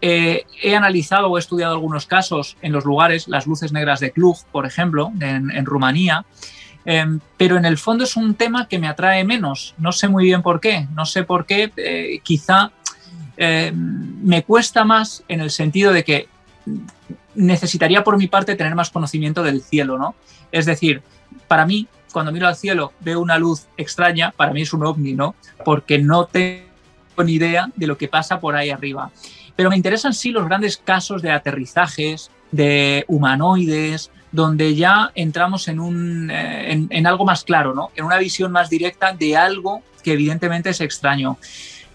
Eh, 0.00 0.44
he 0.62 0.76
analizado 0.76 1.26
o 1.26 1.38
he 1.38 1.40
estudiado 1.40 1.72
algunos 1.72 2.06
casos 2.06 2.56
en 2.62 2.70
los 2.70 2.84
lugares, 2.84 3.26
las 3.26 3.48
luces 3.48 3.72
negras 3.72 3.98
de 3.98 4.12
Klug, 4.12 4.36
por 4.52 4.64
ejemplo, 4.64 5.10
en 5.20 5.66
Rumanía. 5.66 6.24
Em, 6.84 7.20
pero 7.36 7.56
en 7.56 7.64
el 7.64 7.76
fondo 7.76 8.04
es 8.04 8.16
un 8.16 8.34
tema 8.34 8.68
que 8.68 8.78
me 8.78 8.88
atrae 8.88 9.24
menos. 9.24 9.74
No 9.78 9.92
sé 9.92 10.08
muy 10.08 10.24
bien 10.24 10.42
por 10.42 10.60
qué. 10.60 10.86
No 10.94 11.04
sé 11.04 11.24
por 11.24 11.46
qué. 11.46 11.70
Eh, 11.76 12.20
quizá 12.22 12.70
em, 13.36 14.16
me 14.22 14.42
cuesta 14.42 14.84
más 14.84 15.22
en 15.28 15.40
el 15.40 15.50
sentido 15.50 15.92
de 15.92 16.04
que 16.04 16.28
necesitaría 17.34 18.02
por 18.02 18.16
mi 18.16 18.26
parte 18.26 18.56
tener 18.56 18.74
más 18.74 18.90
conocimiento 18.90 19.42
del 19.42 19.62
cielo, 19.62 19.96
¿no? 19.98 20.14
Es 20.50 20.66
decir, 20.66 21.02
para 21.46 21.66
mí, 21.66 21.86
cuando 22.12 22.32
miro 22.32 22.48
al 22.48 22.56
cielo, 22.56 22.92
veo 23.00 23.20
una 23.20 23.38
luz 23.38 23.66
extraña, 23.76 24.32
para 24.36 24.52
mí 24.52 24.62
es 24.62 24.72
un 24.72 24.84
ovni, 24.84 25.14
¿no? 25.14 25.34
Porque 25.64 25.98
no 25.98 26.26
tengo 26.26 26.64
ni 27.24 27.34
idea 27.34 27.70
de 27.76 27.86
lo 27.86 27.96
que 27.96 28.08
pasa 28.08 28.40
por 28.40 28.56
ahí 28.56 28.70
arriba. 28.70 29.10
Pero 29.56 29.70
me 29.70 29.76
interesan 29.76 30.14
sí 30.14 30.30
los 30.30 30.46
grandes 30.46 30.76
casos 30.76 31.22
de 31.22 31.30
aterrizajes, 31.30 32.30
de 32.50 33.04
humanoides, 33.08 34.10
donde 34.32 34.74
ya 34.74 35.10
entramos 35.14 35.68
en, 35.68 35.80
un, 35.80 36.30
eh, 36.30 36.86
en, 36.90 37.06
algo 37.06 37.24
más 37.24 37.44
claro, 37.44 37.74
¿no? 37.74 37.90
en 37.94 38.04
una 38.04 38.18
visión 38.18 38.52
más 38.52 38.68
directa 38.68 39.12
de 39.12 39.36
algo 39.36 39.82
que 40.02 40.12
evidentemente 40.12 40.70
es 40.70 40.80
extraño. 40.80 41.38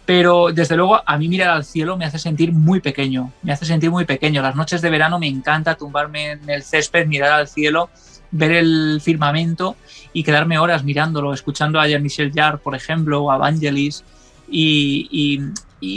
Pero 0.05 0.51
desde 0.51 0.75
luego 0.75 1.01
a 1.05 1.17
mí 1.17 1.29
mirar 1.29 1.49
al 1.51 1.63
cielo 1.63 1.95
me 1.95 2.05
hace 2.05 2.19
sentir 2.19 2.51
muy 2.51 2.81
pequeño, 2.81 3.31
me 3.41 3.53
hace 3.53 3.65
sentir 3.65 3.89
muy 3.89 4.03
pequeño. 4.03 4.41
Las 4.41 4.55
noches 4.55 4.81
de 4.81 4.89
verano 4.89 5.17
me 5.17 5.27
encanta 5.27 5.75
tumbarme 5.75 6.31
en 6.31 6.49
el 6.49 6.63
césped, 6.63 7.07
mirar 7.07 7.31
al 7.31 7.47
cielo, 7.47 7.89
ver 8.31 8.51
el 8.51 8.99
firmamento 9.01 9.77
y 10.11 10.23
quedarme 10.23 10.59
horas 10.59 10.84
mirándolo, 10.84 11.34
escuchando 11.34 11.79
a 11.79 11.88
Jean-Michel 11.88 12.34
Jarre, 12.34 12.57
por 12.57 12.75
ejemplo, 12.75 13.23
o 13.23 13.31
a 13.31 13.38
Vangelis. 13.38 14.03
y, 14.49 15.07
y 15.09 15.39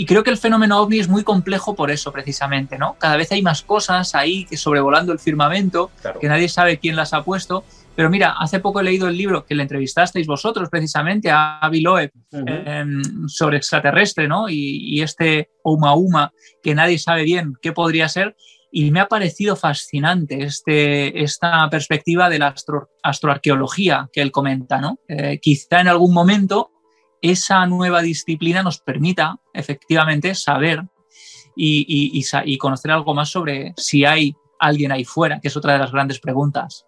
creo 0.06 0.24
que 0.24 0.30
el 0.30 0.38
fenómeno 0.38 0.80
ovni 0.80 0.98
es 0.98 1.08
muy 1.08 1.22
complejo 1.22 1.74
por 1.74 1.90
eso, 1.90 2.12
precisamente, 2.12 2.78
¿no? 2.78 2.96
Cada 2.98 3.16
vez 3.16 3.30
hay 3.32 3.42
más 3.42 3.62
cosas 3.62 4.14
ahí 4.14 4.44
que 4.44 4.56
sobrevolando 4.56 5.12
el 5.12 5.18
firmamento, 5.18 5.90
que 6.20 6.28
nadie 6.28 6.48
sabe 6.48 6.78
quién 6.78 6.96
las 6.96 7.12
ha 7.12 7.22
puesto. 7.22 7.64
Pero 7.94 8.10
mira, 8.10 8.34
hace 8.38 8.60
poco 8.60 8.80
he 8.80 8.84
leído 8.84 9.08
el 9.08 9.16
libro 9.16 9.46
que 9.46 9.54
le 9.54 9.62
entrevistasteis 9.62 10.26
vosotros, 10.26 10.68
precisamente, 10.68 11.30
a 11.30 11.58
Avi 11.58 11.80
Loeb, 11.80 12.10
em, 12.30 13.02
sobre 13.26 13.56
extraterrestre, 13.56 14.28
¿no? 14.28 14.50
Y, 14.50 15.00
este 15.00 15.50
Uma 15.64 15.94
Uma, 15.94 16.32
que 16.62 16.74
nadie 16.74 16.98
sabe 16.98 17.22
bien 17.22 17.54
qué 17.62 17.72
podría 17.72 18.08
ser. 18.08 18.36
Y 18.70 18.90
me 18.90 19.00
ha 19.00 19.08
parecido 19.08 19.56
fascinante 19.56 20.42
este, 20.42 21.22
esta 21.22 21.70
perspectiva 21.70 22.28
de 22.28 22.38
la 22.38 22.54
astroarqueología 23.02 24.10
que 24.12 24.20
él 24.20 24.30
comenta, 24.30 24.78
¿no? 24.78 24.98
Eh, 25.08 25.38
quizá 25.40 25.80
en 25.80 25.88
algún 25.88 26.12
momento 26.12 26.72
esa 27.30 27.66
nueva 27.66 28.02
disciplina 28.02 28.62
nos 28.62 28.78
permita 28.78 29.38
efectivamente 29.52 30.34
saber 30.34 30.82
y, 31.56 32.58
conocer 32.58 32.90
algo 32.90 33.14
más 33.14 33.30
sobre 33.30 33.72
si 33.76 34.04
hay 34.04 34.36
alguien 34.58 34.92
ahí 34.92 35.04
fuera, 35.04 35.40
que 35.40 35.48
es 35.48 35.56
otra 35.56 35.74
de 35.74 35.78
las 35.78 35.92
grandes 35.92 36.18
preguntas. 36.20 36.86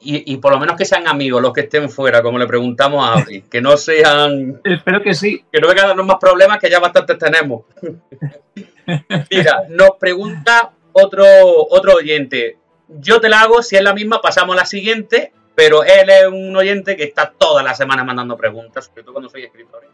Y, 0.00 0.36
por 0.36 0.52
lo 0.52 0.60
menos 0.60 0.76
que 0.76 0.84
sean 0.84 1.08
amigos 1.08 1.42
los 1.42 1.52
que 1.52 1.62
estén 1.62 1.90
fuera, 1.90 2.22
como 2.22 2.38
le 2.38 2.46
preguntamos 2.46 3.04
a 3.04 3.14
Abri, 3.14 3.42
que 3.42 3.60
no 3.60 3.76
sean... 3.76 4.60
Espero 4.64 5.02
que 5.02 5.14
sí. 5.14 5.44
Que 5.50 5.60
no 5.60 5.66
vengan 5.66 5.86
a 5.86 5.88
darnos 5.88 6.06
más 6.06 6.18
problemas 6.20 6.60
que 6.60 6.70
ya 6.70 6.78
bastantes 6.78 7.18
tenemos. 7.18 7.64
Mira, 9.30 9.64
nos 9.68 9.90
pregunta 9.98 10.72
otro, 10.92 11.24
otro 11.70 11.94
oyente. 11.94 12.58
Yo 12.88 13.20
te 13.20 13.28
la 13.28 13.40
hago, 13.40 13.62
si 13.62 13.74
es 13.74 13.82
la 13.82 13.92
misma 13.92 14.20
pasamos 14.20 14.54
a 14.56 14.60
la 14.60 14.66
siguiente 14.66 15.32
pero 15.56 15.82
él 15.82 16.10
es 16.10 16.26
un 16.26 16.54
oyente 16.54 16.96
que 16.96 17.04
está 17.04 17.32
toda 17.36 17.62
la 17.62 17.74
semana 17.74 18.04
mandando 18.04 18.36
preguntas, 18.36 18.84
sobre 18.84 19.02
todo 19.02 19.14
cuando 19.14 19.30
soy 19.30 19.44
escritor. 19.44 19.88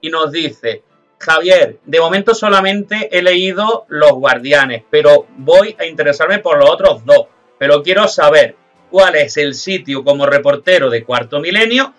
Y 0.00 0.08
nos 0.08 0.32
dice, 0.32 0.82
Javier, 1.18 1.78
de 1.84 2.00
momento 2.00 2.34
solamente 2.34 3.08
he 3.16 3.22
leído 3.22 3.84
Los 3.88 4.12
Guardianes, 4.12 4.82
pero 4.90 5.26
voy 5.36 5.76
a 5.78 5.84
interesarme 5.84 6.38
por 6.38 6.58
los 6.58 6.68
otros 6.68 7.04
dos. 7.04 7.26
Pero 7.58 7.82
quiero 7.82 8.08
saber 8.08 8.56
cuál 8.90 9.14
es 9.16 9.36
el 9.36 9.54
sitio 9.54 10.02
como 10.02 10.24
reportero 10.26 10.88
de 10.88 11.04
Cuarto 11.04 11.40
Milenio 11.40 11.92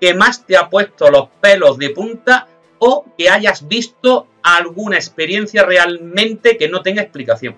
que 0.00 0.14
más 0.14 0.46
te 0.46 0.56
ha 0.56 0.70
puesto 0.70 1.10
los 1.10 1.28
pelos 1.40 1.78
de 1.78 1.90
punta 1.90 2.48
o 2.78 3.04
que 3.18 3.28
hayas 3.28 3.68
visto 3.68 4.28
alguna 4.42 4.96
experiencia 4.96 5.64
realmente 5.64 6.56
que 6.56 6.68
no 6.68 6.82
tenga 6.82 7.02
explicación. 7.02 7.56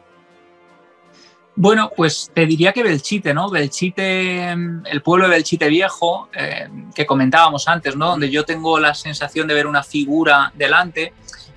Bueno, 1.57 1.93
pues 1.97 2.33
te 2.35 2.47
diría 2.47 2.73
que 2.73 2.83
Belchite, 2.83 3.33
¿no? 3.33 3.49
Belchite, 3.49 4.51
el 4.51 5.03
pueblo 5.05 5.29
de 5.29 5.37
Belchite 5.37 5.69
Viejo, 5.69 6.29
eh, 6.35 6.69
que 6.95 7.07
comentábamos 7.07 7.69
antes, 7.69 7.95
¿no? 7.95 8.09
Donde 8.09 8.29
yo 8.29 8.45
tengo 8.45 8.81
la 8.81 8.93
sensación 8.95 9.47
de 9.47 9.55
ver 9.55 9.69
una 9.69 9.85
figura 9.85 10.53
delante. 10.57 11.13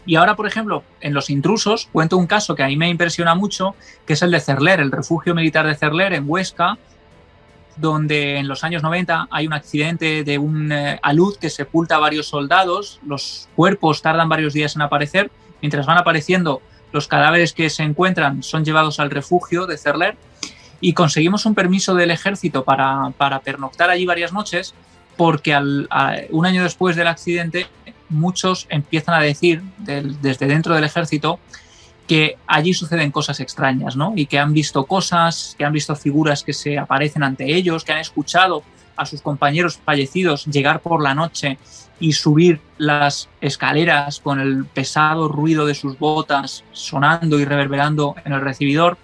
Y 0.05 0.15
ahora, 0.15 0.35
por 0.35 0.45
ejemplo, 0.45 0.83
en 1.01 1.15
Los 1.15 1.31
Intrusos, 1.31 1.89
cuento 1.91 2.15
un 2.15 2.27
caso 2.27 2.53
que 2.53 2.61
a 2.61 2.67
mí 2.67 2.77
me 2.77 2.89
impresiona 2.89 3.33
mucho, 3.33 3.75
que 4.05 4.13
es 4.13 4.21
el 4.21 4.29
de 4.29 4.39
Cerler, 4.39 4.79
el 4.81 4.91
refugio 4.91 5.33
militar 5.33 5.65
de 5.65 5.75
Cerler 5.75 6.13
en 6.13 6.25
Huesca, 6.27 6.77
donde 7.75 8.37
en 8.37 8.47
los 8.47 8.63
años 8.63 8.83
90 8.83 9.27
hay 9.31 9.47
un 9.47 9.53
accidente 9.53 10.23
de 10.23 10.37
un 10.37 10.71
eh, 10.71 10.99
alud 11.01 11.37
que 11.37 11.49
sepulta 11.49 11.95
a 11.95 11.99
varios 11.99 12.27
soldados, 12.27 12.99
los 13.05 13.49
cuerpos 13.55 14.01
tardan 14.03 14.29
varios 14.29 14.53
días 14.53 14.75
en 14.75 14.83
aparecer, 14.83 15.31
mientras 15.61 15.85
van 15.87 15.97
apareciendo 15.97 16.61
los 16.97 17.07
cadáveres 17.07 17.53
que 17.53 17.69
se 17.69 17.83
encuentran 17.83 18.41
son 18.41 18.65
llevados 18.65 18.99
al 18.99 19.11
refugio 19.11 19.67
de 19.67 19.77
Cerler 19.77 20.17
y 20.81 20.93
conseguimos 20.93 21.45
un 21.45 21.53
permiso 21.53 21.93
del 21.93 22.09
ejército 22.09 22.63
para, 22.63 23.13
pernoctar 23.43 23.91
allí 23.91 24.07
varias 24.07 24.33
noches 24.33 24.73
porque 25.15 25.55
un 26.31 26.45
año 26.45 26.63
después 26.63 26.95
del 26.95 27.05
accidente 27.05 27.67
muchos 28.09 28.65
empiezan 28.69 29.13
a 29.13 29.21
decir 29.21 29.61
desde 29.77 30.47
dentro 30.47 30.73
del 30.73 30.85
ejército 30.85 31.39
que 32.07 32.37
allí 32.47 32.73
suceden 32.73 33.11
cosas 33.11 33.39
extrañas, 33.41 33.95
¿no? 33.95 34.13
Y 34.15 34.25
que 34.25 34.39
han 34.39 34.53
visto 34.53 34.85
cosas, 34.85 35.53
que 35.55 35.65
han 35.65 35.73
visto 35.73 35.95
figuras 35.95 36.41
que 36.41 36.53
se 36.53 36.79
aparecen 36.79 37.21
ante 37.21 37.53
ellos, 37.53 37.83
que 37.83 37.91
han 37.91 37.99
escuchado 37.99 38.63
a 38.95 39.05
sus 39.05 39.21
compañeros 39.21 39.79
fallecidos 39.85 40.45
llegar 40.45 40.79
por 40.79 41.03
la 41.03 41.13
noche 41.13 41.59
y 41.99 42.13
subir 42.13 42.59
las 42.77 43.29
escaleras 43.41 44.19
con 44.19 44.39
el 44.39 44.65
pesado 44.65 45.27
ruido 45.27 45.65
de 45.65 45.75
sus 45.75 45.97
botas 45.97 46.63
sonando 46.71 47.39
y 47.39 47.45
reverberando 47.45 48.15
en 48.23 48.33
el 48.33 48.41
recibidor. 48.41 48.97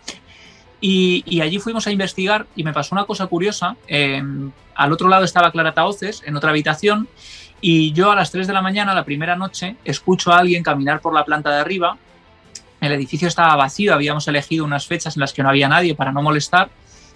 Y, 0.80 1.40
allí 1.42 1.60
fuimos 1.60 1.88
a 1.88 1.92
investigar 1.92 2.46
y 2.56 2.64
me 2.64 2.74
pasó 2.74 2.94
una 2.94 3.06
cosa 3.06 3.28
curiosa. 3.28 3.78
Em, 3.88 4.52
al 4.76 4.92
otro 4.92 5.08
lado 5.08 5.24
estaba 5.24 5.52
Clara 5.52 5.74
Taoces, 5.74 6.22
en 6.26 6.36
otra 6.36 6.50
habitación, 6.50 7.08
y 7.62 7.94
yo 7.94 8.12
a 8.12 8.16
las 8.16 8.32
3 8.32 8.46
de 8.46 8.54
la 8.54 8.62
mañana, 8.62 8.94
la 8.94 9.06
primera 9.06 9.38
noche, 9.38 9.78
escucho 9.86 10.34
a 10.34 10.40
alguien 10.40 10.62
caminar 10.64 11.00
por 11.00 11.14
la 11.14 11.24
planta 11.24 11.50
de 11.52 11.62
arriba. 11.62 11.98
El 12.82 12.92
edificio 12.92 13.30
estaba 13.30 13.56
vacío, 13.56 13.94
habíamos 13.94 14.28
elegido 14.28 14.66
unas 14.66 14.86
fechas 14.86 15.16
en 15.16 15.22
las 15.22 15.32
que 15.32 15.42
no 15.42 15.50
había 15.50 15.70
nadie 15.70 15.96
para 15.96 16.12
no 16.12 16.22
molestar 16.22 16.70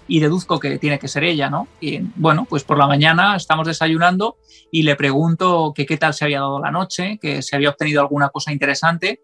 y 0.08 0.20
deduzco 0.20 0.58
que 0.58 0.78
tiene 0.78 0.98
que 0.98 1.06
ser 1.06 1.22
ella, 1.24 1.50
¿no? 1.50 1.68
Y 1.80 2.00
bueno, 2.16 2.46
pues 2.48 2.64
por 2.64 2.78
la 2.78 2.86
mañana 2.86 3.36
estamos 3.36 3.66
desayunando 3.66 4.38
y 4.72 4.82
le 4.82 4.96
pregunto 4.96 5.72
que 5.74 5.86
qué 5.86 5.98
tal 5.98 6.14
se 6.14 6.24
había 6.24 6.40
dado 6.40 6.60
la 6.60 6.70
noche, 6.70 7.18
que 7.20 7.42
se 7.42 7.54
había 7.54 7.70
obtenido 7.70 8.00
alguna 8.00 8.30
cosa 8.30 8.50
interesante 8.50 9.20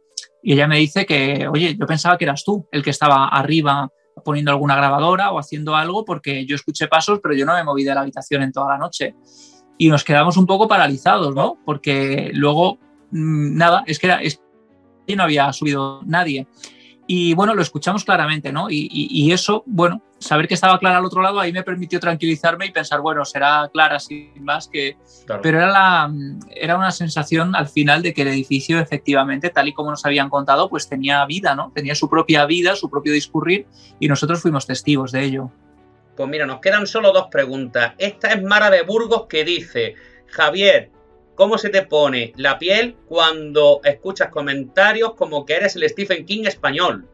y 0.47 0.53
ella 0.53 0.69
me 0.69 0.77
dice 0.77 1.07
que, 1.07 1.49
oye, 1.49 1.75
yo 1.75 1.87
pensaba 1.87 2.19
que 2.19 2.27
eras 2.27 2.45
tú 2.45 2.69
el 2.71 2.83
que 2.83 2.91
estaba 2.91 3.29
arriba 3.29 3.91
poniendo 4.23 4.51
alguna 4.51 4.77
grabadora 4.77 5.33
o 5.33 5.39
haciendo 5.39 5.75
algo 5.75 6.05
porque 6.05 6.45
yo 6.45 6.55
escuché 6.55 6.87
pasos, 6.87 7.21
pero 7.23 7.35
yo 7.35 7.47
no 7.47 7.55
me 7.55 7.65
moví 7.65 7.83
de 7.83 7.95
la 7.95 8.03
habitación 8.03 8.43
en 8.43 8.53
toda 8.53 8.69
la 8.69 8.79
noche. 8.79 9.15
Y 9.79 9.89
nos 9.89 10.05
quedamos 10.05 10.37
un 10.37 10.47
poco 10.47 10.69
paralizados, 10.69 11.35
¿no? 11.35 11.57
Porque 11.65 12.31
luego, 12.35 12.79
mm, 13.11 13.57
nada, 13.57 13.85
es 13.87 13.99
que, 13.99 14.07
era, 14.07 14.21
es 14.21 14.39
que 15.07 15.17
no 15.17 15.23
había 15.23 15.51
subido 15.55 16.03
nadie. 16.05 16.47
Y 17.07 17.35
bueno, 17.35 17.55
lo 17.55 17.61
escuchamos 17.61 18.05
claramente, 18.05 18.51
¿no? 18.51 18.69
Y, 18.71 19.31
eso, 19.31 19.63
bueno, 19.67 20.01
saber 20.19 20.49
que 20.49 20.55
estaba 20.55 20.79
Clara 20.79 20.99
al 20.99 21.05
otro 21.05 21.21
lado 21.21 21.39
ahí 21.39 21.53
me 21.53 21.63
permitió 21.63 22.01
tranquilizarme 22.01 22.67
y 22.67 22.71
pensar, 22.71 23.01
bueno, 23.03 23.25
será 23.27 23.69
Clara 23.73 24.01
sin 24.01 24.33
más 24.43 24.69
que... 24.69 24.97
Pero 25.43 25.59
era, 25.59 25.71
la, 25.71 26.13
era 26.51 26.79
una 26.79 26.91
sensación 26.91 27.55
al 27.55 27.69
final 27.69 28.03
de 28.03 28.15
que 28.15 28.23
el 28.23 28.29
edificio 28.29 28.79
efectivamente, 28.79 29.51
tal 29.51 29.69
y 29.69 29.75
como 29.75 29.91
nos 29.91 30.07
habían 30.07 30.31
contado, 30.31 30.71
pues 30.71 30.89
tenía 30.89 31.25
vida, 31.27 31.55
¿no? 31.55 31.73
Tenía 31.75 31.95
su 31.95 32.09
propia 32.09 32.47
vida, 32.47 32.75
su 32.75 32.89
propio 32.89 33.13
discurrir 33.13 33.67
y 34.01 34.09
nosotros 34.09 34.41
fuimos 34.41 34.67
testigos 34.67 35.13
de 35.13 35.25
ello. 35.25 35.51
Pues 36.17 36.29
mira, 36.29 36.47
nos 36.47 36.61
quedan 36.61 36.87
solo 36.87 37.13
dos 37.13 37.27
preguntas. 37.31 37.93
Esta 37.99 38.29
es 38.29 38.43
Mara 38.43 38.71
de 38.71 38.83
Burgos 38.83 39.27
que 39.29 39.45
dice, 39.45 39.95
Javier, 40.29 40.91
¿Cómo 41.35 41.59
se 41.59 41.69
te 41.69 41.83
pone 41.83 42.33
la 42.37 42.59
piel 42.59 42.97
cuando 43.09 43.81
escuchas 43.85 44.29
comentarios 44.29 45.15
como 45.15 45.45
que 45.45 45.55
eres 45.55 45.75
el 45.77 45.89
Stephen 45.89 46.25
King 46.25 46.45
español? 46.45 47.09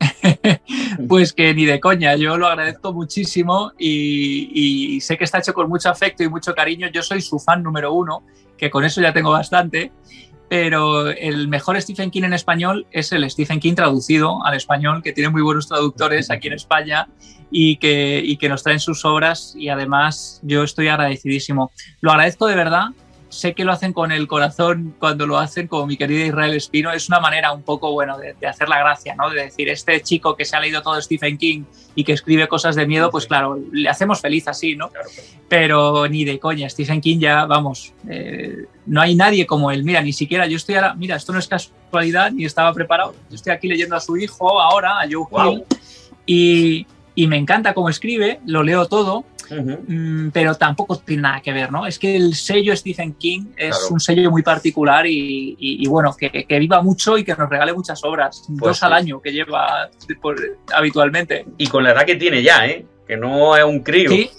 pues 1.08 1.32
que 1.32 1.54
ni 1.54 1.64
de 1.64 1.80
coña, 1.80 2.16
yo 2.16 2.36
lo 2.36 2.46
agradezco 2.46 2.92
muchísimo 2.92 3.72
y, 3.78 5.00
sé 5.00 5.16
que 5.16 5.24
está 5.24 5.38
hecho 5.38 5.54
con 5.54 5.68
mucho 5.68 5.88
afecto 5.88 6.22
y 6.22 6.28
mucho 6.28 6.54
cariño. 6.54 6.88
Yo 6.88 7.02
soy 7.02 7.20
su 7.20 7.38
fan 7.38 7.62
número 7.62 7.92
uno, 7.92 8.24
que 8.56 8.70
con 8.70 8.84
eso 8.84 9.00
ya 9.00 9.12
tengo 9.12 9.30
bastante, 9.30 9.92
pero 10.52 11.08
el 11.08 11.48
mejor 11.48 11.80
Stephen 11.80 12.10
King 12.10 12.24
en 12.24 12.34
español 12.34 12.86
es 12.90 13.10
el 13.12 13.30
Stephen 13.30 13.58
King 13.58 13.74
traducido 13.74 14.44
al 14.44 14.54
español, 14.54 15.02
que 15.02 15.14
tiene 15.14 15.30
muy 15.30 15.40
buenos 15.40 15.66
traductores 15.66 16.30
aquí 16.30 16.48
en 16.48 16.52
España 16.52 17.08
y 17.50 17.76
que, 17.76 18.20
y 18.22 18.36
que 18.36 18.50
nos 18.50 18.62
traen 18.62 18.78
sus 18.78 19.06
obras 19.06 19.54
y 19.56 19.70
además 19.70 20.40
yo 20.42 20.62
estoy 20.62 20.88
agradecidísimo. 20.88 21.72
Lo 22.02 22.10
agradezco 22.10 22.46
de 22.48 22.56
verdad 22.56 22.88
sé 23.32 23.54
que 23.54 23.64
lo 23.64 23.72
hacen 23.72 23.92
con 23.92 24.12
el 24.12 24.28
corazón 24.28 24.94
cuando 24.98 25.26
lo 25.26 25.38
hacen, 25.38 25.66
como 25.66 25.86
mi 25.86 25.96
querida 25.96 26.26
Israel 26.26 26.54
Espino, 26.54 26.92
es 26.92 27.08
una 27.08 27.18
manera 27.18 27.52
un 27.52 27.62
poco, 27.62 27.90
bueno, 27.92 28.18
de, 28.18 28.46
hacer 28.46 28.68
la 28.68 28.78
gracia, 28.78 29.14
¿no? 29.14 29.30
De 29.30 29.44
decir, 29.44 29.70
este 29.70 30.00
chico 30.02 30.36
que 30.36 30.44
se 30.44 30.54
ha 30.54 30.60
leído 30.60 30.82
todo 30.82 31.00
Stephen 31.00 31.38
King 31.38 31.64
y 31.94 32.04
que 32.04 32.12
escribe 32.12 32.46
cosas 32.46 32.76
de 32.76 32.86
miedo, 32.86 33.10
pues 33.10 33.26
claro, 33.26 33.58
le 33.72 33.88
hacemos 33.88 34.20
feliz 34.20 34.48
así, 34.48 34.76
¿no? 34.76 34.90
Pero 35.48 36.06
ni 36.08 36.24
de 36.24 36.38
coña, 36.38 36.68
Stephen 36.68 37.00
King 37.00 37.20
ya, 37.20 37.46
vamos, 37.46 37.94
eh, 38.08 38.66
no 38.84 39.00
hay 39.00 39.14
nadie 39.14 39.46
como 39.46 39.70
él. 39.70 39.82
Mira, 39.82 40.02
ni 40.02 40.12
siquiera 40.12 40.46
yo 40.46 40.56
estoy 40.58 40.74
ahora, 40.74 40.94
mira, 40.94 41.16
esto 41.16 41.32
no 41.32 41.38
es 41.38 41.48
casualidad, 41.48 42.30
ni 42.32 42.44
estaba 42.44 42.72
preparado. 42.74 43.14
Yo 43.30 43.36
estoy 43.36 43.52
aquí 43.52 43.66
leyendo 43.66 43.96
a 43.96 44.00
su 44.00 44.16
hijo 44.18 44.60
ahora, 44.60 45.00
a 45.00 45.08
Joe 45.10 45.26
Hill, 45.50 45.64
y, 46.26 46.86
y 47.14 47.26
me 47.26 47.38
encanta 47.38 47.72
cómo 47.72 47.88
escribe, 47.88 48.40
lo 48.44 48.62
leo 48.62 48.86
todo 48.86 49.24
Mm, 49.50 50.30
pero 50.30 50.54
tampoco 50.54 50.98
tiene 50.98 51.22
nada 51.22 51.40
que 51.40 51.52
ver, 51.52 51.70
¿no? 51.70 51.86
Es 51.86 51.98
que 51.98 52.16
el 52.16 52.34
sello 52.34 52.76
Stephen 52.76 53.14
King 53.14 53.46
es 53.56 53.88
un 53.90 54.00
sello 54.00 54.30
muy 54.30 54.42
particular 54.42 55.04
y, 55.06 55.86
bueno, 55.86 56.14
que, 56.16 56.46
viva 56.58 56.82
mucho 56.82 57.18
y 57.18 57.24
que 57.24 57.34
nos 57.34 57.48
regale 57.48 57.72
muchas 57.72 58.02
obras, 58.04 58.44
pues 58.46 58.60
dos 58.60 58.82
al 58.82 58.92
año 58.92 59.20
que 59.20 59.32
lleva 59.32 59.90
habitualmente. 60.74 61.46
Y 61.58 61.66
con 61.66 61.84
la 61.84 61.92
edad 61.92 62.04
que 62.04 62.16
tiene 62.16 62.42
ya, 62.42 62.66
¿eh? 62.66 62.86
Que 63.06 63.16
no 63.16 63.56
es 63.56 63.64
un 63.64 63.80
crío. 63.80 64.10
Sí. 64.10 64.30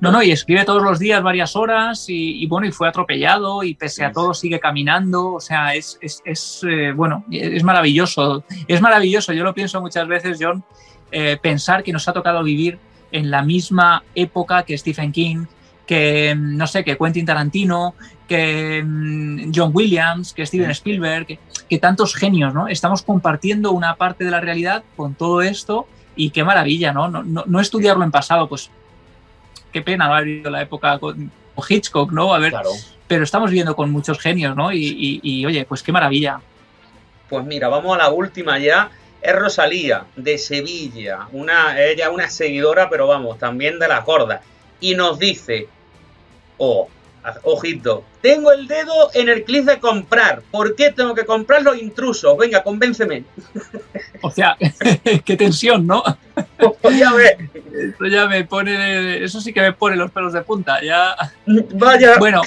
No, 0.00 0.12
no, 0.12 0.22
y 0.22 0.30
escribe 0.30 0.64
todos 0.64 0.82
los 0.82 0.98
días 0.98 1.22
varias 1.22 1.56
horas 1.56 2.04
y, 2.08 2.46
bueno, 2.46 2.66
y 2.66 2.72
fue 2.72 2.88
atropellado 2.88 3.64
y 3.64 3.74
pese 3.74 4.04
a 4.04 4.12
todo 4.12 4.34
sigue 4.34 4.60
caminando, 4.60 5.34
o 5.34 5.40
sea, 5.40 5.74
es, 5.74 5.98
es, 6.00 6.64
eh, 6.68 6.92
bueno, 6.94 7.24
es 7.30 7.64
maravilloso, 7.64 8.44
es 8.68 8.80
maravilloso, 8.80 9.32
yo 9.32 9.42
lo 9.44 9.54
pienso 9.54 9.80
muchas 9.80 10.06
veces, 10.06 10.38
John, 10.40 10.62
eh, 11.10 11.38
pensar 11.40 11.82
que 11.82 11.92
nos 11.92 12.06
ha 12.06 12.12
tocado 12.12 12.42
vivir 12.42 12.78
en 13.12 13.30
la 13.30 13.42
misma 13.42 14.02
época 14.14 14.62
que 14.64 14.76
Stephen 14.76 15.12
King, 15.12 15.46
que, 15.86 16.34
no 16.36 16.66
sé, 16.66 16.84
que 16.84 16.96
Quentin 16.98 17.24
Tarantino, 17.24 17.94
que 18.26 18.82
mm, 18.84 19.52
John 19.54 19.70
Williams, 19.72 20.34
que 20.34 20.44
Steven 20.44 20.70
Spielberg, 20.70 21.38
que, 21.68 21.78
tantos 21.78 22.14
genios, 22.14 22.52
¿no? 22.52 22.68
Estamos 22.68 23.02
compartiendo 23.02 23.72
una 23.72 23.96
parte 23.96 24.24
de 24.24 24.30
la 24.30 24.40
realidad 24.40 24.84
con 24.96 25.14
todo 25.14 25.42
esto 25.42 25.86
y 26.14 26.30
qué 26.30 26.44
maravilla, 26.44 26.92
¿no? 26.92 27.08
No, 27.08 27.22
no, 27.22 27.60
estudiarlo 27.60 28.04
en 28.04 28.10
pasado, 28.10 28.48
pues 28.48 28.70
qué 29.72 29.80
pena 29.82 30.06
no 30.06 30.14
haber 30.14 30.26
vivido 30.26 30.50
la 30.50 30.62
época 30.62 30.98
con, 30.98 31.30
Hitchcock, 31.68 32.12
¿no? 32.12 32.32
A 32.32 32.38
ver, 32.38 32.54
pero 33.08 33.24
estamos 33.24 33.50
viviendo 33.50 33.74
con 33.74 33.90
muchos 33.90 34.20
genios, 34.20 34.54
¿no? 34.54 34.72
Y, 34.72 35.20
y 35.22 35.44
oye, 35.44 35.64
pues 35.64 35.82
qué 35.82 35.90
maravilla. 35.90 36.40
Pues 37.28 37.44
mira, 37.44 37.68
vamos 37.68 37.94
a 37.96 37.98
la 37.98 38.10
última 38.10 38.58
ya 38.58 38.90
es 39.20 39.34
Rosalía, 39.34 40.06
de 40.16 40.38
Sevilla, 40.38 41.28
una, 41.32 41.80
ella 41.82 42.10
una 42.10 42.30
seguidora, 42.30 42.88
pero 42.88 43.06
vamos, 43.06 43.38
también 43.38 43.78
de 43.78 43.88
la 43.88 44.00
gorda. 44.00 44.42
Y 44.80 44.94
nos 44.94 45.18
dice, 45.18 45.68
oh, 46.58 46.88
ojito, 47.42 48.04
tengo 48.20 48.52
el 48.52 48.66
dedo 48.66 49.10
en 49.14 49.28
el 49.28 49.44
clic 49.44 49.64
de 49.64 49.78
comprar. 49.78 50.42
¿Por 50.50 50.76
qué 50.76 50.92
tengo 50.92 51.14
que 51.14 51.24
comprar 51.24 51.62
los 51.62 51.80
intrusos? 51.80 52.36
Venga, 52.36 52.62
convénceme. 52.62 53.24
O 54.20 54.32
sea, 54.32 54.56
qué 55.24 55.36
tensión, 55.36 55.86
¿no? 55.86 56.02
Pues 56.82 56.98
ya 56.98 57.12
ve. 57.12 57.48
Eso 57.94 58.06
ya 58.06 58.26
me 58.26 58.42
pone, 58.44 59.22
eso 59.22 59.40
sí 59.40 59.52
que 59.52 59.60
me 59.60 59.72
pone 59.72 59.94
los 59.94 60.10
pelos 60.10 60.32
de 60.32 60.42
punta. 60.42 60.82
Ya. 60.82 61.14
Vaya. 61.46 62.18
Bueno, 62.18 62.42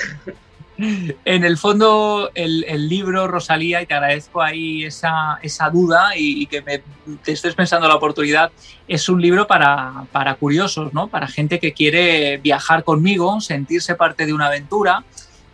en 0.77 1.43
el 1.43 1.57
fondo, 1.57 2.31
el, 2.33 2.89
libro, 2.89 3.27
Rosalía, 3.27 3.81
y 3.81 3.85
te 3.85 3.93
agradezco 3.93 4.41
ahí 4.41 4.85
esa, 4.85 5.39
esa 5.41 5.69
duda 5.69 6.11
y, 6.15 6.45
que 6.47 6.61
me, 6.61 6.81
te 7.23 7.33
estés 7.33 7.55
pensando 7.55 7.87
la 7.87 7.95
oportunidad, 7.95 8.51
es 8.87 9.07
un 9.09 9.21
libro 9.21 9.47
para, 9.47 10.05
para 10.11 10.35
curiosos, 10.35 10.93
¿no? 10.93 11.07
para 11.07 11.27
gente 11.27 11.59
que 11.59 11.73
quiere 11.73 12.37
viajar 12.37 12.83
conmigo, 12.83 13.39
sentirse 13.41 13.95
parte 13.95 14.25
de 14.25 14.33
una 14.33 14.47
aventura 14.47 15.03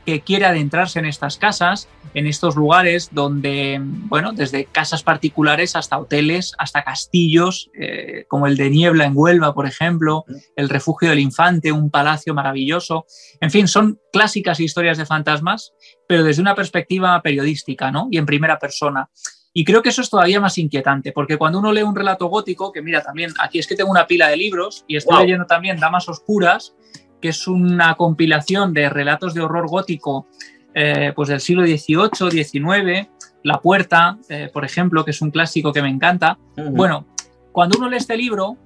que 0.08 0.22
quiere 0.22 0.45
adentrarse 0.45 0.99
en 0.99 1.05
estas 1.05 1.36
casas, 1.36 1.89
en 2.14 2.28
estos 2.28 2.55
lugares 2.55 3.10
donde, 3.12 3.78
bueno, 3.82 4.32
desde 4.32 4.64
casas 4.64 5.03
particulares 5.03 5.76
hasta 5.76 5.99
hoteles, 5.99 6.53
hasta 6.58 6.86
castillos, 6.86 7.70
eh, 7.78 8.24
como 8.30 8.47
el 8.47 8.55
de 8.55 8.70
Niebla 8.70 9.03
en 9.03 9.12
Huelva, 9.14 9.53
por 9.53 9.66
ejemplo, 9.66 10.24
el 10.55 10.70
Refugio 10.70 11.10
del 11.10 11.20
Infante, 11.20 11.74
un 11.74 11.91
palacio 11.91 12.34
maravilloso. 12.34 13.05
En 13.41 13.51
fin, 13.51 13.68
son 13.68 13.99
clásicas 14.14 14.62
historias 14.62 14.97
de 14.97 15.05
fantasmas, 15.05 15.74
pero 16.08 16.24
desde 16.24 16.41
una 16.41 16.55
perspectiva 16.55 17.22
periodística, 17.22 17.91
¿no? 17.91 18.08
Y 18.10 18.18
en 18.18 18.26
primera 18.26 18.60
persona. 18.60 19.10
Y 19.51 19.66
creo 19.66 19.82
que 19.82 19.89
eso 19.89 20.01
es 20.01 20.10
todavía 20.10 20.39
más 20.39 20.58
inquietante, 20.58 21.12
porque 21.12 21.36
cuando 21.36 21.60
uno 21.60 21.74
lee 21.74 21.82
un 21.82 21.97
relato 21.97 22.28
gótico, 22.28 22.72
que 22.72 22.82
mira 22.82 23.03
también, 23.03 23.34
aquí 23.41 23.60
es 23.60 23.68
que 23.68 23.76
tengo 23.76 23.91
una 23.91 24.08
pila 24.08 24.30
de 24.30 24.38
libros 24.38 24.86
y 24.88 24.95
estoy 24.95 25.24
leyendo 25.24 25.47
también 25.47 25.82
Damas 25.82 26.08
Oscuras, 26.08 26.74
que 27.22 27.30
es 27.30 27.47
una 27.47 27.95
compilación 27.95 28.74
de 28.74 28.89
relatos 28.89 29.34
de 29.34 29.41
horror 29.41 29.68
gótico 29.68 30.28
eh, 30.74 31.11
pues 31.15 31.30
del 31.30 31.39
siglo 31.39 31.63
XVIII, 31.63 32.43
XIX, 32.43 33.09
La 33.43 33.59
Puerta, 33.59 34.18
eh, 34.30 34.49
por 34.53 34.63
ejemplo, 34.63 35.03
que 35.03 35.11
es 35.11 35.22
un 35.22 35.32
clásico 35.32 35.74
que 35.74 35.82
me 35.82 35.89
encanta. 35.89 36.38
Bueno, 36.55 37.05
cuando 37.51 37.80
uno 37.80 37.89
lee 37.89 37.97
este 37.97 38.15
libro, 38.15 38.57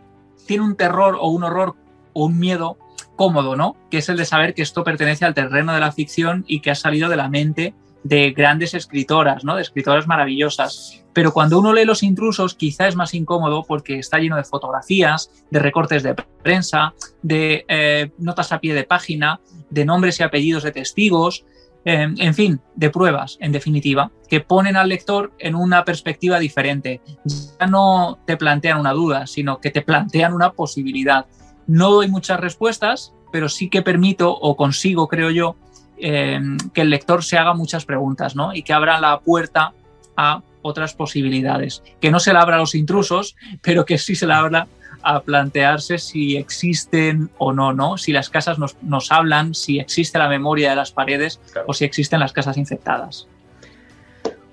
tiene 0.45 0.63
un 0.63 0.75
terror 0.75 1.17
o 1.19 1.29
un 1.29 1.43
horror 1.43 1.75
o 2.13 2.25
un 2.25 2.37
miedo 2.37 2.77
cómodo, 3.15 3.55
¿no? 3.55 3.77
Que 3.89 3.99
es 3.99 4.09
el 4.09 4.17
de 4.17 4.25
saber 4.25 4.53
que 4.53 4.61
esto 4.61 4.83
pertenece 4.83 5.23
al 5.23 5.33
terreno 5.33 5.73
de 5.73 5.79
la 5.79 5.91
ficción 5.91 6.43
y 6.47 6.59
que 6.59 6.71
ha 6.71 6.75
salido 6.75 7.07
de 7.07 7.15
la 7.15 7.29
mente 7.29 7.73
de 8.03 8.31
grandes 8.31 8.73
escritoras, 8.73 9.43
¿no? 9.43 9.55
De 9.55 9.61
escritoras 9.61 10.07
maravillosas. 10.07 11.03
Pero 11.13 11.33
cuando 11.33 11.59
uno 11.59 11.73
lee 11.73 11.85
Los 11.85 12.03
intrusos, 12.03 12.55
quizá 12.55 12.87
es 12.87 12.95
más 12.95 13.13
incómodo 13.13 13.63
porque 13.67 13.99
está 13.99 14.17
lleno 14.17 14.37
de 14.37 14.43
fotografías, 14.43 15.29
de 15.49 15.59
recortes 15.59 16.03
de 16.03 16.15
prensa, 16.41 16.93
de 17.21 17.65
eh, 17.67 18.11
notas 18.17 18.51
a 18.51 18.59
pie 18.59 18.73
de 18.73 18.85
página, 18.85 19.39
de 19.69 19.85
nombres 19.85 20.19
y 20.19 20.23
apellidos 20.23 20.63
de 20.63 20.71
testigos. 20.71 21.45
eh, 21.83 22.07
en 22.17 22.33
fin, 22.33 22.59
de 22.75 22.91
pruebas, 22.91 23.37
en 23.39 23.51
definitiva, 23.51 24.11
que 24.29 24.39
ponen 24.39 24.77
al 24.77 24.89
lector 24.89 25.33
en 25.39 25.55
una 25.55 25.83
perspectiva 25.83 26.37
diferente. 26.39 27.01
Ya 27.25 27.65
no 27.67 28.19
te 28.25 28.37
plantean 28.37 28.79
una 28.79 28.93
duda, 28.93 29.25
sino 29.25 29.59
que 29.59 29.71
te 29.71 29.81
plantean 29.81 30.33
una 30.33 30.51
posibilidad. 30.51 31.25
No 31.65 31.91
doy 31.91 32.07
muchas 32.07 32.39
respuestas, 32.39 33.13
pero 33.31 33.49
sí 33.49 33.69
que 33.69 33.81
permito 33.81 34.31
o 34.31 34.55
consigo, 34.55 35.07
creo 35.07 35.31
yo, 35.31 35.55
eh, 36.01 36.39
que 36.73 36.81
el 36.81 36.89
lector 36.89 37.23
se 37.23 37.37
haga 37.37 37.53
muchas 37.53 37.85
preguntas 37.85 38.35
¿no? 38.35 38.53
y 38.53 38.63
que 38.63 38.73
abra 38.73 38.99
la 38.99 39.19
puerta 39.19 39.73
a 40.17 40.41
otras 40.61 40.93
posibilidades. 40.93 41.83
Que 41.99 42.11
no 42.11 42.19
se 42.19 42.33
la 42.33 42.41
abra 42.41 42.55
a 42.55 42.59
los 42.59 42.75
intrusos, 42.75 43.35
pero 43.61 43.85
que 43.85 43.97
sí 43.97 44.15
se 44.15 44.27
la 44.27 44.39
abra 44.39 44.67
a 45.03 45.21
plantearse 45.21 45.97
si 45.97 46.37
existen 46.37 47.31
o 47.39 47.53
no, 47.53 47.73
¿no? 47.73 47.97
Si 47.97 48.11
las 48.11 48.29
casas 48.29 48.59
nos, 48.59 48.75
nos 48.83 49.11
hablan, 49.11 49.55
si 49.55 49.79
existe 49.79 50.19
la 50.19 50.29
memoria 50.29 50.71
de 50.71 50.75
las 50.75 50.91
paredes 50.91 51.39
Claro. 51.51 51.65
o 51.69 51.73
si 51.73 51.85
existen 51.85 52.19
las 52.19 52.33
casas 52.33 52.57
infectadas. 52.57 53.27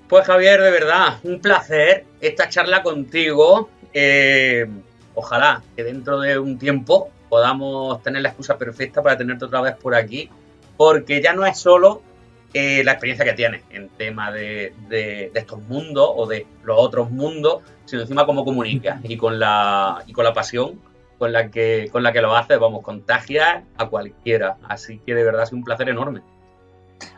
Pues 0.07 0.25
Javier, 0.25 0.59
de 0.59 0.71
verdad, 0.71 1.19
un 1.23 1.39
placer 1.39 2.05
esta 2.19 2.49
charla 2.49 2.81
contigo. 2.81 3.69
Eh, 3.93 4.67
ojalá 5.13 5.61
que 5.75 5.83
dentro 5.83 6.19
de 6.19 6.39
un 6.39 6.57
tiempo 6.57 7.09
podamos 7.29 8.01
tener 8.01 8.23
la 8.23 8.29
excusa 8.29 8.57
perfecta 8.57 9.03
para 9.03 9.17
tenerte 9.17 9.45
otra 9.45 9.61
vez 9.61 9.75
por 9.75 9.93
aquí, 9.93 10.29
porque 10.79 11.21
ya 11.21 11.33
no 11.33 11.45
es 11.45 11.59
solo 11.59 12.01
eh, 12.53 12.83
la 12.85 12.93
experiencia 12.93 13.25
que 13.25 13.33
tienes 13.33 13.63
en 13.69 13.89
tema 13.89 14.31
de, 14.31 14.73
de- 14.87 15.29
de 15.33 15.39
estos 15.39 15.61
mundos 15.63 16.09
o 16.15 16.25
de 16.25 16.47
los 16.63 16.77
otros 16.79 17.11
mundos, 17.11 17.61
sino 17.83 18.01
encima 18.03 18.25
cómo 18.25 18.45
comunicas 18.45 19.01
y 19.03 19.17
con 19.17 19.37
la, 19.39 20.01
y 20.07 20.13
con 20.13 20.23
la 20.23 20.33
pasión 20.33 20.79
con 21.17 21.33
la 21.33 21.51
que 21.51 21.89
con 21.91 22.01
la 22.01 22.13
que 22.13 22.21
lo 22.21 22.33
haces, 22.33 22.57
vamos, 22.57 22.81
contagias 22.81 23.61
a 23.77 23.85
cualquiera. 23.87 24.55
Así 24.69 25.01
que 25.05 25.13
de 25.13 25.25
verdad 25.25 25.43
es 25.43 25.51
un 25.51 25.65
placer 25.65 25.89
enorme. 25.89 26.21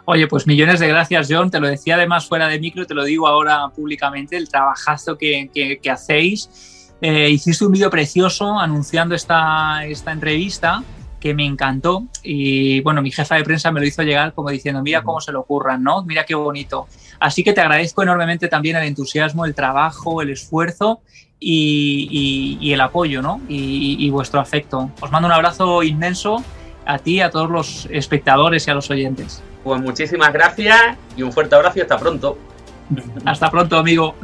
Oye, 0.06 0.26
pues 0.28 0.48
millones 0.48 0.80
de 0.80 0.88
gracias, 0.88 1.28
John. 1.30 1.52
Te 1.52 1.60
lo 1.60 1.68
decía 1.68 1.96
además 1.98 2.26
fuera 2.28 2.48
de 2.48 2.60
micro, 2.60 2.88
te 2.88 2.96
lo 2.96 3.04
digo 3.04 3.28
ahora 3.28 3.70
públicamente, 3.76 4.38
el 4.38 4.50
trabajazo 4.50 5.20
que, 5.20 5.52
que- 5.54 5.78
que 5.78 5.92
hacéis. 5.92 6.94
Eh, 7.00 7.30
hiciste 7.30 7.64
un 7.64 7.72
vídeo 7.74 7.92
precioso 7.92 8.58
anunciando 8.60 9.14
esta, 9.14 9.86
esta 9.86 10.12
entrevista 10.12 10.84
que 11.22 11.34
me 11.34 11.46
encantó 11.46 12.04
y 12.24 12.82
bueno, 12.82 13.02
mi 13.02 13.12
jefa 13.12 13.36
de 13.36 13.44
prensa 13.46 13.72
me 13.72 13.80
lo 13.80 13.86
hizo 13.86 14.02
llegar 14.04 14.34
como 14.34 14.50
diciendo, 14.50 14.82
mira 14.82 15.04
cómo 15.04 15.22
se 15.22 15.32
lo 15.32 15.40
ocurran, 15.42 15.82
¿no? 15.84 16.04
Mira 16.04 16.26
qué 16.26 16.36
bonito. 16.36 16.88
Así 17.20 17.44
que 17.44 17.54
te 17.54 17.62
agradezco 17.62 18.04
enormemente 18.04 18.50
también 18.50 18.76
el 18.76 18.84
entusiasmo, 18.84 19.46
el 19.46 19.54
trabajo, 19.56 20.22
el 20.22 20.32
esfuerzo 20.32 21.00
y, 21.40 22.08
y- 22.60 22.68
y 22.70 22.74
el 22.74 22.82
apoyo, 22.82 23.22
¿no? 23.22 23.40
Y, 23.48 23.96
y 24.00 24.10
vuestro 24.10 24.40
afecto. 24.42 24.90
Os 25.00 25.12
mando 25.12 25.28
un 25.28 25.34
abrazo 25.34 25.84
inmenso 25.84 26.44
a 26.86 26.98
ti, 26.98 27.22
a 27.22 27.30
todos 27.30 27.50
los 27.50 27.88
espectadores 27.92 28.68
y 28.68 28.72
a 28.72 28.74
los 28.74 28.90
oyentes. 28.90 29.42
Pues 29.64 29.80
muchísimas 29.80 30.34
gracias 30.34 30.98
y 31.16 31.22
un 31.22 31.32
fuerte 31.32 31.54
abrazo 31.56 31.78
y 31.78 31.82
hasta 31.84 31.98
pronto. 31.98 32.38
Hasta 33.26 33.50
pronto, 33.52 33.78
amigo. 33.78 34.16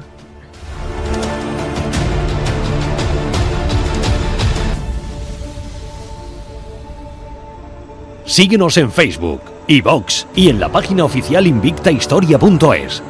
Síguenos 8.28 8.76
en 8.76 8.92
Facebook, 8.92 9.40
iVox 9.68 10.28
y 10.36 10.50
en 10.50 10.60
la 10.60 10.70
página 10.70 11.06
oficial 11.06 11.48
invictahistoria.es. 11.48 13.02